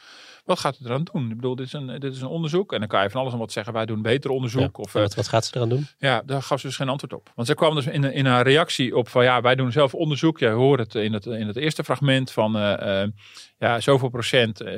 Wat 0.44 0.58
gaat 0.58 0.76
ze 0.76 0.84
eraan 0.84 1.04
doen? 1.12 1.30
Ik 1.30 1.36
bedoel, 1.36 1.56
dit 1.56 1.66
is 1.66 1.72
een, 1.72 1.86
dit 1.86 2.14
is 2.14 2.20
een 2.20 2.28
onderzoek. 2.28 2.72
En 2.72 2.78
dan 2.78 2.88
kan 2.88 3.02
je 3.02 3.10
van 3.10 3.20
alles 3.20 3.32
en 3.32 3.38
wat 3.38 3.52
zeggen. 3.52 3.72
Wij 3.72 3.86
doen 3.86 4.02
beter 4.02 4.30
onderzoek. 4.30 4.78
of, 4.78 4.92
wat, 4.92 5.14
wat 5.14 5.28
gaat 5.28 5.44
ze 5.44 5.56
eraan 5.56 5.68
doen? 5.68 5.86
Ja, 5.98 6.22
daar 6.26 6.42
gaf 6.42 6.60
ze 6.60 6.66
dus 6.66 6.76
geen 6.76 6.88
antwoord 6.88 7.12
op. 7.12 7.30
Want 7.34 7.48
ze 7.48 7.54
kwam 7.54 7.74
dus 7.74 7.86
in, 7.86 8.04
in 8.04 8.26
haar 8.26 8.44
reactie 8.44 8.96
op 8.96 9.08
van 9.08 9.24
ja, 9.24 9.40
wij 9.40 9.54
doen 9.54 9.72
zelf 9.72 9.94
onderzoek. 9.94 10.38
Je 10.38 10.48
hoort 10.48 10.80
het 10.80 10.94
in 10.94 11.12
het, 11.12 11.26
in 11.26 11.46
het 11.46 11.56
eerste 11.56 11.84
fragment 11.84 12.30
van 12.30 12.56
uh, 12.56 12.74
uh, 12.80 13.08
ja, 13.58 13.80
zoveel 13.80 14.08
procent 14.08 14.62
uh, 14.62 14.70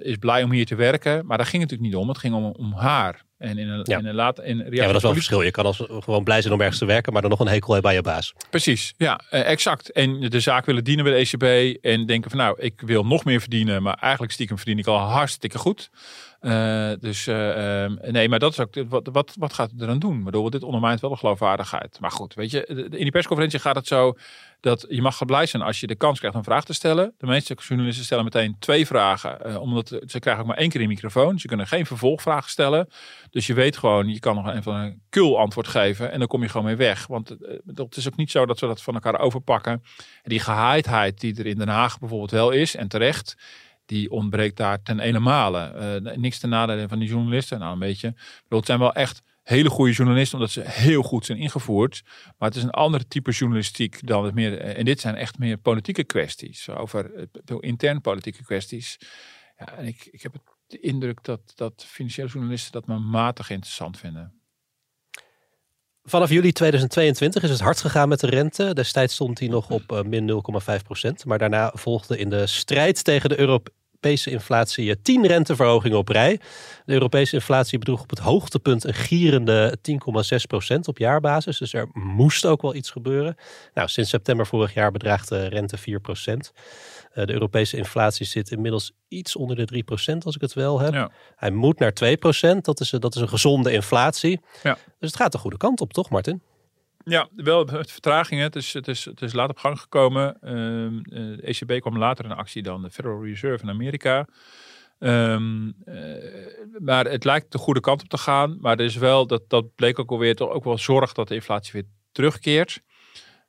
is 0.00 0.16
blij 0.16 0.42
om 0.42 0.52
hier 0.52 0.66
te 0.66 0.74
werken. 0.74 1.26
Maar 1.26 1.36
daar 1.36 1.46
ging 1.46 1.62
het 1.62 1.70
natuurlijk 1.70 1.96
niet 1.96 2.02
om. 2.02 2.08
Het 2.08 2.18
ging 2.18 2.34
om, 2.34 2.44
om 2.44 2.72
haar. 2.72 3.24
En 3.44 3.58
in 3.58 3.68
een, 3.68 3.80
ja. 3.82 3.98
in 3.98 4.06
een 4.06 4.14
laat, 4.14 4.38
in 4.38 4.56
reactie 4.56 4.74
ja, 4.74 4.82
maar 4.82 4.86
dat 4.86 4.96
is 4.96 5.02
wel 5.02 5.10
een 5.10 5.16
verschil. 5.16 5.42
Je 5.42 5.50
kan 5.50 5.64
als 5.64 5.82
gewoon 5.88 6.24
blij 6.24 6.40
zijn 6.40 6.54
om 6.54 6.60
ergens 6.60 6.78
te 6.78 6.84
werken, 6.84 7.12
maar 7.12 7.22
dan 7.22 7.30
nog 7.30 7.40
een 7.40 7.48
hekel 7.48 7.72
hebben 7.72 7.90
bij 7.90 8.00
je 8.00 8.06
baas. 8.06 8.34
Precies, 8.50 8.94
ja, 8.96 9.20
uh, 9.30 9.50
exact. 9.50 9.92
En 9.92 10.20
de 10.20 10.40
zaak 10.40 10.66
willen 10.66 10.84
dienen 10.84 11.04
bij 11.04 11.12
de 11.12 11.30
ECB 11.30 11.76
en 11.84 12.06
denken 12.06 12.30
van 12.30 12.38
nou, 12.38 12.56
ik 12.60 12.80
wil 12.80 13.04
nog 13.04 13.24
meer 13.24 13.40
verdienen, 13.40 13.82
maar 13.82 13.94
eigenlijk 13.94 14.32
stiekem 14.32 14.56
verdien 14.56 14.78
ik 14.78 14.86
al 14.86 14.98
hartstikke 14.98 15.58
goed. 15.58 15.90
Uh, 16.40 16.92
dus 17.00 17.26
uh, 17.26 17.86
nee, 18.02 18.28
maar 18.28 18.38
dat 18.38 18.52
is 18.52 18.60
ook 18.60 18.74
wat, 18.88 19.08
wat, 19.12 19.34
wat 19.38 19.52
gaat 19.52 19.70
het 19.70 19.82
er 19.82 19.88
aan 19.88 19.98
doen? 19.98 20.24
Bedoel, 20.24 20.50
dit 20.50 20.62
ondermijnt 20.62 21.00
wel 21.00 21.10
de 21.10 21.16
geloofwaardigheid. 21.16 21.98
Maar 22.00 22.10
goed, 22.10 22.34
weet 22.34 22.50
je, 22.50 22.66
in 22.66 22.90
die 22.90 23.10
persconferentie 23.10 23.58
gaat 23.58 23.76
het 23.76 23.86
zo 23.86 24.16
dat 24.64 24.86
je 24.88 25.02
mag 25.02 25.24
blij 25.24 25.46
zijn 25.46 25.62
als 25.62 25.80
je 25.80 25.86
de 25.86 25.94
kans 25.94 26.18
krijgt 26.18 26.36
een 26.36 26.44
vraag 26.44 26.64
te 26.64 26.72
stellen. 26.72 27.14
De 27.18 27.26
meeste 27.26 27.54
journalisten 27.54 28.04
stellen 28.04 28.24
meteen 28.24 28.56
twee 28.58 28.86
vragen, 28.86 29.38
uh, 29.46 29.60
omdat 29.60 29.88
ze 30.06 30.18
krijgen 30.18 30.42
ook 30.42 30.48
maar 30.48 30.56
één 30.56 30.68
keer 30.68 30.80
een 30.80 30.88
microfoon. 30.88 31.38
Ze 31.38 31.46
kunnen 31.46 31.66
geen 31.66 31.86
vervolgvragen 31.86 32.50
stellen. 32.50 32.88
Dus 33.30 33.46
je 33.46 33.54
weet 33.54 33.76
gewoon, 33.76 34.08
je 34.08 34.18
kan 34.18 34.34
nog 34.34 34.46
een 34.46 34.62
van 34.62 34.74
een 34.74 35.02
kul 35.08 35.38
antwoord 35.38 35.68
geven 35.68 36.12
en 36.12 36.18
dan 36.18 36.28
kom 36.28 36.42
je 36.42 36.48
gewoon 36.48 36.66
mee 36.66 36.76
weg. 36.76 37.06
Want 37.06 37.28
het 37.74 37.96
is 37.96 38.06
ook 38.06 38.16
niet 38.16 38.30
zo 38.30 38.46
dat 38.46 38.60
we 38.60 38.66
dat 38.66 38.82
van 38.82 38.94
elkaar 38.94 39.18
overpakken. 39.18 39.72
En 39.72 40.30
die 40.30 40.40
gehaaidheid 40.40 41.20
die 41.20 41.38
er 41.38 41.46
in 41.46 41.58
Den 41.58 41.68
Haag 41.68 41.98
bijvoorbeeld 41.98 42.30
wel 42.30 42.50
is, 42.50 42.76
en 42.76 42.88
terecht, 42.88 43.36
die 43.86 44.10
ontbreekt 44.10 44.56
daar 44.56 44.82
ten 44.82 45.00
enenmale. 45.00 46.00
Uh, 46.04 46.14
niks 46.16 46.38
ten 46.38 46.48
nadele 46.48 46.88
van 46.88 46.98
die 46.98 47.08
journalisten, 47.08 47.58
nou 47.58 47.72
een 47.72 47.78
beetje. 47.78 48.14
Bedoel, 48.42 48.58
het 48.58 48.66
zijn 48.66 48.78
wel 48.78 48.92
echt 48.92 49.22
hele 49.44 49.70
goede 49.70 49.92
journalisten, 49.92 50.38
omdat 50.38 50.52
ze 50.52 50.62
heel 50.64 51.02
goed 51.02 51.26
zijn 51.26 51.38
ingevoerd. 51.38 52.02
Maar 52.38 52.48
het 52.48 52.56
is 52.56 52.62
een 52.62 52.70
ander 52.70 53.08
type 53.08 53.30
journalistiek 53.30 54.06
dan 54.06 54.24
het 54.24 54.34
meer. 54.34 54.58
En 54.60 54.84
dit 54.84 55.00
zijn 55.00 55.14
echt 55.14 55.38
meer 55.38 55.56
politieke 55.56 56.04
kwesties, 56.04 56.68
over 56.68 57.28
intern 57.60 58.00
politieke 58.00 58.44
kwesties. 58.44 58.98
Ja, 59.58 59.76
en 59.76 59.86
ik, 59.86 60.08
ik 60.10 60.22
heb 60.22 60.34
de 60.66 60.80
indruk 60.80 61.24
dat, 61.24 61.52
dat 61.54 61.84
financiële 61.86 62.28
journalisten 62.28 62.72
dat 62.72 62.86
maar 62.86 63.00
matig 63.00 63.50
interessant 63.50 63.98
vinden. 63.98 64.38
Vanaf 66.02 66.30
juli 66.30 66.52
2022 66.52 67.42
is 67.42 67.50
het 67.50 67.60
hard 67.60 67.80
gegaan 67.80 68.08
met 68.08 68.20
de 68.20 68.26
rente. 68.26 68.74
Destijds 68.74 69.14
stond 69.14 69.38
hij 69.38 69.48
nog 69.48 69.70
op 69.70 69.92
uh, 69.92 70.02
min 70.02 70.42
0,5 70.78 70.82
procent. 70.82 71.24
Maar 71.24 71.38
daarna 71.38 71.72
volgde 71.74 72.18
in 72.18 72.30
de 72.30 72.46
strijd 72.46 73.04
tegen 73.04 73.28
de 73.28 73.38
Europese 73.38 73.82
inflatie 74.10 75.02
10 75.02 75.26
renteverhogingen 75.26 75.98
op 75.98 76.08
rij. 76.08 76.40
De 76.84 76.92
Europese 76.92 77.34
inflatie 77.34 77.78
bedroeg 77.78 78.02
op 78.02 78.10
het 78.10 78.18
hoogtepunt 78.18 78.84
een 78.84 78.94
gierende 78.94 79.78
10,6 79.90 80.36
procent 80.46 80.88
op 80.88 80.98
jaarbasis. 80.98 81.58
Dus 81.58 81.72
er 81.72 81.88
moest 81.92 82.46
ook 82.46 82.62
wel 82.62 82.74
iets 82.74 82.90
gebeuren. 82.90 83.36
Nou, 83.74 83.88
sinds 83.88 84.10
september 84.10 84.46
vorig 84.46 84.74
jaar 84.74 84.90
bedraagt 84.90 85.28
de 85.28 85.46
rente 85.46 85.76
4 85.76 86.00
procent. 86.00 86.52
Uh, 87.14 87.24
de 87.24 87.32
Europese 87.32 87.76
inflatie 87.76 88.26
zit 88.26 88.50
inmiddels 88.50 88.92
iets 89.08 89.36
onder 89.36 89.56
de 89.56 89.64
3 89.64 89.82
procent, 89.82 90.24
als 90.24 90.34
ik 90.34 90.40
het 90.40 90.52
wel 90.52 90.80
heb. 90.80 90.92
Ja. 90.92 91.10
Hij 91.36 91.50
moet 91.50 91.78
naar 91.78 91.92
2 91.92 92.16
procent. 92.16 92.64
Dat 92.64 92.80
is, 92.80 92.90
dat 92.90 93.14
is 93.14 93.20
een 93.20 93.28
gezonde 93.28 93.72
inflatie. 93.72 94.40
Ja. 94.62 94.76
Dus 94.98 95.10
het 95.10 95.16
gaat 95.16 95.32
de 95.32 95.38
goede 95.38 95.56
kant 95.56 95.80
op, 95.80 95.92
toch 95.92 96.10
Martin? 96.10 96.42
Ja, 97.04 97.28
wel 97.36 97.64
met 97.64 97.92
vertragingen. 97.92 98.44
Het 98.44 98.56
is, 98.56 98.72
het 98.72 98.88
is, 98.88 99.04
het 99.04 99.22
is 99.22 99.32
laat 99.32 99.50
op 99.50 99.58
gang 99.58 99.80
gekomen. 99.80 100.36
De 100.40 101.38
ECB 101.42 101.80
kwam 101.80 101.98
later 101.98 102.24
in 102.24 102.32
actie 102.32 102.62
dan 102.62 102.82
de 102.82 102.90
Federal 102.90 103.24
Reserve 103.24 103.62
in 103.62 103.70
Amerika. 103.70 104.26
Um, 104.98 105.74
uh, 105.86 105.94
maar 106.78 107.04
het 107.04 107.24
lijkt 107.24 107.52
de 107.52 107.58
goede 107.58 107.80
kant 107.80 108.02
op 108.02 108.08
te 108.08 108.18
gaan. 108.18 108.58
Maar 108.60 108.78
er 108.78 108.84
is 108.84 108.96
wel, 108.96 109.26
dat, 109.26 109.42
dat 109.48 109.74
bleek 109.74 109.98
ook 109.98 110.10
alweer, 110.10 110.34
toch 110.34 110.50
ook 110.50 110.64
wel 110.64 110.78
zorg 110.78 111.12
dat 111.12 111.28
de 111.28 111.34
inflatie 111.34 111.72
weer 111.72 111.84
terugkeert. 112.12 112.82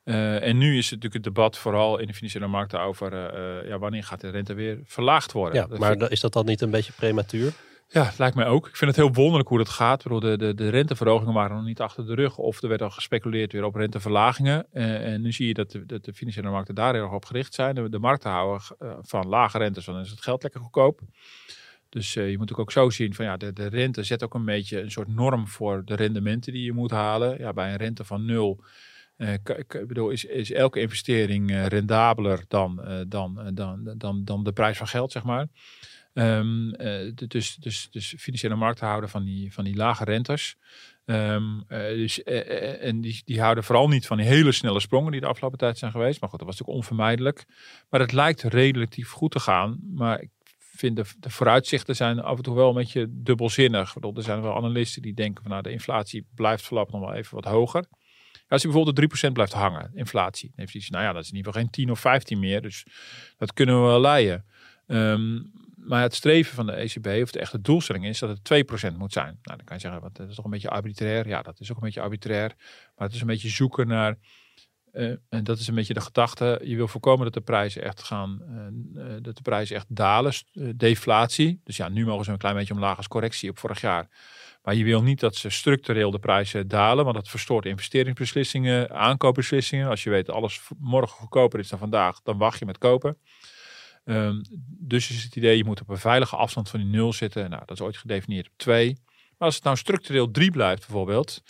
Uh, 0.04 0.44
en 0.44 0.58
nu 0.58 0.78
is 0.78 0.90
het 0.90 1.04
natuurlijk 1.04 1.26
het 1.26 1.36
debat 1.36 1.58
vooral 1.58 1.98
in 1.98 2.08
de 2.08 2.14
financiële 2.14 2.48
markten 2.48 2.80
over 2.80 3.14
uh, 3.14 3.70
ja, 3.70 3.80
wanneer 3.80 4.04
gaat 4.04 4.22
de 4.22 4.30
rente 4.30 4.54
weer 4.54 4.80
verlaagd 4.84 5.32
worden. 5.32 5.68
Ja, 5.70 5.78
maar 5.78 5.92
ik... 5.92 6.02
is 6.02 6.20
dat 6.20 6.34
dan 6.34 6.46
niet 6.46 6.62
een 6.62 6.70
beetje 6.70 6.94
prematuur? 6.94 7.54
Ja, 7.88 8.12
lijkt 8.18 8.36
mij 8.36 8.46
ook. 8.46 8.68
Ik 8.68 8.76
vind 8.76 8.96
het 8.96 9.00
heel 9.00 9.14
wonderlijk 9.14 9.50
hoe 9.50 9.58
dat 9.58 9.70
gaat. 9.70 10.04
De, 10.04 10.38
de, 10.38 10.54
de 10.54 10.70
renteverhogingen 10.70 11.34
waren 11.34 11.56
nog 11.56 11.66
niet 11.66 11.80
achter 11.80 12.06
de 12.06 12.16
rug. 12.16 12.38
Of 12.38 12.62
er 12.62 12.70
werd 12.70 12.82
al 12.82 12.90
gespeculeerd 12.90 13.52
weer 13.52 13.64
op 13.64 13.76
renteverlagingen. 13.76 14.68
Uh, 14.74 15.14
en 15.14 15.22
nu 15.22 15.32
zie 15.32 15.48
je 15.48 15.54
dat 15.54 15.72
de, 15.72 16.00
de 16.02 16.14
financiële 16.14 16.50
markten 16.50 16.76
daar 16.76 16.94
heel 16.94 17.04
erg 17.04 17.14
op 17.14 17.26
gericht 17.26 17.54
zijn. 17.54 17.76
De, 17.76 17.90
de 17.90 18.00
markten 18.00 18.30
houden 18.30 18.62
uh, 18.80 18.94
van 19.02 19.28
lage 19.28 19.58
rentes, 19.58 19.86
dan 19.86 20.00
is 20.00 20.10
het 20.10 20.22
geld 20.22 20.44
lekker 20.44 20.62
goedkoop. 20.62 21.02
Dus 21.90 22.16
uh, 22.16 22.30
je 22.30 22.38
moet 22.38 22.56
ook 22.56 22.72
zo 22.72 22.90
zien 22.90 23.14
van 23.14 23.26
ja, 23.26 23.38
de, 23.38 23.54
de 23.54 23.68
rente 23.68 24.04
zet 24.04 24.24
ook 24.24 24.34
een 24.34 24.46
beetje 24.46 24.82
een 24.82 24.92
soort 24.92 25.08
norm 25.08 25.48
voor 25.48 25.82
de 25.86 25.96
rendementen 25.96 26.54
die 26.54 26.64
je 26.64 26.74
moet 26.74 26.92
halen. 26.92 27.38
Ja, 27.38 27.54
bij 27.54 27.72
een 27.72 27.78
rente 27.78 28.04
van 28.04 28.26
nul. 28.26 28.64
Ik 29.18 29.88
bedoel, 29.88 30.10
is, 30.10 30.26
is 30.26 30.52
elke 30.52 30.80
investering 30.80 31.68
rendabeler 31.68 32.44
dan, 32.48 33.06
dan, 33.08 33.52
dan, 33.54 33.94
dan, 33.98 34.24
dan 34.24 34.44
de 34.44 34.52
prijs 34.52 34.78
van 34.78 34.88
geld, 34.88 35.12
zeg 35.12 35.24
maar. 35.24 35.48
Um, 36.18 36.72
dus, 37.16 37.56
dus, 37.56 37.88
dus 37.92 38.14
financiële 38.18 38.56
markten 38.56 38.88
houden 38.88 39.10
van 39.10 39.24
die, 39.24 39.54
van 39.54 39.64
die 39.64 39.76
lage 39.76 40.04
rentes. 40.04 40.58
Um, 41.06 41.64
dus, 41.68 42.24
en 42.24 43.02
die, 43.02 43.22
die 43.26 43.42
houden 43.42 43.64
vooral 43.64 43.88
niet 43.88 44.08
van 44.08 44.18
die 44.18 44.26
hele 44.26 44.52
snelle 44.52 44.80
sprongen 44.80 45.12
die 45.12 45.22
de 45.22 45.28
afgelopen 45.28 45.58
tijd 45.58 45.78
zijn 45.78 45.92
geweest. 45.92 46.22
Maar 46.22 46.30
goed, 46.30 46.40
dat 46.40 46.48
was 46.48 46.58
natuurlijk 46.58 46.84
onvermijdelijk. 46.84 47.46
Maar 47.90 48.00
het 48.00 48.12
lijkt 48.12 48.42
relatief 48.42 49.12
goed 49.12 49.32
te 49.32 49.40
gaan. 49.40 49.80
Maar 49.94 50.22
ik 50.22 50.30
vind 50.58 50.96
de, 50.96 51.06
de 51.20 51.30
vooruitzichten 51.30 51.96
zijn 51.96 52.20
af 52.20 52.38
en 52.38 52.44
toe 52.44 52.56
wel 52.56 52.70
een 52.70 52.76
beetje 52.76 53.08
dubbelzinnig. 53.10 53.96
Er 53.96 54.24
zijn 54.24 54.42
wel 54.42 54.56
analisten 54.56 55.02
die 55.02 55.14
denken 55.14 55.42
van 55.42 55.52
nou 55.52 55.64
de 55.64 55.72
inflatie 55.72 56.28
blijft 56.36 56.64
voorlopig 56.64 56.94
nog 56.94 57.02
wel 57.02 57.14
even 57.14 57.36
wat 57.36 57.46
hoger. 57.46 57.86
Als 58.48 58.62
je 58.62 58.68
bijvoorbeeld 58.68 59.28
3% 59.28 59.32
blijft 59.32 59.54
hangen, 59.54 59.92
inflatie, 59.94 60.52
dan 60.56 60.66
heeft 60.66 60.74
hij 60.74 60.84
nou 60.90 61.04
ja, 61.04 61.14
dat 61.14 61.24
is 61.24 61.30
in 61.30 61.36
ieder 61.36 61.52
geval 61.52 61.68
geen 61.68 61.72
10 61.72 61.92
of 61.92 62.00
15 62.00 62.40
meer. 62.40 62.62
Dus 62.62 62.86
dat 63.38 63.54
kunnen 63.54 63.82
we 63.82 63.88
wel 63.88 64.02
leiden. 64.02 64.46
Um, 64.88 65.52
maar 65.88 66.02
het 66.02 66.16
streven 66.16 66.56
van 66.56 66.66
de 66.66 66.72
ECB, 66.72 67.08
of 67.22 67.32
de 67.32 67.40
echte 67.40 67.62
doelstelling 67.62 68.06
is, 68.06 68.20
dat 68.20 68.30
het 68.30 68.94
2% 68.94 68.98
moet 68.98 69.14
zijn. 69.14 69.40
Nou, 69.42 69.58
dan 69.58 69.66
kan 69.66 69.76
je 69.76 69.82
zeggen, 69.82 70.02
wat, 70.02 70.16
dat 70.16 70.30
is 70.30 70.36
toch 70.36 70.46
een 70.46 70.52
beetje 70.52 70.70
arbitrair. 70.70 71.28
Ja, 71.28 71.42
dat 71.42 71.60
is 71.60 71.72
ook 71.72 71.78
een 71.78 71.84
beetje 71.84 72.02
arbitrair. 72.02 72.54
Maar 72.96 73.08
het 73.08 73.14
is 73.14 73.22
een 73.22 73.28
beetje 73.28 73.50
zoeken 73.50 73.88
naar, 73.88 74.18
uh, 74.94 75.16
en 75.30 75.44
dat 75.44 75.60
is 75.60 75.68
een 75.68 75.76
beetje 75.76 75.94
de 75.94 76.02
gedachte, 76.02 76.62
je 76.64 76.76
wil 76.76 76.88
voorkomen 76.88 77.24
dat 77.24 77.34
de 77.34 77.42
prijzen 77.42 77.84
echt 77.84 78.04
gaan, 78.04 78.42
uh, 78.96 79.04
dat 79.22 79.36
de 79.36 79.42
prijzen 79.42 79.76
echt 79.76 79.96
dalen, 79.96 80.34
deflatie. 80.76 81.62
Dus 81.64 81.78
ja, 81.78 81.90
nu 81.90 82.06
mogen 82.06 82.26
ze 82.26 82.32
een 82.32 82.38
klein 82.38 82.56
beetje 82.56 82.74
omlaag 82.74 82.98
als 82.98 83.08
correctie 83.08 83.50
op 83.50 83.60
vorig 83.60 83.82
jaar. 83.82 84.08
Maar 84.66 84.76
je 84.76 84.84
wil 84.84 85.04
niet 85.04 85.20
dat 85.20 85.36
ze 85.36 85.50
structureel 85.50 86.12
de 86.12 86.20
prijzen 86.20 86.68
dalen, 86.68 87.04
want 87.04 87.16
dat 87.16 87.30
verstoort 87.30 87.66
investeringsbeslissingen, 87.66 88.90
aankoopbeslissingen. 88.90 89.90
Als 89.90 90.04
je 90.04 90.10
weet 90.10 90.30
alles 90.30 90.62
morgen 90.80 91.18
goedkoper 91.18 91.60
is 91.60 91.70
dan 91.70 91.80
vandaag, 91.80 92.22
dan 92.22 92.38
wacht 92.38 92.60
je 92.60 92.66
met 92.66 92.78
kopen. 92.78 93.18
Um, 94.06 94.42
dus 94.68 95.10
is 95.10 95.24
het 95.24 95.36
idee, 95.36 95.58
je 95.58 95.66
moet 95.66 95.82
op 95.82 95.90
een 95.90 95.98
veilige 95.98 96.36
afstand 96.36 96.70
van 96.70 96.80
die 96.80 96.90
nul 96.90 97.14
zitten. 97.14 97.50
Nou, 97.50 97.64
dat 97.66 97.78
is 97.78 97.86
ooit 97.86 97.98
gedefinieerd 97.98 98.48
op 98.48 98.54
twee. 98.56 98.98
Maar 99.38 99.48
als 99.48 99.56
het 99.56 99.64
nou 99.64 99.78
structureel 99.78 100.32
drie 100.32 100.52
blijft 100.52 100.88
bijvoorbeeld, 100.88 101.42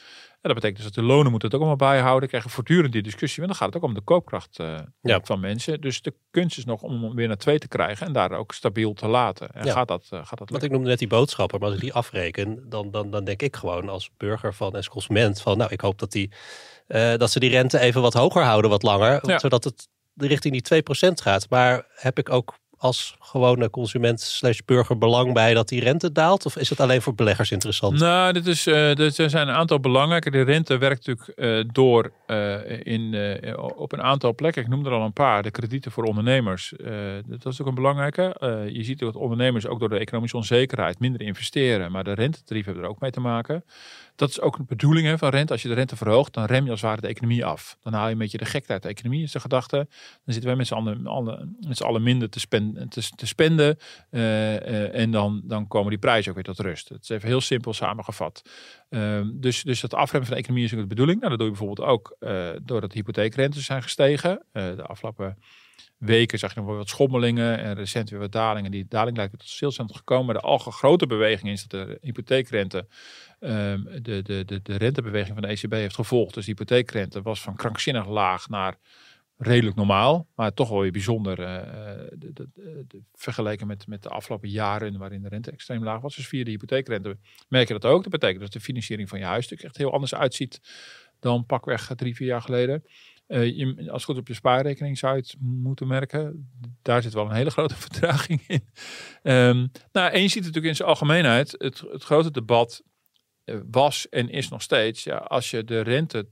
en 0.46 0.54
dat 0.54 0.54
betekent 0.54 0.76
dus 0.76 0.94
dat 0.94 1.04
de 1.04 1.12
lonen 1.12 1.32
moeten 1.32 1.50
het 1.50 1.58
ook 1.58 1.68
allemaal 1.68 1.90
bijhouden, 1.90 2.30
krijgen 2.30 2.50
voortdurend 2.50 2.94
die 2.94 3.02
discussie, 3.02 3.42
en 3.42 3.48
dan 3.48 3.58
gaat 3.58 3.68
het 3.68 3.78
ook 3.78 3.84
om 3.84 3.94
de 3.94 4.02
koopkracht 4.02 4.60
uh, 4.60 4.80
ja. 5.02 5.20
van 5.24 5.40
mensen. 5.40 5.82
Dus 5.82 6.02
de 6.02 6.14
kunst 6.32 6.58
is 6.58 6.66
nog 6.66 6.82
om 6.82 7.04
hem 7.04 7.16
weer 7.16 7.28
naar 7.28 7.38
twee 7.38 7.58
te 7.58 7.68
krijgen 7.68 8.08
en 8.08 8.14
daar 8.14 8.32
ook 8.32 8.54
stabiel 8.54 8.94
te 8.94 9.08
laten. 9.08 9.50
En 9.50 9.66
ja. 9.66 9.74
gaat 9.74 9.88
dat, 9.88 10.10
uh, 10.14 10.26
gaat 10.26 10.38
dat 10.38 10.50
Want 10.50 10.64
ik 10.64 10.72
noemde 10.72 10.90
net 10.90 11.00
die 11.00 11.08
boodschapper, 11.08 11.60
maar 11.60 11.68
als 11.68 11.78
ik 11.78 11.84
die 11.84 11.94
afreken, 11.94 12.70
dan, 12.70 12.92
dan, 12.92 13.10
dan 13.10 13.24
denk 13.24 13.42
ik 13.42 13.56
gewoon 13.56 13.90
als 13.90 14.12
burger 14.18 14.54
van 14.54 14.76
als 14.76 14.90
consument 14.90 15.42
van, 15.42 15.58
nou, 15.58 15.72
ik 15.72 15.82
hoop 15.82 16.00
dat 16.00 16.12
die 16.12 16.32
uh, 16.88 17.16
dat 17.16 17.32
ze 17.32 17.40
die 17.40 17.50
rente 17.50 17.80
even 17.80 18.02
wat 18.02 18.14
hoger 18.14 18.44
houden, 18.44 18.70
wat 18.70 18.84
langer, 18.84 19.30
ja. 19.30 19.40
zodat 19.40 19.64
het 19.64 19.88
richting 20.16 20.62
die 20.62 20.84
2% 20.84 21.14
gaat. 21.14 21.50
Maar 21.50 21.86
heb 21.96 22.20
ik 22.20 22.30
ook 22.30 22.56
als 22.78 23.16
gewone 23.20 23.70
consument 23.70 24.22
slash 24.22 24.60
burger 24.66 24.98
belang 24.98 25.34
bij 25.34 25.54
dat 25.54 25.68
die 25.68 25.82
rente 25.82 26.12
daalt? 26.12 26.46
Of 26.46 26.58
is 26.58 26.70
het 26.70 26.80
alleen 26.80 27.02
voor 27.02 27.16
beleggers 27.16 27.52
interessant? 27.52 28.00
Nou, 28.00 28.34
dit 28.34 28.48
is, 28.48 28.66
er 28.66 29.30
zijn 29.30 29.48
een 29.48 29.54
aantal 29.54 29.80
belangrijke. 29.80 30.32
De 30.32 30.42
rente 30.42 30.78
werkt 30.78 31.08
natuurlijk 31.08 31.40
uh, 31.40 31.72
door 31.74 32.12
uh, 32.28 32.86
in, 32.86 33.16
op 33.76 33.92
een 33.92 34.02
aantal 34.02 34.36
plekken. 34.36 34.62
Ik 34.62 34.68
noem 34.68 34.86
er 34.86 34.92
al 34.92 35.06
een 35.06 35.14
paar. 35.14 35.44
De 35.44 35.52
kredieten 35.52 35.92
voor 35.92 36.04
ondernemers. 36.04 36.74
dat 37.26 37.54
is 37.54 37.62
ook 37.62 37.68
een 37.68 37.76
belangrijke. 37.76 38.36
je 38.72 38.84
ziet 38.84 39.00
dat 39.00 39.16
ondernemers 39.16 39.68
ook 39.68 39.80
door 39.80 39.90
de 39.90 40.00
economische 40.00 40.38
onzekerheid 40.38 41.00
minder 41.00 41.22
investeren. 41.22 41.92
Maar 41.92 42.04
de 42.04 42.14
rentetarieven 42.14 42.72
hebben 42.72 42.90
er 42.90 42.96
ook 42.96 43.02
mee 43.02 43.12
te 43.12 43.20
maken. 43.20 43.64
Dat 44.16 44.30
is 44.30 44.42
ook 44.42 44.58
een 44.58 44.66
bedoeling 44.66 45.20
van 45.20 45.30
rente. 45.30 45.54
Als 45.54 45.62
je 45.62 45.68
de 45.68 45.74
rente 45.74 45.96
verhoogt, 45.96 46.34
dan 46.34 46.46
rem 46.46 46.64
je 46.66 46.72
als 46.72 46.82
het 46.82 46.90
ware 46.90 47.02
de 47.02 47.08
economie 47.08 47.46
af. 47.46 47.78
Dan 47.82 47.94
haal 47.94 48.06
je 48.06 48.12
een 48.12 48.18
beetje 48.18 48.38
de 48.38 48.46
gekte 48.46 48.72
uit 48.72 48.84
de 48.84 48.90
economie, 48.90 49.24
is 49.24 49.32
de 49.32 49.40
gedachte. 49.40 49.76
Dan 49.76 50.34
zitten 50.34 50.46
wij 50.46 50.56
met 50.56 50.68
z'n 50.68 51.84
allen, 51.84 52.04
minder 52.04 52.30
te 52.30 52.40
spenderen 52.40 52.82
en 52.82 52.90
te, 52.90 53.10
te 53.16 53.28
spenden. 53.28 53.78
en 54.92 55.12
dan, 55.12 55.42
dan 55.44 55.68
komen 55.68 55.90
die 55.90 56.00
prijzen 56.00 56.30
ook 56.30 56.36
weer 56.36 56.56
tot 56.56 56.60
rust. 56.60 56.90
Het 56.90 57.04
is 57.04 57.10
even 57.10 57.28
heel 57.28 57.42
simpel 57.42 57.74
samengevat. 57.74 58.42
Ehm, 58.90 59.30
dus, 59.34 59.64
dus 59.64 59.82
dat 59.82 59.94
afremmen 59.94 60.28
van 60.28 60.38
de 60.38 60.42
economie 60.42 60.66
is 60.66 60.74
ook 60.74 60.80
de 60.80 60.88
bedoeling. 60.88 61.18
Nou, 61.18 61.30
dat 61.30 61.40
doe 61.40 61.48
je 61.48 61.56
bijvoorbeeld 61.58 61.90
ook 61.90 62.18
doordat 62.64 62.92
de 62.92 62.98
hypotheekrentes 62.98 63.66
zijn 63.66 63.84
gestegen. 63.84 64.46
de 64.52 64.84
afgelopen 64.84 65.38
weken 65.98 66.40
zag 66.40 66.54
je 66.54 66.60
nog 66.60 66.70
wel 66.70 66.78
wat 66.78 66.90
schommelingen 66.90 67.60
en 67.60 67.76
recent 67.76 68.10
weer 68.10 68.20
wat 68.20 68.32
dalingen. 68.32 68.72
Die 68.72 68.86
daling 68.88 69.18
lijkt 69.18 69.40
tot 69.40 69.48
stilstand 69.48 69.96
gekomen. 69.96 70.26
Maar 70.26 70.42
de 70.42 70.72
grote 70.72 71.08
beweging 71.08 71.52
is 71.52 71.68
dat 71.68 71.88
de 71.88 71.98
hypotheekrente 72.02 72.88
um, 73.46 73.88
de, 74.02 74.22
de, 74.22 74.44
de, 74.46 74.62
de 74.62 74.76
rentebeweging 74.76 75.34
van 75.40 75.48
de 75.48 75.54
ECB 75.54 75.72
heeft 75.72 75.96
gevolgd. 75.96 76.34
Dus 76.34 76.46
de 76.46 76.52
hypotheekrente 76.52 77.22
was 77.22 77.42
van 77.42 77.56
krankzinnig 77.56 78.08
laag 78.08 78.50
naar 78.50 78.78
redelijk 79.38 79.76
normaal, 79.76 80.28
maar 80.36 80.54
toch 80.54 80.70
wel 80.70 80.82
weer 80.82 80.92
bijzonder 80.92 81.36
de, 81.36 82.32
de, 82.34 82.50
de, 82.88 83.02
vergeleken 83.14 83.68
met, 83.68 83.88
met 83.88 84.04
de 84.04 84.10
afgelopen 84.10 84.50
jaren 84.50 84.98
waarin 84.98 85.22
de 85.22 85.30
rente 85.30 85.52
extreem 85.52 85.84
laag 85.84 86.02
was. 86.02 86.16
Dus 86.16 86.28
via 86.28 86.44
de 86.44 86.50
hypotheekrente 86.50 87.18
merk 87.48 87.68
je 87.68 87.74
dat 87.74 87.86
ook. 87.86 88.02
Dat 88.04 88.12
betekent 88.12 88.42
dat 88.42 88.54
de 88.54 88.60
financiering 88.60 89.10
van 89.10 89.20
je 89.20 89.26
huisstuk 89.26 89.64
echt 89.64 89.78
heel 89.78 89.92
anders 89.92 90.16
uitziet 90.16 90.62
dan 91.20 91.46
pakweg 91.46 91.92
drie, 91.96 92.16
vier 92.16 92.28
jaar 92.28 92.42
geleden. 92.42 92.84
Uh, 93.28 93.58
je, 93.58 93.92
als 93.92 94.06
goed 94.06 94.18
op 94.18 94.28
je 94.28 94.34
spaarrekening 94.34 94.98
zou 94.98 95.16
het 95.16 95.36
moeten 95.40 95.88
merken. 95.88 96.50
Daar 96.82 97.02
zit 97.02 97.14
wel 97.14 97.26
een 97.26 97.36
hele 97.36 97.50
grote 97.50 97.76
vertraging 97.88 98.44
in. 98.48 98.68
Um, 99.24 99.72
nou, 99.92 100.12
en 100.12 100.22
je 100.22 100.28
ziet 100.28 100.42
natuurlijk 100.42 100.66
in 100.66 100.76
zijn 100.76 100.88
algemeenheid. 100.88 101.56
Het, 101.58 101.80
het 101.92 102.04
grote 102.04 102.32
debat 102.32 102.84
was 103.72 104.10
en 104.10 104.30
is 104.30 104.50
nog 104.50 104.62
steeds. 104.62 105.04
Ja, 105.04 105.16
als 105.16 105.52
je 105.52 105.64
de 105.64 105.82
rente 105.82 106.28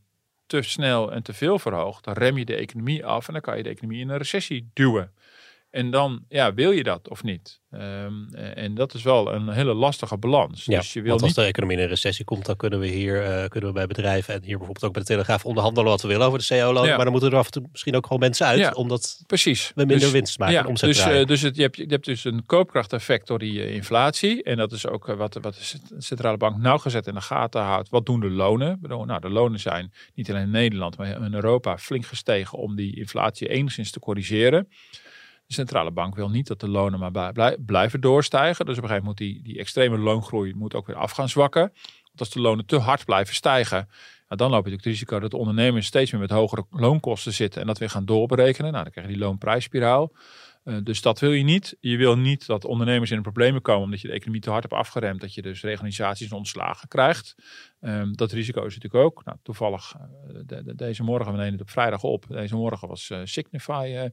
te 0.45 0.61
snel 0.61 1.11
en 1.11 1.23
te 1.23 1.33
veel 1.33 1.59
verhoogt, 1.59 2.03
dan 2.03 2.13
rem 2.13 2.37
je 2.37 2.45
de 2.45 2.55
economie 2.55 3.05
af 3.05 3.27
en 3.27 3.33
dan 3.33 3.41
kan 3.41 3.57
je 3.57 3.63
de 3.63 3.69
economie 3.69 3.99
in 3.99 4.09
een 4.09 4.17
recessie 4.17 4.69
duwen. 4.73 5.11
En 5.73 5.91
dan, 5.91 6.25
ja, 6.29 6.53
wil 6.53 6.71
je 6.71 6.83
dat 6.83 7.09
of 7.09 7.23
niet? 7.23 7.61
Um, 7.71 8.33
en 8.33 8.75
dat 8.75 8.93
is 8.93 9.03
wel 9.03 9.33
een 9.33 9.49
hele 9.49 9.73
lastige 9.73 10.17
balans. 10.17 10.65
Ja, 10.65 10.77
dus 10.77 10.93
je 10.93 11.01
wil 11.01 11.09
want 11.09 11.21
als 11.21 11.33
de 11.33 11.43
economie 11.43 11.77
in 11.77 11.83
een 11.83 11.89
recessie 11.89 12.25
komt, 12.25 12.45
dan 12.45 12.55
kunnen 12.55 12.79
we 12.79 12.87
hier 12.87 13.15
uh, 13.15 13.45
kunnen 13.47 13.69
we 13.69 13.75
bij 13.75 13.87
bedrijven 13.87 14.33
en 14.33 14.43
hier 14.43 14.57
bijvoorbeeld 14.57 14.83
ook 14.85 14.93
bij 14.93 15.01
de 15.01 15.07
Telegraaf 15.07 15.45
onderhandelen 15.45 15.89
wat 15.89 16.01
we 16.01 16.07
willen 16.07 16.27
over 16.27 16.39
de 16.39 16.45
CO-loon. 16.47 16.87
Maar 16.87 16.97
dan 16.97 17.11
moeten 17.11 17.31
er 17.31 17.37
af 17.37 17.45
en 17.45 17.51
toe 17.51 17.67
misschien 17.71 17.95
ook 17.95 18.05
gewoon 18.05 18.19
mensen 18.21 18.45
uit, 18.45 18.59
ja, 18.59 18.71
omdat 18.71 19.23
precies. 19.27 19.71
we 19.75 19.85
minder 19.85 19.99
dus, 19.99 20.11
winst 20.11 20.39
maken. 20.39 20.55
Ja, 20.55 20.65
omzet 20.65 20.89
dus 20.89 21.07
uh, 21.07 21.25
dus 21.25 21.41
het, 21.41 21.55
je, 21.55 21.61
hebt, 21.61 21.75
je 21.75 21.85
hebt 21.85 22.05
dus 22.05 22.23
een 22.23 22.45
koopkrachteffect 22.45 23.27
door 23.27 23.39
die 23.39 23.53
uh, 23.53 23.73
inflatie. 23.73 24.43
En 24.43 24.57
dat 24.57 24.71
is 24.71 24.87
ook 24.87 25.05
wat, 25.05 25.37
wat 25.41 25.53
de 25.53 26.01
centrale 26.01 26.37
bank 26.37 26.57
nauwgezet 26.57 27.07
in 27.07 27.13
de 27.13 27.21
gaten 27.21 27.61
houdt. 27.61 27.89
Wat 27.89 28.05
doen 28.05 28.19
de 28.19 28.29
lonen? 28.29 28.79
Nou, 28.81 29.19
de 29.19 29.29
lonen 29.29 29.59
zijn 29.59 29.93
niet 30.13 30.29
alleen 30.29 30.43
in 30.43 30.49
Nederland, 30.49 30.97
maar 30.97 31.21
in 31.21 31.33
Europa 31.33 31.77
flink 31.77 32.05
gestegen 32.05 32.57
om 32.57 32.75
die 32.75 32.97
inflatie 32.97 33.47
enigszins 33.47 33.91
te 33.91 33.99
corrigeren. 33.99 34.67
De 35.45 35.53
centrale 35.53 35.91
bank 35.91 36.15
wil 36.15 36.29
niet 36.29 36.47
dat 36.47 36.59
de 36.59 36.69
lonen 36.69 36.99
maar 36.99 37.33
blijven 37.65 38.01
doorstijgen. 38.01 38.65
Dus 38.65 38.77
op 38.77 38.83
een 38.83 38.89
gegeven 38.89 39.07
moment 39.07 39.19
moet 39.19 39.33
die, 39.33 39.43
die 39.43 39.59
extreme 39.59 39.97
loongroei 39.97 40.53
moet 40.53 40.75
ook 40.75 40.87
weer 40.87 40.95
af 40.95 41.11
gaan 41.11 41.29
zwakken. 41.29 41.61
Want 41.61 42.19
als 42.19 42.29
de 42.29 42.41
lonen 42.41 42.65
te 42.65 42.77
hard 42.77 43.05
blijven 43.05 43.35
stijgen, 43.35 43.87
nou, 44.27 44.41
dan 44.41 44.49
loop 44.49 44.65
je 44.65 44.71
natuurlijk 44.71 44.83
het 44.83 44.85
risico 44.85 45.19
dat 45.19 45.31
de 45.31 45.37
ondernemers 45.37 45.85
steeds 45.85 46.11
meer 46.11 46.21
met 46.21 46.29
hogere 46.29 46.65
loonkosten 46.69 47.33
zitten 47.33 47.61
en 47.61 47.67
dat 47.67 47.77
weer 47.77 47.89
gaan 47.89 48.05
doorberekenen. 48.05 48.71
Nou, 48.71 48.83
dan 48.83 48.91
krijg 48.91 49.07
je 49.07 49.13
die 49.13 49.21
loonprijsspiraal. 49.21 50.11
Uh, 50.63 50.77
dus 50.83 51.01
dat 51.01 51.19
wil 51.19 51.31
je 51.31 51.43
niet. 51.43 51.77
Je 51.79 51.97
wil 51.97 52.17
niet 52.17 52.45
dat 52.45 52.65
ondernemers 52.65 53.09
in 53.09 53.15
de 53.15 53.23
problemen 53.23 53.61
komen 53.61 53.83
omdat 53.83 54.01
je 54.01 54.07
de 54.07 54.13
economie 54.13 54.41
te 54.41 54.49
hard 54.49 54.63
hebt 54.63 54.75
afgeremd. 54.75 55.21
Dat 55.21 55.33
je 55.33 55.41
dus 55.41 55.61
reorganisaties 55.61 56.31
ontslagen 56.31 56.87
krijgt. 56.87 57.35
Um, 57.81 58.15
dat 58.15 58.31
risico 58.31 58.65
is 58.65 58.75
natuurlijk 58.75 59.03
ook. 59.03 59.25
Nou, 59.25 59.37
toevallig, 59.43 59.95
de, 60.45 60.75
deze 60.75 61.03
morgen, 61.03 61.31
we 61.31 61.37
nemen 61.37 61.51
het 61.51 61.61
op 61.61 61.69
vrijdag 61.69 62.03
op. 62.03 62.25
Deze 62.27 62.55
morgen 62.55 62.87
was 62.87 63.09
uh, 63.09 63.19
Signify 63.23 64.09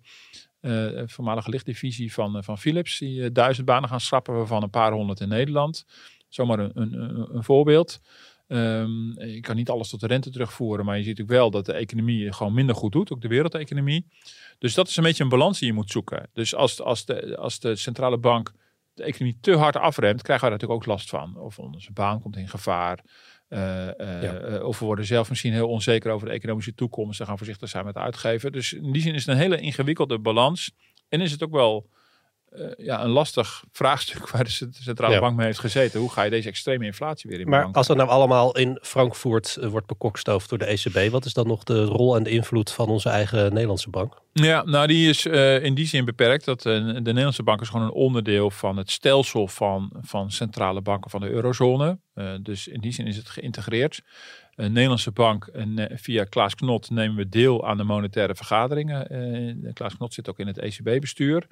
uh, 0.61 1.03
voormalige 1.07 1.51
lichtdivisie 1.51 2.13
van, 2.13 2.45
van 2.45 2.59
Philips, 2.59 2.99
die 2.99 3.33
duizend 3.33 3.67
banen 3.67 3.89
gaan 3.89 4.01
schrappen, 4.01 4.35
waarvan 4.35 4.63
een 4.63 4.71
paar 4.71 4.93
honderd 4.93 5.21
in 5.21 5.29
Nederland. 5.29 5.87
Zomaar 6.29 6.59
een, 6.59 6.71
een, 6.75 7.35
een 7.37 7.45
voorbeeld. 7.45 8.01
Um, 8.47 9.23
je 9.23 9.41
kan 9.41 9.57
niet 9.57 9.71
alles 9.71 9.89
tot 9.89 10.01
de 10.01 10.07
rente 10.07 10.31
terugvoeren, 10.31 10.85
maar 10.85 10.97
je 10.97 11.03
ziet 11.03 11.21
ook 11.21 11.29
wel 11.29 11.51
dat 11.51 11.67
de 11.67 11.73
economie 11.73 12.33
gewoon 12.33 12.55
minder 12.55 12.75
goed 12.75 12.93
doet, 12.93 13.13
ook 13.13 13.21
de 13.21 13.29
wereldeconomie. 13.29 14.07
Dus 14.59 14.75
dat 14.75 14.89
is 14.89 14.97
een 14.97 15.03
beetje 15.03 15.23
een 15.23 15.29
balans 15.29 15.59
die 15.59 15.69
je 15.69 15.75
moet 15.75 15.91
zoeken. 15.91 16.29
Dus 16.33 16.55
als, 16.55 16.81
als, 16.81 17.05
de, 17.05 17.37
als 17.37 17.59
de 17.59 17.77
centrale 17.77 18.19
bank 18.19 18.53
de 18.95 19.03
economie 19.03 19.39
te 19.41 19.57
hard 19.57 19.77
afremt, 19.77 20.23
krijgen 20.23 20.49
wij 20.49 20.57
natuurlijk 20.57 20.81
ook 20.81 20.93
last 20.93 21.09
van. 21.09 21.37
Of 21.37 21.59
onze 21.59 21.93
baan 21.93 22.21
komt 22.21 22.37
in 22.37 22.49
gevaar. 22.49 23.05
Uh, 23.51 23.87
uh, 23.87 24.65
Of 24.65 24.79
we 24.79 24.85
worden 24.85 25.05
zelf 25.05 25.29
misschien 25.29 25.53
heel 25.53 25.69
onzeker 25.69 26.13
over 26.13 26.27
de 26.29 26.35
economische 26.35 26.75
toekomst 26.75 27.21
en 27.21 27.27
gaan 27.27 27.37
voorzichtig 27.37 27.69
zijn 27.69 27.85
met 27.85 27.97
uitgeven. 27.97 28.53
Dus 28.53 28.73
in 28.73 28.93
die 28.93 29.03
zin 29.03 29.15
is 29.15 29.27
het 29.27 29.35
een 29.35 29.41
hele 29.41 29.61
ingewikkelde 29.61 30.19
balans. 30.19 30.73
En 31.09 31.21
is 31.21 31.31
het 31.31 31.43
ook 31.43 31.53
wel 31.53 31.91
uh, 32.57 32.67
ja, 32.77 33.05
een 33.05 33.11
lastig 33.11 33.65
vraagstuk 33.73 34.29
waar 34.31 34.45
de 34.45 34.69
centrale 34.71 35.21
bank 35.21 35.37
mee 35.37 35.47
heeft 35.47 35.59
gezeten. 35.59 36.01
Hoe 36.01 36.11
ga 36.11 36.23
je 36.23 36.31
deze 36.31 36.49
extreme 36.49 36.85
inflatie 36.85 37.31
weer 37.31 37.41
in 37.41 37.49
Maar 37.49 37.69
als 37.73 37.87
dat 37.87 37.97
nou 37.97 38.09
allemaal 38.09 38.57
in 38.57 38.79
Frankfurt 38.83 39.57
uh, 39.61 39.69
wordt 39.69 39.87
bekokstoofd 39.87 40.49
door 40.49 40.59
de 40.59 40.65
ECB, 40.65 41.11
wat 41.11 41.25
is 41.25 41.33
dan 41.33 41.47
nog 41.47 41.65
de 41.65 41.85
rol 41.85 42.17
en 42.17 42.23
de 42.23 42.31
invloed 42.31 42.71
van 42.71 42.89
onze 42.89 43.09
eigen 43.09 43.53
Nederlandse 43.53 43.91
bank? 43.91 44.21
Ja, 44.33 44.63
nou 44.63 44.87
die 44.87 45.09
is 45.09 45.27
uh, 45.27 45.65
in 45.65 45.75
die 45.75 45.87
zin 45.87 46.05
beperkt 46.05 46.45
dat 46.45 46.63
de 46.63 47.01
Nederlandse 47.03 47.43
bank 47.43 47.61
is 47.61 47.69
gewoon 47.69 47.87
een 47.87 47.93
onderdeel 47.93 48.51
van 48.51 48.77
het 48.77 48.91
stelsel 48.91 49.49
van, 49.49 49.93
van 50.01 50.31
centrale 50.31 50.81
banken 50.81 51.11
van 51.11 51.21
de 51.21 51.31
eurozone. 51.31 51.99
dus 52.43 52.69
in 52.69 52.81
die 52.81 52.93
zin 52.93 53.07
is 53.07 53.17
het 53.17 53.29
geïntegreerd. 53.29 54.03
Een 54.61 54.73
Nederlandse 54.73 55.11
bank 55.11 55.47
en 55.47 55.89
via 55.95 56.25
Klaas 56.25 56.55
Knot 56.55 56.91
nemen 56.91 57.17
we 57.17 57.29
deel 57.29 57.67
aan 57.67 57.77
de 57.77 57.85
monetaire 57.85 58.35
vergaderingen. 58.35 59.73
Klaas 59.73 59.97
Knot 59.97 60.15
zit 60.15 60.29
ook 60.29 60.39
in 60.39 60.47
het 60.47 60.59
ECB-bestuur. 60.59 61.47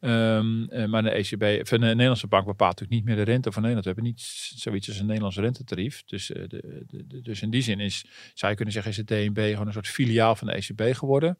Um, 0.00 0.68
maar 0.90 1.02
de 1.02 1.10
ECB, 1.10 1.68
van 1.68 1.80
de 1.80 1.86
Nederlandse 1.86 2.26
bank 2.26 2.46
bepaalt 2.46 2.80
natuurlijk 2.80 2.98
niet 3.00 3.16
meer 3.16 3.24
de 3.24 3.30
rente 3.30 3.52
van 3.52 3.62
Nederland. 3.62 3.84
We 3.86 3.92
hebben 3.92 4.12
niet 4.12 4.20
zoiets 4.56 4.88
als 4.88 4.98
een 4.98 5.06
Nederlands 5.06 5.36
rentetarief. 5.36 6.02
Dus, 6.06 6.26
de, 6.26 6.46
de, 6.86 7.20
dus 7.22 7.42
in 7.42 7.50
die 7.50 7.62
zin 7.62 7.80
is, 7.80 8.04
zou 8.34 8.50
je 8.50 8.56
kunnen 8.56 8.74
zeggen, 8.74 8.92
is 8.92 8.96
de 8.96 9.04
DNB 9.04 9.50
gewoon 9.50 9.66
een 9.66 9.72
soort 9.72 9.88
filiaal 9.88 10.34
van 10.36 10.46
de 10.46 10.52
ECB 10.52 10.96
geworden. 10.96 11.38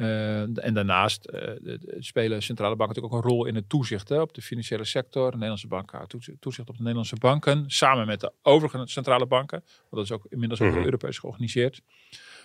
Uh, 0.00 0.64
en 0.64 0.74
daarnaast 0.74 1.30
uh, 1.62 1.74
spelen 1.98 2.42
centrale 2.42 2.76
banken 2.76 2.96
natuurlijk 2.96 3.14
ook 3.14 3.24
een 3.24 3.30
rol 3.30 3.44
in 3.44 3.54
het 3.54 3.68
toezicht 3.68 4.08
hè, 4.08 4.20
op 4.20 4.34
de 4.34 4.42
financiële 4.42 4.84
sector. 4.84 5.24
De 5.24 5.32
Nederlandse 5.32 5.66
bank 5.66 5.90
houdt 5.90 6.14
toezicht 6.40 6.68
op 6.68 6.74
de 6.74 6.82
Nederlandse 6.82 7.16
banken, 7.16 7.64
samen 7.66 8.06
met 8.06 8.20
de 8.20 8.32
overige 8.42 8.82
centrale 8.84 9.26
banken. 9.26 9.58
Want 9.60 9.88
dat 9.90 10.04
is 10.04 10.12
ook 10.12 10.26
inmiddels 10.28 10.60
ook 10.60 10.74
mm 10.74 10.84
Europees 10.84 11.18
georganiseerd. 11.18 11.82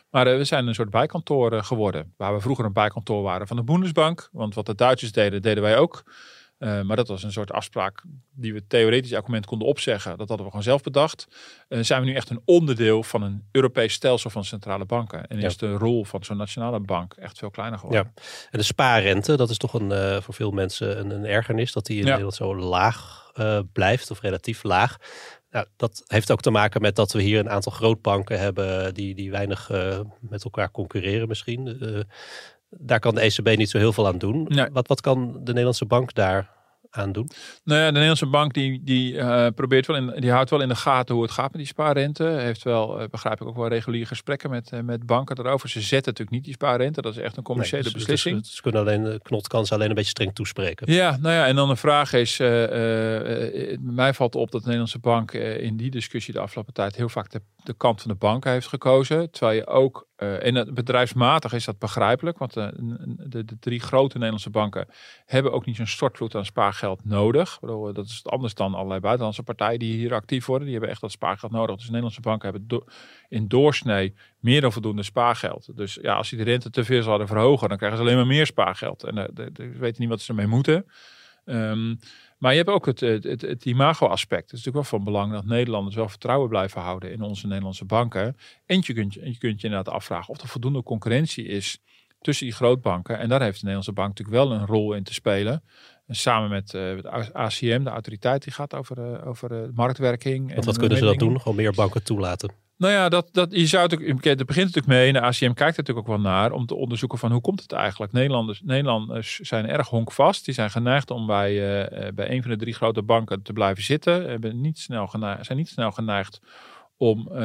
Maar 0.09 0.27
uh, 0.27 0.37
we 0.37 0.43
zijn 0.43 0.67
een 0.67 0.75
soort 0.75 0.89
bijkantoor 0.89 1.53
uh, 1.53 1.63
geworden. 1.63 2.13
Waar 2.17 2.33
we 2.33 2.41
vroeger 2.41 2.65
een 2.65 2.73
bijkantoor 2.73 3.23
waren 3.23 3.47
van 3.47 3.57
de 3.57 3.63
Bundesbank. 3.63 4.29
Want 4.31 4.53
wat 4.53 4.65
de 4.65 4.75
Duitsers 4.75 5.11
deden, 5.11 5.41
deden 5.41 5.63
wij 5.63 5.77
ook. 5.77 6.03
Uh, 6.63 6.81
maar 6.81 6.95
dat 6.95 7.07
was 7.07 7.23
een 7.23 7.31
soort 7.31 7.51
afspraak 7.51 8.03
die 8.31 8.53
we 8.53 8.67
theoretisch 8.67 9.11
elk 9.11 9.25
moment 9.25 9.45
konden 9.45 9.67
opzeggen. 9.67 10.17
Dat 10.17 10.27
hadden 10.27 10.37
we 10.37 10.51
gewoon 10.51 10.63
zelf 10.63 10.81
bedacht. 10.81 11.27
zijn 11.67 12.01
we 12.01 12.07
nu 12.07 12.15
echt 12.15 12.29
een 12.29 12.41
onderdeel 12.45 13.03
van 13.03 13.21
een 13.21 13.43
Europees 13.51 13.93
stelsel 13.93 14.29
van 14.29 14.45
centrale 14.45 14.85
banken. 14.85 15.27
En 15.27 15.39
is 15.39 15.57
de 15.57 15.73
rol 15.73 16.05
van 16.05 16.23
zo'n 16.23 16.37
nationale 16.37 16.79
bank 16.79 17.13
echt 17.13 17.37
veel 17.37 17.49
kleiner 17.49 17.79
geworden. 17.79 18.11
Ja. 18.15 18.21
En 18.51 18.59
de 18.59 18.65
spaarrente, 18.65 19.37
dat 19.37 19.49
is 19.49 19.57
toch 19.57 19.73
een, 19.73 20.21
voor 20.21 20.33
veel 20.33 20.51
mensen 20.51 20.99
een, 20.99 21.09
een 21.09 21.25
ergernis. 21.25 21.71
Dat 21.71 21.85
die 21.85 21.97
in 21.97 22.03
ja. 22.03 22.09
Nederland 22.09 22.35
zo 22.35 22.55
laag 22.55 23.31
blijft 23.73 24.11
of 24.11 24.21
relatief 24.21 24.63
laag. 24.63 24.97
Nou, 25.53 25.65
dat 25.75 26.03
heeft 26.07 26.31
ook 26.31 26.41
te 26.41 26.51
maken 26.51 26.81
met 26.81 26.95
dat 26.95 27.11
we 27.11 27.21
hier 27.21 27.39
een 27.39 27.49
aantal 27.49 27.71
grootbanken 27.71 28.39
hebben 28.39 28.93
die, 28.93 29.15
die 29.15 29.31
weinig 29.31 29.71
uh, 29.71 29.99
met 30.19 30.43
elkaar 30.43 30.71
concurreren 30.71 31.27
misschien. 31.27 31.77
Uh, 31.81 31.99
daar 32.69 32.99
kan 32.99 33.15
de 33.15 33.21
ECB 33.21 33.57
niet 33.57 33.69
zo 33.69 33.77
heel 33.77 33.93
veel 33.93 34.07
aan 34.07 34.17
doen. 34.17 34.45
Nee. 34.47 34.69
Wat, 34.71 34.87
wat 34.87 35.01
kan 35.01 35.31
de 35.33 35.51
Nederlandse 35.51 35.85
bank 35.85 36.13
daar 36.13 36.52
aan 36.95 37.11
doen? 37.11 37.29
Nou 37.63 37.79
ja, 37.79 37.85
de 37.85 37.91
Nederlandse 37.91 38.25
bank 38.25 38.53
die, 38.53 38.81
die, 38.83 39.13
uh, 39.13 39.47
probeert 39.55 39.85
wel 39.85 39.95
in, 39.95 40.13
die 40.19 40.31
houdt 40.31 40.49
wel 40.49 40.61
in 40.61 40.67
de 40.67 40.75
gaten 40.75 41.15
hoe 41.15 41.23
het 41.23 41.33
gaat 41.33 41.51
met 41.51 41.57
die 41.57 41.65
spaarrente. 41.65 42.23
Heeft 42.23 42.63
wel, 42.63 43.01
uh, 43.01 43.07
begrijp 43.07 43.41
ik 43.41 43.47
ook 43.47 43.55
wel 43.55 43.67
reguliere 43.67 44.05
gesprekken 44.05 44.49
met, 44.49 44.71
uh, 44.73 44.79
met 44.79 45.05
banken 45.05 45.39
erover. 45.39 45.69
Ze 45.69 45.81
zetten 45.81 46.11
natuurlijk 46.11 46.29
niet 46.29 46.43
die 46.43 46.53
spaarrente. 46.53 47.01
Dat 47.01 47.15
is 47.15 47.21
echt 47.21 47.37
een 47.37 47.43
commerciële 47.43 47.83
nee, 47.83 47.91
dus, 47.91 48.01
beslissing. 48.01 48.39
Dus, 48.39 48.49
dus, 48.49 48.61
kunnen 48.61 48.81
alleen, 48.81 49.03
de 49.03 49.19
knot 49.23 49.47
kan 49.47 49.65
ze 49.65 49.73
alleen 49.73 49.89
een 49.89 49.95
beetje 49.95 50.09
streng 50.09 50.35
toespreken. 50.35 50.93
Ja, 50.93 51.17
nou 51.21 51.33
ja, 51.33 51.47
en 51.47 51.55
dan 51.55 51.67
de 51.67 51.75
vraag 51.75 52.13
is, 52.13 52.37
mij 53.81 54.13
valt 54.13 54.35
op 54.35 54.51
dat 54.51 54.61
de 54.61 54.65
Nederlandse 54.65 54.99
bank 54.99 55.31
in 55.31 55.77
die 55.77 55.91
discussie 55.91 56.33
de 56.33 56.39
afgelopen 56.39 56.73
tijd 56.73 56.95
heel 56.95 57.09
vaak 57.09 57.31
de, 57.31 57.41
de 57.63 57.73
kant 57.73 58.01
van 58.01 58.11
de 58.11 58.17
banken 58.17 58.51
heeft 58.51 58.67
gekozen. 58.67 59.31
Terwijl 59.31 59.57
je 59.57 59.67
ook 59.67 60.07
uh, 60.17 60.45
en 60.45 60.73
bedrijfsmatig 60.73 61.53
is 61.53 61.65
dat 61.65 61.79
begrijpelijk, 61.79 62.37
want 62.37 62.53
de, 62.53 62.73
de, 63.27 63.45
de, 63.45 63.59
drie 63.59 63.79
grote 63.79 64.13
Nederlandse 64.13 64.49
banken 64.49 64.87
hebben 65.25 65.51
ook 65.51 65.65
niet 65.65 65.75
zo'n 65.75 65.87
stortvloed 65.87 66.35
aan 66.35 66.45
spaargeld 66.45 67.05
nodig. 67.05 67.59
Bedoel, 67.59 67.93
dat 67.93 68.05
is 68.05 68.25
anders 68.25 68.53
dan 68.53 68.73
allerlei 68.73 68.99
buitenlandse 68.99 69.43
partijen 69.43 69.79
die 69.79 69.95
hier 69.95 70.13
actief 70.13 70.45
worden. 70.45 70.63
Die 70.63 70.75
hebben 70.75 70.91
echt 70.91 71.01
dat 71.01 71.11
spaargeld 71.11 71.51
nodig. 71.51 71.75
Dus 71.75 71.85
Nederlandse 71.85 72.21
banken 72.21 72.51
hebben 72.51 72.83
in 73.29 73.47
doorsnee 73.47 74.15
meer 74.39 74.61
dan 74.61 74.71
voldoende 74.71 75.03
spaargeld. 75.03 75.77
Dus 75.77 75.97
ja, 76.01 76.13
als 76.15 76.29
die 76.29 76.37
de 76.37 76.43
rente 76.43 76.69
te 76.69 76.83
veel 76.83 77.03
zouden 77.03 77.27
verhogen, 77.27 77.69
dan 77.69 77.77
krijgen 77.77 77.99
ze 77.99 78.03
alleen 78.03 78.17
maar 78.17 78.27
meer 78.27 78.45
spaargeld. 78.45 79.03
En 79.03 79.17
uh, 79.17 79.25
weten 79.79 80.01
niet 80.01 80.09
wat 80.09 80.21
ze 80.21 80.29
ermee 80.29 80.47
moeten. 80.47 80.85
Um, 81.45 81.99
maar 82.43 82.51
je 82.51 82.57
hebt 82.57 82.69
ook 82.69 82.85
het, 82.85 82.99
het, 82.99 83.23
het, 83.23 83.41
het 83.41 83.65
imago-aspect. 83.65 84.51
Het 84.51 84.59
is 84.59 84.65
natuurlijk 84.65 84.89
wel 84.89 84.99
van 84.99 85.03
belang 85.03 85.31
dat 85.31 85.45
Nederlanders 85.45 85.95
wel 85.95 86.09
vertrouwen 86.09 86.49
blijven 86.49 86.81
houden 86.81 87.11
in 87.11 87.21
onze 87.21 87.47
Nederlandse 87.47 87.85
banken. 87.85 88.37
En 88.65 88.81
je 88.85 88.93
kunt 88.93 89.13
je, 89.13 89.19
je, 89.19 89.37
kunt 89.37 89.61
je 89.61 89.67
inderdaad 89.67 89.93
afvragen 89.93 90.29
of 90.29 90.41
er 90.41 90.47
voldoende 90.47 90.83
concurrentie 90.83 91.45
is 91.45 91.79
tussen 92.21 92.45
die 92.45 92.55
grootbanken. 92.55 93.19
En 93.19 93.29
daar 93.29 93.41
heeft 93.41 93.53
de 93.53 93.65
Nederlandse 93.65 93.93
bank 93.93 94.07
natuurlijk 94.07 94.37
wel 94.37 94.51
een 94.51 94.65
rol 94.65 94.93
in 94.93 95.03
te 95.03 95.13
spelen. 95.13 95.63
En 96.07 96.15
samen 96.15 96.49
met, 96.49 96.73
uh, 96.73 96.95
met 96.95 97.33
ACM, 97.33 97.83
de 97.83 97.89
autoriteit 97.89 98.43
die 98.43 98.53
gaat 98.53 98.73
over, 98.73 98.97
uh, 98.97 99.27
over 99.27 99.69
marktwerking. 99.73 100.53
Want 100.53 100.65
wat 100.65 100.77
kunnen 100.77 100.97
ze 100.97 101.03
dat 101.03 101.19
doen? 101.19 101.41
Gewoon 101.41 101.57
meer 101.57 101.73
banken 101.73 102.03
toelaten? 102.03 102.62
Nou 102.83 102.95
ja, 102.95 103.09
dat, 103.09 103.29
dat, 103.31 103.51
je 103.51 103.67
zou 103.67 103.83
het, 103.83 104.23
het 104.23 104.45
begint 104.45 104.75
natuurlijk 104.75 104.87
mee. 104.87 105.13
De 105.13 105.21
ACM 105.21 105.39
kijkt 105.39 105.59
er 105.59 105.83
natuurlijk 105.83 105.97
ook 105.97 106.07
wel 106.07 106.19
naar 106.19 106.51
om 106.51 106.65
te 106.65 106.75
onderzoeken 106.75 107.17
van 107.17 107.31
hoe 107.31 107.41
komt 107.41 107.61
het 107.61 107.71
eigenlijk. 107.71 108.11
Nederlanders, 108.11 108.61
Nederlanders 108.63 109.39
zijn 109.39 109.67
erg 109.67 109.87
honkvast. 109.87 110.45
Die 110.45 110.53
zijn 110.53 110.71
geneigd 110.71 111.11
om 111.11 111.27
bij, 111.27 111.51
uh, 111.53 112.07
bij 112.13 112.31
een 112.31 112.41
van 112.41 112.51
de 112.51 112.57
drie 112.57 112.73
grote 112.73 113.01
banken 113.01 113.41
te 113.41 113.53
blijven 113.53 113.83
zitten. 113.83 114.29
Hebben 114.29 114.61
niet 114.61 114.79
snel 114.79 115.09
zijn 115.41 115.57
niet 115.57 115.69
snel 115.69 115.91
geneigd 115.91 116.41
om 116.97 117.27
uh, 117.31 117.37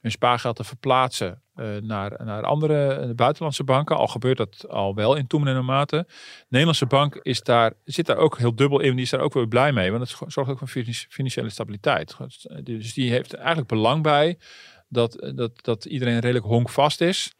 hun 0.00 0.10
spaargeld 0.10 0.56
te 0.56 0.64
verplaatsen 0.64 1.42
naar, 1.80 2.24
naar 2.24 2.42
andere 2.42 3.12
buitenlandse 3.14 3.64
banken. 3.64 3.96
Al 3.96 4.06
gebeurt 4.06 4.36
dat 4.36 4.68
al 4.68 4.94
wel 4.94 5.14
in 5.14 5.26
toenemende 5.26 5.62
mate. 5.62 6.04
De 6.06 6.14
Nederlandse 6.48 6.86
bank 6.86 7.14
is 7.14 7.42
daar, 7.42 7.72
zit 7.84 8.06
daar 8.06 8.16
ook 8.16 8.38
heel 8.38 8.54
dubbel 8.54 8.80
in. 8.80 8.94
Die 8.94 9.04
is 9.04 9.10
daar 9.10 9.20
ook 9.20 9.34
weer 9.34 9.48
blij 9.48 9.72
mee. 9.72 9.90
Want 9.90 10.10
het 10.10 10.32
zorgt 10.32 10.50
ook 10.50 10.58
voor 10.58 10.84
financiële 11.08 11.48
stabiliteit. 11.48 12.16
Dus 12.62 12.94
die 12.94 13.10
heeft 13.10 13.34
eigenlijk 13.34 13.68
belang 13.68 14.02
bij 14.02 14.38
dat, 14.88 15.32
dat, 15.34 15.52
dat 15.64 15.84
iedereen 15.84 16.18
redelijk 16.18 16.46
honkvast 16.46 17.00
is. 17.00 17.34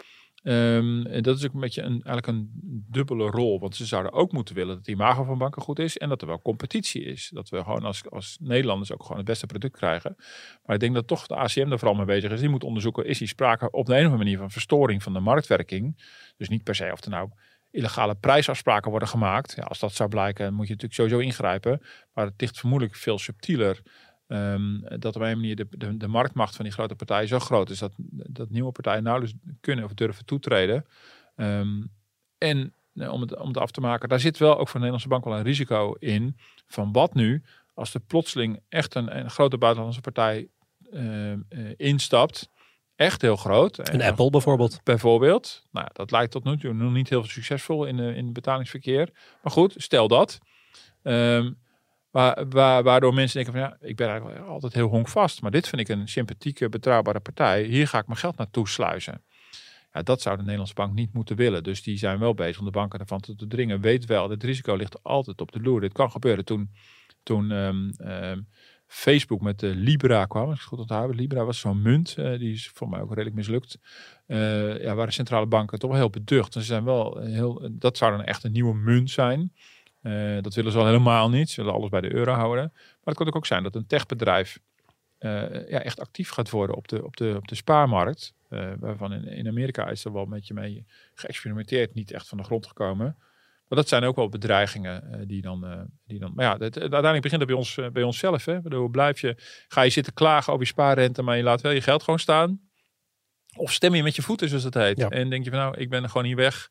Um, 0.47 1.07
en 1.07 1.23
dat 1.23 1.39
is 1.39 1.45
ook 1.45 1.55
een 1.55 1.61
beetje 1.61 1.83
een, 1.83 1.93
eigenlijk 1.93 2.27
een 2.27 2.51
dubbele 2.91 3.31
rol. 3.31 3.61
Want 3.61 3.77
ze 3.77 3.87
zouden 3.87 4.13
ook 4.13 4.33
moeten 4.33 4.55
willen 4.55 4.75
dat 4.75 4.85
die 4.85 4.95
imago 4.95 5.25
van 5.25 5.39
banken 5.39 5.63
goed 5.63 5.79
is. 5.79 5.99
En 5.99 6.09
dat 6.09 6.21
er 6.21 6.27
wel 6.27 6.43
competitie 6.43 7.05
is. 7.05 7.31
Dat 7.33 7.49
we 7.49 7.63
gewoon 7.63 7.83
als, 7.83 8.11
als 8.11 8.37
Nederlanders 8.41 8.93
ook 8.93 9.03
gewoon 9.03 9.17
het 9.17 9.27
beste 9.27 9.47
product 9.47 9.77
krijgen. 9.77 10.15
Maar 10.65 10.75
ik 10.75 10.81
denk 10.81 10.95
dat 10.95 11.07
toch 11.07 11.27
de 11.27 11.35
ACM 11.35 11.73
er 11.73 11.79
vooral 11.79 11.97
mee 11.97 12.07
bezig 12.07 12.31
is. 12.31 12.41
Die 12.41 12.49
moet 12.49 12.65
onderzoeken, 12.65 13.07
is 13.07 13.19
die 13.19 13.29
sprake 13.29 13.71
op 13.71 13.87
de 13.87 13.93
een 13.93 13.99
of 13.99 14.05
andere 14.05 14.23
manier 14.25 14.39
van 14.39 14.51
verstoring 14.51 15.03
van 15.03 15.13
de 15.13 15.21
marktwerking. 15.21 16.03
Dus 16.37 16.49
niet 16.49 16.63
per 16.63 16.75
se 16.75 16.93
of 16.93 17.05
er 17.05 17.11
nou 17.11 17.31
illegale 17.71 18.15
prijsafspraken 18.15 18.91
worden 18.91 19.09
gemaakt. 19.09 19.55
Ja, 19.57 19.63
als 19.63 19.79
dat 19.79 19.93
zou 19.93 20.09
blijken, 20.09 20.55
moet 20.55 20.67
je 20.67 20.73
natuurlijk 20.73 21.01
sowieso 21.01 21.19
ingrijpen. 21.19 21.83
Maar 22.13 22.25
het 22.25 22.41
ligt 22.41 22.59
vermoedelijk 22.59 22.97
veel 22.97 23.19
subtieler 23.19 23.83
Um, 24.35 24.85
dat 24.99 25.17
op 25.17 25.23
een 25.23 25.37
manier 25.37 25.57
de, 25.57 25.67
de, 25.71 25.97
de, 25.97 26.09
marktmacht 26.09 26.57
van 26.57 26.65
die 26.65 26.75
grote 26.75 26.95
partijen 26.95 27.29
zo 27.29 27.39
groot 27.39 27.71
is 27.71 27.79
dat, 27.79 27.93
dat 28.09 28.51
nieuwe 28.51 28.73
partijen 28.73 29.03
nauwelijks 29.03 29.37
kunnen 29.61 29.85
of 29.85 29.95
durven 29.95 30.25
toetreden. 30.25 30.87
Um, 31.37 31.91
en 32.39 32.75
eh, 32.95 33.13
om, 33.13 33.21
het, 33.21 33.37
om 33.37 33.49
het 33.49 33.59
af 33.59 33.71
te 33.71 33.81
maken, 33.81 34.09
daar 34.09 34.21
zit 34.21 34.39
wel 34.39 34.53
ook 34.59 34.69
voor 34.69 34.81
de 34.81 34.87
Nederlandse 34.87 35.09
bank 35.09 35.25
wel 35.25 35.37
een 35.37 35.43
risico 35.43 35.95
in. 35.99 36.37
Van 36.67 36.93
wat 36.93 37.15
nu 37.15 37.43
als 37.75 37.95
er 37.95 38.01
plotseling 38.01 38.61
echt 38.69 38.95
een, 38.95 39.19
een 39.19 39.31
grote 39.31 39.59
buitenlandse 39.59 40.01
partij 40.01 40.49
uh, 40.93 41.33
uh, 41.33 41.39
instapt. 41.77 42.51
Echt 42.97 43.23
heel 43.23 43.37
groot. 43.37 43.89
Een 43.93 44.03
Apple 44.03 44.31
bijvoorbeeld. 44.31 44.81
Bijvoorbeeld. 44.83 45.65
Nou, 45.71 45.89
dat 45.93 46.11
lijkt 46.11 46.33
tot 46.33 46.45
nu 46.45 46.59
toe 46.59 46.73
nog 46.73 46.93
niet 46.93 47.09
heel 47.09 47.25
succesvol 47.25 47.85
in, 47.85 47.99
in 47.99 48.25
het 48.25 48.33
betalingsverkeer. 48.33 49.09
Maar 49.43 49.53
goed, 49.53 49.75
stel 49.77 50.09
dat. 50.09 50.39
Um, 51.03 51.59
Waar, 52.15 52.49
waar, 52.49 52.83
waardoor 52.83 53.15
mensen 53.15 53.45
denken 53.45 53.61
van 53.61 53.71
ja, 53.71 53.89
ik 53.89 53.97
ben 53.97 54.09
eigenlijk 54.09 54.41
altijd 54.41 54.75
heel 54.75 54.89
honkvast. 54.89 55.43
Maar 55.43 55.51
dit 55.51 55.69
vind 55.69 55.81
ik 55.81 55.89
een 55.89 56.09
sympathieke, 56.09 56.69
betrouwbare 56.69 57.21
partij. 57.21 57.63
Hier 57.63 57.89
ga 57.89 57.99
ik 57.99 58.07
mijn 58.07 58.19
geld 58.19 58.37
naartoe 58.37 58.69
sluizen. 58.69 59.23
Ja, 59.93 60.03
dat 60.03 60.21
zou 60.21 60.37
de 60.37 60.43
Nederlandse 60.43 60.75
bank 60.75 60.95
niet 60.95 61.13
moeten 61.13 61.37
willen. 61.37 61.63
Dus 61.63 61.83
die 61.83 61.97
zijn 61.97 62.19
wel 62.19 62.35
bezig 62.35 62.59
om 62.59 62.65
de 62.65 62.71
banken 62.71 62.99
ervan 63.01 63.21
te, 63.21 63.47
dringen. 63.47 63.81
Weet 63.81 64.05
wel, 64.05 64.31
het 64.31 64.43
risico 64.43 64.75
ligt 64.75 65.03
altijd 65.03 65.41
op 65.41 65.53
de 65.53 65.61
loer. 65.61 65.81
Dit 65.81 65.93
kan 65.93 66.11
gebeuren. 66.11 66.45
Toen, 66.45 66.71
toen 67.23 67.51
um, 67.51 67.91
um, 67.99 68.49
Facebook 68.87 69.41
met 69.41 69.61
de 69.61 69.75
Libra 69.75 70.25
kwam, 70.25 70.53
ik 70.53 70.61
goed 70.61 70.79
onthouden. 70.79 71.17
Libra 71.17 71.45
was 71.45 71.59
zo'n 71.59 71.83
munt, 71.83 72.17
uh, 72.19 72.39
die 72.39 72.53
is 72.53 72.69
voor 72.75 72.89
mij 72.89 73.01
ook 73.01 73.09
redelijk 73.09 73.37
mislukt. 73.37 73.79
Uh, 74.27 74.83
ja, 74.83 74.95
waren 74.95 75.13
centrale 75.13 75.47
banken 75.47 75.79
toch 75.79 75.91
wel 75.91 75.99
heel 75.99 76.11
beducht. 76.11 76.53
Ze 76.53 76.63
zijn 76.63 76.85
wel 76.85 77.19
heel, 77.19 77.69
dat 77.73 77.97
zou 77.97 78.17
dan 78.17 78.25
echt 78.25 78.45
een 78.45 78.53
nieuwe 78.53 78.75
munt 78.75 79.11
zijn. 79.11 79.53
Uh, 80.05 80.43
dat 80.43 80.55
willen 80.55 80.73
ze 80.73 80.79
al 80.79 80.87
helemaal 80.87 81.31
niet. 81.31 81.51
Ze 81.51 81.61
willen 81.61 81.77
alles 81.77 81.89
bij 81.89 82.01
de 82.01 82.15
euro 82.15 82.33
houden. 82.33 82.71
Maar 82.73 83.15
het 83.15 83.17
kan 83.17 83.35
ook 83.35 83.47
zijn 83.47 83.63
dat 83.63 83.75
een 83.75 83.87
techbedrijf 83.87 84.59
uh, 85.19 85.69
ja, 85.69 85.83
echt 85.83 86.01
actief 86.01 86.31
gaat 86.31 86.51
worden 86.51 86.77
op 86.77 86.89
de, 86.89 87.05
op 87.05 87.17
de, 87.17 87.35
op 87.37 87.49
de 87.49 87.55
spaarmarkt. 87.55 88.35
Uh, 88.51 88.73
waarvan 88.79 89.13
in, 89.13 89.25
in 89.27 89.49
Amerika 89.49 89.89
is 89.89 90.05
er 90.05 90.13
wel 90.13 90.23
een 90.23 90.31
beetje 90.31 90.55
mee 90.55 90.87
geëxperimenteerd, 91.15 91.95
niet 91.95 92.13
echt 92.13 92.29
van 92.29 92.39
de 92.39 92.45
grond 92.45 92.67
gekomen. 92.67 93.17
Maar 93.69 93.79
dat 93.79 93.89
zijn 93.89 94.05
ook 94.05 94.17
wel 94.17 94.29
bedreigingen 94.29 95.25
die, 95.29 95.43
dan, 95.43 95.89
die 96.07 96.19
dan. 96.19 96.33
Maar 96.35 96.45
ja, 96.45 96.53
het, 96.53 96.79
uiteindelijk 96.79 97.23
begint 97.23 97.41
het 97.41 97.51
bij 97.51 97.59
ons, 97.59 97.79
bij 97.93 98.03
onszelf. 98.03 98.45
Hè? 98.45 98.61
Bedoel, 98.61 98.89
blijf 98.89 99.21
je, 99.21 99.37
ga 99.69 99.83
je 99.83 99.91
zitten 99.91 100.13
klagen 100.13 100.53
over 100.53 100.65
je 100.65 100.73
spaarrente, 100.73 101.23
maar 101.23 101.37
je 101.37 101.43
laat 101.43 101.61
wel 101.61 101.73
je 101.73 101.81
geld 101.81 102.03
gewoon 102.03 102.19
staan. 102.19 102.61
Of 103.57 103.73
stem 103.73 103.95
je 103.95 104.03
met 104.03 104.17
je 104.17 104.23
voeten, 104.23 104.49
zoals 104.49 104.65
het 104.65 104.75
heet. 104.75 104.99
Ja. 104.99 105.09
En 105.09 105.31
denk 105.31 105.45
je 105.45 105.51
van 105.51 105.59
nou, 105.59 105.77
ik 105.77 105.91
ben 105.91 106.09
gewoon 106.09 106.27
hier 106.27 106.37
weg. 106.37 106.71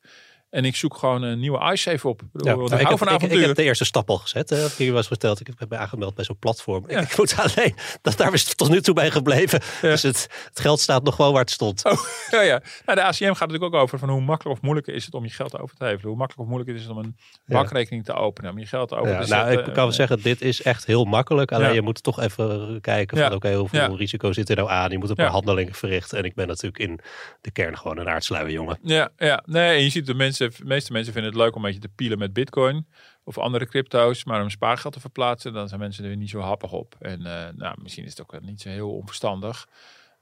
En 0.54 0.64
ik 0.64 0.76
zoek 0.76 0.96
gewoon 0.96 1.22
een 1.22 1.38
nieuwe 1.38 1.72
iSafe 1.72 2.08
op. 2.08 2.20
Ja, 2.32 2.54
nou, 2.54 2.64
ik, 2.64 2.70
heb, 2.70 3.00
ik, 3.00 3.32
ik, 3.32 3.46
heb 3.46 3.56
de 3.56 3.62
eerste 3.62 3.84
stap 3.84 4.10
al 4.10 4.16
gezet. 4.16 4.50
Hè, 4.50 4.66
ik 4.78 4.92
was 4.92 5.06
verteld. 5.06 5.40
Ik 5.40 5.46
heb 5.58 5.70
me 5.70 5.76
aangemeld 5.76 6.14
bij 6.14 6.24
zo'n 6.24 6.38
platform. 6.38 6.84
Ja. 6.88 7.00
Ik 7.00 7.16
moet 7.16 7.36
alleen, 7.36 7.74
dat, 8.02 8.16
daar 8.16 8.32
is 8.32 8.44
het 8.48 8.56
tot 8.56 8.68
nu 8.68 8.80
toe 8.80 8.94
bij 8.94 9.10
gebleven. 9.10 9.60
Ja. 9.82 9.88
Dus 9.88 10.02
het, 10.02 10.28
het, 10.48 10.60
geld 10.60 10.80
staat 10.80 11.02
nog 11.02 11.16
wel 11.16 11.32
waar 11.32 11.40
het 11.40 11.50
stond. 11.50 11.84
Oh, 11.84 11.98
ja, 12.30 12.40
ja. 12.40 12.62
Nou, 12.86 12.98
de 12.98 13.04
ACM 13.04 13.24
gaat 13.24 13.40
natuurlijk 13.40 13.74
ook 13.74 13.80
over 13.80 13.98
van 13.98 14.08
hoe 14.08 14.20
makkelijk 14.20 14.58
of 14.58 14.64
moeilijk 14.64 14.86
is 14.86 15.04
het 15.04 15.14
om 15.14 15.24
je 15.24 15.30
geld 15.30 15.58
over 15.58 15.76
te 15.76 15.84
hevelen. 15.84 16.08
Hoe 16.08 16.16
makkelijk 16.16 16.48
of 16.48 16.54
moeilijk 16.54 16.78
is 16.78 16.82
het 16.82 16.90
om 16.90 16.98
een 16.98 17.16
bankrekening 17.46 18.04
te 18.04 18.12
openen. 18.12 18.50
Om 18.50 18.58
je 18.58 18.66
geld 18.66 18.92
over 18.92 19.16
te 19.16 19.26
zetten. 19.26 19.36
Nou, 19.36 19.58
ik 19.58 19.64
kan 19.64 19.74
wel 19.74 19.92
zeggen, 19.92 20.22
dit 20.22 20.40
is 20.40 20.62
echt 20.62 20.86
heel 20.86 21.04
makkelijk. 21.04 21.52
Alleen 21.52 21.74
je 21.74 21.82
moet 21.82 22.02
toch 22.02 22.20
even 22.20 22.80
kijken 22.80 23.16
van 23.16 23.26
oké, 23.26 23.34
okay, 23.34 23.54
hoeveel 23.54 23.96
risico 23.96 24.32
zit 24.32 24.48
er 24.48 24.56
nou 24.56 24.70
aan? 24.70 24.90
Je 24.90 24.98
moet 24.98 25.08
een 25.08 25.14
paar 25.14 25.26
handelingen 25.26 25.74
verrichten. 25.74 26.18
En 26.18 26.24
ik 26.24 26.34
ben 26.34 26.46
natuurlijk 26.46 26.78
in 26.78 27.00
de 27.40 27.50
kern 27.50 27.78
gewoon 27.78 27.98
een 27.98 28.08
aardsluier 28.08 28.50
jongen. 28.50 28.78
Ja, 28.82 29.10
ja. 29.18 29.42
Nee, 29.46 29.82
je 29.82 29.90
ziet 29.90 30.06
de 30.06 30.14
mensen, 30.14 30.43
de 30.48 30.64
meeste 30.64 30.92
mensen 30.92 31.12
vinden 31.12 31.32
het 31.32 31.40
leuk 31.40 31.54
om 31.56 31.64
een 31.64 31.70
beetje 31.70 31.88
te 31.88 31.94
pielen 31.94 32.18
met 32.18 32.32
bitcoin 32.32 32.86
of 33.24 33.38
andere 33.38 33.66
crypto's, 33.66 34.24
maar 34.24 34.42
om 34.42 34.50
spaargeld 34.50 34.92
te 34.92 35.00
verplaatsen, 35.00 35.52
dan 35.52 35.68
zijn 35.68 35.80
mensen 35.80 36.04
er 36.04 36.16
niet 36.16 36.30
zo 36.30 36.40
happig 36.40 36.72
op. 36.72 36.96
En 37.00 37.20
uh, 37.20 37.48
nou, 37.54 37.76
misschien 37.82 38.04
is 38.04 38.10
het 38.10 38.20
ook 38.20 38.40
niet 38.40 38.60
zo 38.60 38.68
heel 38.68 38.90
onverstandig. 38.90 39.68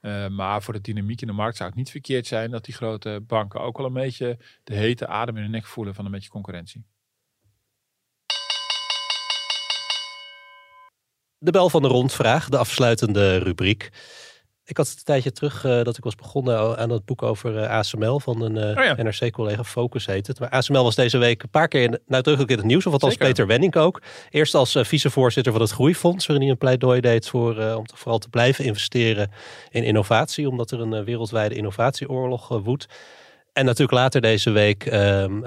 Uh, 0.01 0.27
maar 0.27 0.63
voor 0.63 0.73
de 0.73 0.81
dynamiek 0.81 1.21
in 1.21 1.27
de 1.27 1.33
markt 1.33 1.57
zou 1.57 1.69
het 1.69 1.77
niet 1.77 1.91
verkeerd 1.91 2.27
zijn 2.27 2.51
dat 2.51 2.65
die 2.65 2.73
grote 2.73 3.23
banken 3.27 3.61
ook 3.61 3.77
wel 3.77 3.85
een 3.85 3.93
beetje 3.93 4.37
de 4.63 4.75
hete 4.75 5.07
adem 5.07 5.37
in 5.37 5.43
de 5.43 5.49
nek 5.49 5.65
voelen 5.65 5.93
van 5.93 6.05
een 6.05 6.11
beetje 6.11 6.29
concurrentie. 6.29 6.85
De 11.37 11.51
bel 11.51 11.69
van 11.69 11.81
de 11.81 11.87
rondvraag, 11.87 12.49
de 12.49 12.57
afsluitende 12.57 13.37
rubriek. 13.37 13.89
Ik 14.65 14.77
had 14.77 14.87
het 14.87 14.97
een 14.97 15.03
tijdje 15.03 15.31
terug 15.31 15.63
uh, 15.65 15.83
dat 15.83 15.97
ik 15.97 16.03
was 16.03 16.15
begonnen 16.15 16.77
aan 16.77 16.89
het 16.89 17.05
boek 17.05 17.21
over 17.21 17.55
uh, 17.55 17.69
ASML 17.69 18.19
van 18.19 18.41
een 18.41 18.55
uh, 18.55 18.77
oh 18.77 18.97
ja. 18.97 19.03
NRC-collega. 19.03 19.63
Focus 19.63 20.05
heet 20.05 20.27
het. 20.27 20.39
Maar 20.39 20.49
ASML 20.49 20.83
was 20.83 20.95
deze 20.95 21.17
week 21.17 21.43
een 21.43 21.49
paar 21.49 21.67
keer 21.67 21.81
in, 21.81 21.99
nadrukkelijk 22.05 22.51
in 22.51 22.57
het 22.57 22.65
nieuws. 22.65 22.85
Of 22.85 22.93
althans 22.93 23.13
Zeker. 23.13 23.27
Peter 23.27 23.47
Wenning 23.47 23.75
ook. 23.75 24.01
Eerst 24.29 24.55
als 24.55 24.77
vicevoorzitter 24.81 25.51
van 25.51 25.61
het 25.61 25.71
Groeifonds. 25.71 26.25
Waarin 26.25 26.45
hij 26.45 26.53
een 26.53 26.59
pleidooi 26.59 27.01
deed 27.01 27.27
voor, 27.29 27.75
om 27.75 27.85
te, 27.85 27.97
vooral 27.97 28.19
te 28.19 28.29
blijven 28.29 28.65
investeren 28.65 29.31
in 29.69 29.83
innovatie. 29.83 30.49
Omdat 30.49 30.71
er 30.71 30.79
een 30.79 31.03
wereldwijde 31.03 31.55
innovatieoorlog 31.55 32.47
woedt. 32.47 32.85
En 33.53 33.65
natuurlijk 33.65 33.97
later 33.97 34.21
deze 34.21 34.51
week 34.51 34.85
ehm, 34.85 35.39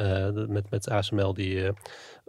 met, 0.53 0.71
met 0.71 0.91
ASML 0.91 1.35
die 1.35 1.71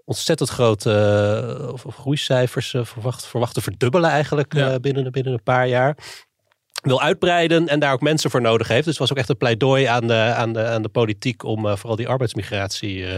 ontzettend 0.05 0.49
grote 0.49 1.73
groeicijfers 1.89 2.75
verwacht, 2.81 3.25
verwacht 3.25 3.53
te 3.53 3.61
verdubbelen 3.61 4.09
eigenlijk 4.09 4.53
ja. 4.53 4.79
binnen, 4.79 5.11
binnen 5.11 5.33
een 5.33 5.43
paar 5.43 5.67
jaar 5.67 5.97
wil 6.81 7.01
uitbreiden 7.01 7.67
en 7.67 7.79
daar 7.79 7.93
ook 7.93 8.01
mensen 8.01 8.29
voor 8.29 8.41
nodig 8.41 8.67
heeft. 8.67 8.83
Dus 8.85 8.91
het 8.91 8.99
was 8.99 9.11
ook 9.11 9.17
echt 9.17 9.29
een 9.29 9.37
pleidooi 9.37 9.85
aan 9.85 10.07
de, 10.07 10.13
aan 10.13 10.53
de, 10.53 10.65
aan 10.65 10.81
de 10.81 10.89
politiek 10.89 11.43
om 11.43 11.65
uh, 11.65 11.75
vooral 11.75 11.95
die 11.95 12.07
arbeidsmigratie 12.07 12.97
uh, 12.97 13.17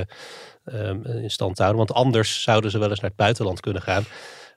um, 0.74 1.06
in 1.06 1.32
stand 1.32 1.56
te 1.56 1.64
houden. 1.64 1.86
Want 1.88 2.00
anders 2.00 2.42
zouden 2.42 2.72
ze 2.72 2.80
wel 2.80 2.90
eens 2.90 3.00
naar 3.00 3.10
het 3.10 3.20
buitenland 3.20 3.60
kunnen 3.60 3.82
gaan. 3.82 4.04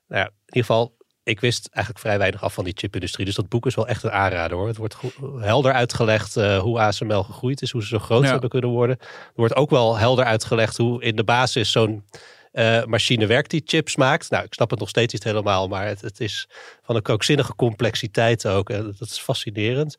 Nou 0.09 0.21
ja, 0.21 0.27
in 0.27 0.33
ieder 0.47 0.65
geval, 0.65 0.97
ik 1.23 1.41
wist 1.41 1.69
eigenlijk 1.73 2.05
vrij 2.05 2.19
weinig 2.19 2.43
af 2.43 2.55
van 2.55 2.65
die 2.65 2.75
chipindustrie. 2.77 3.27
Dus 3.27 3.35
dat 3.35 3.49
boek 3.49 3.67
is 3.67 3.75
wel 3.75 3.89
echt 3.89 4.03
een 4.03 4.11
aanrader 4.11 4.57
hoor. 4.57 4.67
Het 4.67 4.77
wordt 4.77 4.97
helder 5.39 5.73
uitgelegd 5.73 6.37
uh, 6.37 6.59
hoe 6.59 6.79
ASML 6.79 7.23
gegroeid 7.23 7.63
is, 7.63 7.71
hoe 7.71 7.83
ze 7.83 7.89
zo 7.89 7.99
groot 7.99 8.25
ja. 8.25 8.31
hebben 8.31 8.51
kunnen 8.51 8.71
worden. 8.71 8.97
Er 8.99 9.33
wordt 9.35 9.57
ook 9.57 9.71
wel 9.71 9.99
helder 9.99 10.25
uitgelegd 10.25 10.77
hoe 10.77 11.03
in 11.03 11.17
de 11.17 11.25
basis 11.25 11.71
zo'n 11.71 12.05
uh, 12.53 12.85
machine 12.85 13.27
werkt 13.27 13.51
die 13.51 13.63
chips 13.65 13.97
maakt. 13.97 14.31
Nou, 14.31 14.45
ik 14.45 14.55
snap 14.55 14.71
het 14.71 14.79
nog 14.79 14.89
steeds 14.89 15.13
niet 15.13 15.25
helemaal, 15.25 15.69
maar 15.69 15.87
het, 15.87 16.01
het 16.01 16.21
is 16.21 16.49
van 16.83 16.97
een 16.97 17.03
krankzinnige 17.03 17.55
complexiteit 17.55 18.47
ook. 18.47 18.71
En 18.71 18.95
dat 18.99 19.09
is 19.09 19.19
fascinerend. 19.19 19.97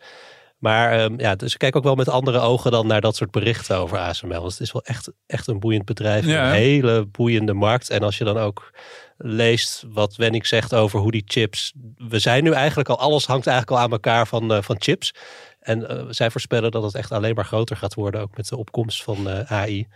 Maar 0.63 1.03
um, 1.03 1.19
ja, 1.19 1.35
dus 1.35 1.53
ik 1.53 1.59
kijk 1.59 1.75
ook 1.75 1.83
wel 1.83 1.95
met 1.95 2.09
andere 2.09 2.39
ogen 2.39 2.71
dan 2.71 2.87
naar 2.87 3.01
dat 3.01 3.15
soort 3.15 3.31
berichten 3.31 3.77
over 3.77 3.97
ASML. 3.97 4.39
Want 4.39 4.51
het 4.51 4.59
is 4.59 4.71
wel 4.71 4.83
echt, 4.83 5.11
echt 5.25 5.47
een 5.47 5.59
boeiend 5.59 5.85
bedrijf. 5.85 6.25
Ja, 6.25 6.47
een 6.47 6.53
hele 6.53 7.05
boeiende 7.05 7.53
markt. 7.53 7.89
En 7.89 8.03
als 8.03 8.17
je 8.17 8.23
dan 8.23 8.37
ook 8.37 8.71
leest 9.17 9.83
wat 9.87 10.15
Wenning 10.15 10.47
zegt 10.47 10.73
over 10.73 10.99
hoe 10.99 11.11
die 11.11 11.23
chips. 11.25 11.73
We 11.95 12.19
zijn 12.19 12.43
nu 12.43 12.51
eigenlijk 12.51 12.89
al, 12.89 12.99
alles 12.99 13.25
hangt 13.25 13.47
eigenlijk 13.47 13.77
al 13.77 13.85
aan 13.85 13.91
elkaar 13.91 14.27
van, 14.27 14.51
uh, 14.51 14.61
van 14.61 14.75
chips. 14.79 15.13
En 15.59 15.79
uh, 15.79 16.05
zij 16.09 16.31
voorspellen 16.31 16.71
dat 16.71 16.83
het 16.83 16.95
echt 16.95 17.11
alleen 17.11 17.35
maar 17.35 17.45
groter 17.45 17.77
gaat 17.77 17.93
worden, 17.93 18.21
ook 18.21 18.37
met 18.37 18.47
de 18.47 18.57
opkomst 18.57 19.03
van 19.03 19.27
uh, 19.27 19.51
AI. 19.51 19.87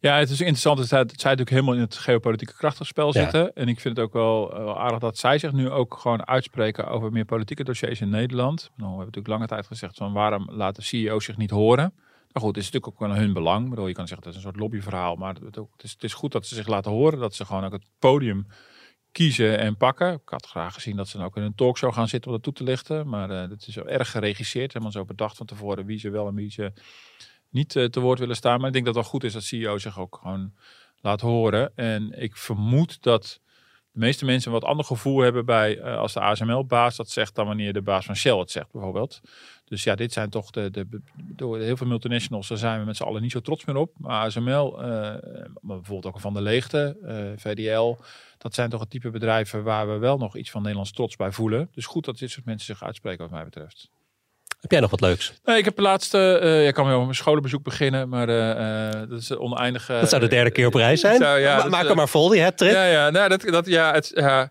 Ja, 0.00 0.18
het 0.18 0.30
is 0.30 0.40
interessant 0.40 0.78
dat 0.78 0.88
zij, 0.88 0.98
dat 0.98 1.20
zij 1.20 1.30
natuurlijk 1.30 1.50
helemaal 1.50 1.74
in 1.74 1.80
het 1.80 1.96
geopolitieke 1.96 2.54
krachtenspel 2.54 3.12
zitten. 3.12 3.40
Ja. 3.40 3.50
En 3.54 3.68
ik 3.68 3.80
vind 3.80 3.96
het 3.96 4.06
ook 4.06 4.12
wel, 4.12 4.48
wel, 4.48 4.78
aardig 4.78 4.98
dat 4.98 5.18
zij 5.18 5.38
zich 5.38 5.52
nu 5.52 5.70
ook 5.70 5.96
gewoon 5.98 6.26
uitspreken 6.26 6.86
over 6.86 7.12
meer 7.12 7.24
politieke 7.24 7.64
dossiers 7.64 8.00
in 8.00 8.08
Nederland. 8.08 8.60
Nou, 8.60 8.70
we 8.76 8.84
hebben 8.84 8.98
natuurlijk 8.98 9.26
lange 9.26 9.46
tijd 9.46 9.66
gezegd 9.66 9.96
van 9.96 10.12
waarom 10.12 10.50
laten 10.50 10.82
CEO's 10.82 11.24
zich 11.24 11.36
niet 11.36 11.50
horen. 11.50 11.92
Nou 12.32 12.46
goed, 12.46 12.56
het 12.56 12.64
is 12.64 12.70
natuurlijk 12.70 13.02
ook 13.02 13.08
wel 13.08 13.18
hun 13.18 13.32
belang. 13.32 13.64
Ik 13.64 13.70
bedoel, 13.70 13.86
je 13.86 13.94
kan 13.94 14.06
zeggen 14.06 14.26
dat 14.26 14.36
is 14.36 14.44
een 14.44 14.50
soort 14.50 14.62
lobbyverhaal, 14.62 15.16
maar 15.16 15.34
het, 15.34 15.54
het, 15.54 15.66
is, 15.82 15.90
het 15.90 16.04
is 16.04 16.14
goed 16.14 16.32
dat 16.32 16.46
ze 16.46 16.54
zich 16.54 16.66
laten 16.66 16.90
horen, 16.90 17.18
dat 17.18 17.34
ze 17.34 17.44
gewoon 17.44 17.64
ook 17.64 17.72
het 17.72 17.86
podium 17.98 18.46
kiezen 19.12 19.58
en 19.58 19.76
pakken. 19.76 20.12
Ik 20.12 20.28
had 20.28 20.46
graag 20.46 20.74
gezien 20.74 20.96
dat 20.96 21.08
ze 21.08 21.16
dan 21.16 21.26
ook 21.26 21.36
in 21.36 21.42
een 21.42 21.54
talkshow 21.54 21.94
gaan 21.94 22.08
zitten 22.08 22.30
om 22.30 22.36
dat 22.36 22.44
toe 22.44 22.52
te 22.52 22.64
lichten, 22.64 23.08
maar 23.08 23.30
uh, 23.30 23.48
dat 23.48 23.66
is 23.66 23.76
erg 23.76 24.10
geregisseerd. 24.10 24.72
Helemaal 24.72 24.92
zo 24.92 25.04
bedacht 25.04 25.36
van 25.36 25.46
tevoren 25.46 25.86
wie 25.86 25.98
ze 25.98 26.10
wel 26.10 26.28
en 26.28 26.34
wie 26.34 26.50
ze 26.50 26.72
niet 27.50 27.74
uh, 27.74 27.84
te 27.84 28.00
woord 28.00 28.18
willen 28.18 28.36
staan. 28.36 28.58
Maar 28.58 28.66
ik 28.66 28.72
denk 28.72 28.84
dat 28.84 28.94
het 28.94 29.02
wel 29.02 29.12
goed 29.12 29.24
is 29.24 29.32
dat 29.32 29.42
CEO 29.42 29.78
zich 29.78 29.98
ook 29.98 30.18
gewoon 30.22 30.52
laat 31.00 31.20
horen. 31.20 31.76
En 31.76 32.22
ik 32.22 32.36
vermoed 32.36 33.02
dat 33.02 33.40
de 33.92 33.98
meeste 33.98 34.24
mensen 34.24 34.52
een 34.52 34.60
wat 34.60 34.68
ander 34.68 34.84
gevoel 34.84 35.20
hebben 35.20 35.44
bij 35.44 35.76
uh, 35.76 35.96
als 35.96 36.12
de 36.12 36.20
ASML-baas 36.20 36.96
dat 36.96 37.10
zegt 37.10 37.34
dan 37.34 37.46
wanneer 37.46 37.72
de 37.72 37.82
baas 37.82 38.04
van 38.04 38.16
Shell 38.16 38.38
het 38.38 38.50
zegt 38.50 38.72
bijvoorbeeld. 38.72 39.20
Dus 39.64 39.84
ja, 39.84 39.94
dit 39.94 40.12
zijn 40.12 40.30
toch 40.30 40.50
de, 40.50 40.70
de, 40.70 41.00
door 41.16 41.58
heel 41.58 41.76
veel 41.76 41.86
multinationals, 41.86 42.48
daar 42.48 42.58
zijn 42.58 42.80
we 42.80 42.86
met 42.86 42.96
z'n 42.96 43.02
allen 43.02 43.22
niet 43.22 43.30
zo 43.30 43.40
trots 43.40 43.64
meer 43.64 43.76
op. 43.76 43.92
Maar 43.98 44.24
ASML, 44.24 44.82
uh, 44.82 44.86
maar 45.60 45.76
bijvoorbeeld 45.76 46.06
ook 46.06 46.20
Van 46.20 46.34
de 46.34 46.40
Leegte, 46.42 46.96
VDL, 47.36 47.96
dat 48.38 48.54
zijn 48.54 48.70
toch 48.70 48.80
het 48.80 48.90
type 48.90 49.10
bedrijven 49.10 49.62
waar 49.62 49.88
we 49.88 49.98
wel 49.98 50.18
nog 50.18 50.36
iets 50.36 50.50
van 50.50 50.60
Nederlands 50.60 50.92
trots 50.92 51.16
bij 51.16 51.32
voelen. 51.32 51.68
Dus 51.72 51.86
goed 51.86 52.04
dat 52.04 52.18
dit 52.18 52.30
soort 52.30 52.46
mensen 52.46 52.66
zich 52.66 52.84
uitspreken 52.84 53.22
wat 53.22 53.30
mij 53.30 53.44
betreft. 53.44 53.90
Heb 54.60 54.70
jij 54.70 54.80
nog 54.80 54.90
wat 54.90 55.00
leuks? 55.00 55.32
Nee, 55.44 55.58
ik 55.58 55.64
heb 55.64 55.76
de 55.76 55.82
laatste. 55.82 56.40
Uh, 56.42 56.66
ik 56.66 56.74
kan 56.74 56.84
weer 56.84 56.92
over 56.92 57.06
mijn 57.06 57.16
scholenbezoek 57.16 57.62
beginnen, 57.62 58.08
maar 58.08 58.28
uh, 58.28 59.08
dat 59.08 59.20
is 59.20 59.36
oneindig. 59.36 59.86
dat 59.86 60.08
zou 60.08 60.20
de 60.22 60.28
derde 60.28 60.50
keer 60.50 60.66
op 60.66 60.74
reis 60.74 61.00
zijn. 61.00 61.20
Zou, 61.20 61.38
ja, 61.38 61.56
Ma 61.56 61.68
maak 61.68 61.86
hem 61.86 61.96
maar 61.96 62.08
vol, 62.08 62.28
die 62.28 62.40
het 62.40 62.56
trip. 62.56 62.72
Ja, 62.72 62.84
ja, 62.84 63.10
nou, 63.10 63.28
dat, 63.28 63.42
dat, 63.42 63.66
ja, 63.66 63.92
het, 63.92 64.10
ja, 64.14 64.50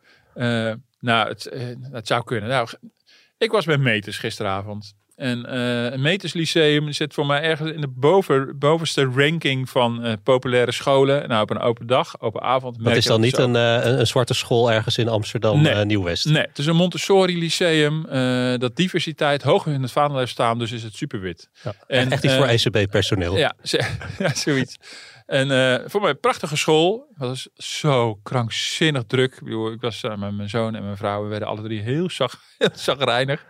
nou, 1.00 1.28
het, 1.28 1.50
het 1.92 2.08
zou 2.08 2.24
kunnen. 2.24 2.50
Nou, 2.50 2.68
ik 3.38 3.52
was 3.52 3.66
met 3.66 3.80
meters 3.80 4.18
gisteravond. 4.18 4.94
En 5.20 5.46
uh, 5.50 5.92
een 5.92 6.02
Meters 6.02 6.34
Lyceum 6.34 6.92
zit 6.92 7.14
voor 7.14 7.26
mij 7.26 7.42
ergens 7.42 7.72
in 7.72 7.82
de 7.82 7.88
boven, 7.88 8.60
bovenste 8.60 9.12
ranking 9.16 9.70
van 9.70 10.06
uh, 10.06 10.14
populaire 10.24 10.72
scholen. 10.72 11.28
Nou, 11.28 11.42
op 11.42 11.50
een 11.50 11.60
open 11.60 11.88
dag, 11.88 12.22
open 12.22 12.42
avond. 12.42 12.84
Dat 12.84 12.96
is 12.96 13.06
dan 13.06 13.22
niet 13.22 13.38
een, 13.38 13.56
uh, 13.56 13.86
een, 13.86 14.08
zwarte 14.08 14.34
school 14.34 14.72
ergens 14.72 14.98
in 14.98 15.08
Amsterdam, 15.08 15.62
nee. 15.62 15.86
Nieuw-West? 15.86 16.26
Nee, 16.26 16.42
het 16.42 16.58
is 16.58 16.66
een 16.66 16.76
Montessori 16.76 17.40
Lyceum. 17.40 18.06
dat 18.60 18.76
diversiteit 18.76 19.42
hoog 19.42 19.66
in 19.66 19.82
het 19.82 19.92
vaandel 19.92 20.18
heeft 20.18 20.32
staan, 20.32 20.60
dus 20.60 20.72
is 20.72 20.84
het 20.84 20.96
superwit. 20.96 21.50
Ja, 21.64 21.74
en, 21.88 22.12
echt 22.12 22.24
iets 22.24 22.34
voor 22.36 22.48
ECB-personeel. 22.48 23.38
Ja, 23.38 23.56
ja, 24.20 24.34
zoiets. 24.34 24.78
En 25.30 25.50
uh, 25.52 25.90
voor 25.90 26.02
mij 26.02 26.10
een 26.10 26.20
prachtige 26.20 26.58
school. 26.58 27.08
Het 27.18 27.28
was 27.28 27.50
zo 27.56 28.16
krankzinnig 28.16 29.04
druk. 29.08 29.34
Ik, 29.34 29.44
bedoel, 29.44 29.72
ik 29.72 29.82
was 29.82 30.04
uh, 30.04 30.16
met 30.16 30.36
mijn 30.36 30.50
zoon 30.50 30.76
en 30.76 30.84
mijn 30.84 30.98
vrouw. 30.98 31.24
We 31.24 31.30
werden 31.30 31.48
alle 31.48 31.62
drie 31.62 31.82
heel, 31.82 32.10
zag, 32.10 32.42
heel 32.58 32.70
zagrijnig. 32.74 33.46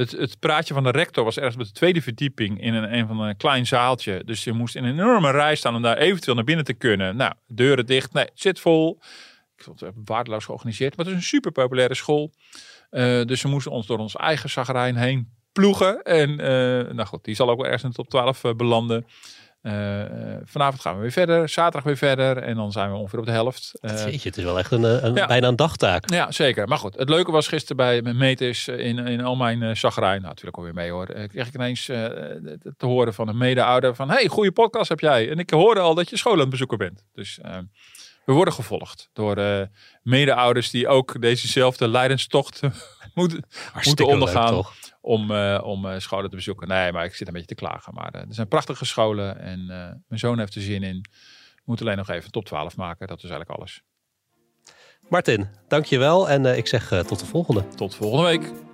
Het, 0.00 0.10
het, 0.10 0.38
praatje 0.38 0.74
van 0.74 0.82
de 0.82 0.90
rector 0.90 1.24
was 1.24 1.36
ergens 1.36 1.56
op 1.56 1.64
de 1.64 1.72
tweede 1.72 2.02
verdieping 2.02 2.60
in 2.60 2.74
een, 2.74 2.94
een 2.94 3.06
van 3.06 3.20
een 3.20 3.36
klein 3.36 3.66
zaaltje. 3.66 4.22
Dus 4.24 4.44
je 4.44 4.52
moest 4.52 4.76
in 4.76 4.84
een 4.84 4.92
enorme 4.92 5.30
rij 5.30 5.54
staan 5.54 5.74
om 5.74 5.82
daar 5.82 5.96
eventueel 5.96 6.34
naar 6.34 6.44
binnen 6.44 6.64
te 6.64 6.72
kunnen. 6.72 7.16
Nou, 7.16 7.32
deuren 7.46 7.86
dicht. 7.86 8.12
Nee, 8.12 8.28
zit 8.34 8.60
vol. 8.60 8.98
Ik 9.56 9.64
vond 9.64 9.80
het 9.80 9.94
waardeloos 10.04 10.44
georganiseerd. 10.44 10.96
Maar 10.96 11.06
het 11.06 11.14
is 11.14 11.20
een 11.20 11.28
super 11.28 11.52
populaire 11.52 11.94
school. 11.94 12.32
Uh, 12.90 13.24
dus 13.24 13.42
we 13.42 13.48
moesten 13.48 13.72
ons 13.72 13.86
door 13.86 13.98
ons 13.98 14.16
eigen 14.16 14.50
zagrijn 14.50 14.96
heen 14.96 15.28
ploegen. 15.52 16.02
En 16.02 16.30
uh, 16.30 16.94
nou 16.94 17.04
goed, 17.04 17.24
die 17.24 17.34
zal 17.34 17.50
ook 17.50 17.56
wel 17.56 17.66
ergens 17.66 17.82
in 17.82 17.88
de 17.88 17.94
top 17.94 18.08
12 18.08 18.44
uh, 18.44 18.52
belanden. 18.52 19.06
Uh, 19.62 20.02
vanavond 20.44 20.80
gaan 20.80 20.94
we 20.94 21.00
weer 21.00 21.12
verder, 21.12 21.48
zaterdag 21.48 21.82
weer 21.82 21.96
verder 21.96 22.36
en 22.36 22.56
dan 22.56 22.72
zijn 22.72 22.90
we 22.90 22.96
ongeveer 22.96 23.18
op 23.18 23.24
de 23.24 23.30
helft. 23.30 23.72
Uh, 23.80 24.04
Jeetje, 24.04 24.28
het 24.28 24.38
is 24.38 24.44
wel 24.44 24.58
echt 24.58 24.70
een, 24.70 25.04
een 25.06 25.14
ja. 25.14 25.26
bijna 25.26 25.48
een 25.48 25.56
dagtaak. 25.56 26.10
Ja, 26.10 26.30
zeker. 26.30 26.68
Maar 26.68 26.78
goed, 26.78 26.96
het 26.96 27.08
leuke 27.08 27.30
was 27.30 27.48
gisteren 27.48 27.76
bij 27.76 28.14
Metis 28.14 28.68
in, 28.68 28.98
in 28.98 29.20
al 29.20 29.36
mijn 29.36 29.62
uh, 29.62 29.74
zagrijn, 29.74 30.16
nou 30.16 30.28
natuurlijk 30.28 30.56
alweer 30.56 30.74
mee 30.74 30.90
hoor, 30.90 31.06
kreeg 31.06 31.46
ik 31.46 31.54
ineens 31.54 31.84
te 31.84 32.86
horen 32.86 33.14
van 33.14 33.28
een 33.28 33.38
mede-ouder 33.38 33.94
van 33.94 34.10
hey, 34.10 34.26
goede 34.28 34.52
podcast 34.52 34.88
heb 34.88 35.00
jij. 35.00 35.30
En 35.30 35.38
ik 35.38 35.50
hoorde 35.50 35.80
al 35.80 35.94
dat 35.94 36.10
je 36.10 36.16
school 36.16 36.32
aan 36.32 36.38
het 36.38 36.50
bezoeken 36.50 36.78
bent. 36.78 37.04
Dus 37.12 37.38
we 38.24 38.32
worden 38.32 38.54
gevolgd 38.54 39.10
door 39.12 39.68
mede-ouders 40.02 40.70
die 40.70 40.88
ook 40.88 41.20
dezezelfde 41.20 41.88
leidenstocht 41.88 42.60
moeten, 43.14 43.44
moeten 43.84 44.06
ondergaan. 44.06 44.54
Leuk, 44.54 44.89
om, 45.00 45.30
uh, 45.30 45.60
om 45.64 45.86
uh, 45.86 45.98
scholen 45.98 46.30
te 46.30 46.36
bezoeken. 46.36 46.68
Nee, 46.68 46.92
maar 46.92 47.04
ik 47.04 47.14
zit 47.14 47.26
een 47.26 47.32
beetje 47.32 47.48
te 47.48 47.54
klagen. 47.54 47.94
Maar 47.94 48.14
uh, 48.14 48.20
er 48.20 48.34
zijn 48.34 48.48
prachtige 48.48 48.84
scholen 48.84 49.40
en 49.40 49.66
mijn 50.08 50.20
zoon 50.20 50.38
heeft 50.38 50.54
er 50.54 50.62
zin 50.62 50.82
in. 50.82 51.04
Moet 51.64 51.80
alleen 51.80 51.96
nog 51.96 52.08
even 52.08 52.30
top 52.30 52.44
12 52.44 52.76
maken. 52.76 53.06
Dat 53.06 53.22
is 53.22 53.30
eigenlijk 53.30 53.58
alles. 53.58 53.82
Martin, 55.08 55.48
dankjewel 55.68 56.28
en 56.28 56.56
ik 56.56 56.66
zeg 56.66 56.88
tot 56.88 57.18
de 57.18 57.26
volgende. 57.26 57.68
Tot 57.68 57.94
volgende 57.94 58.24
week. 58.24 58.69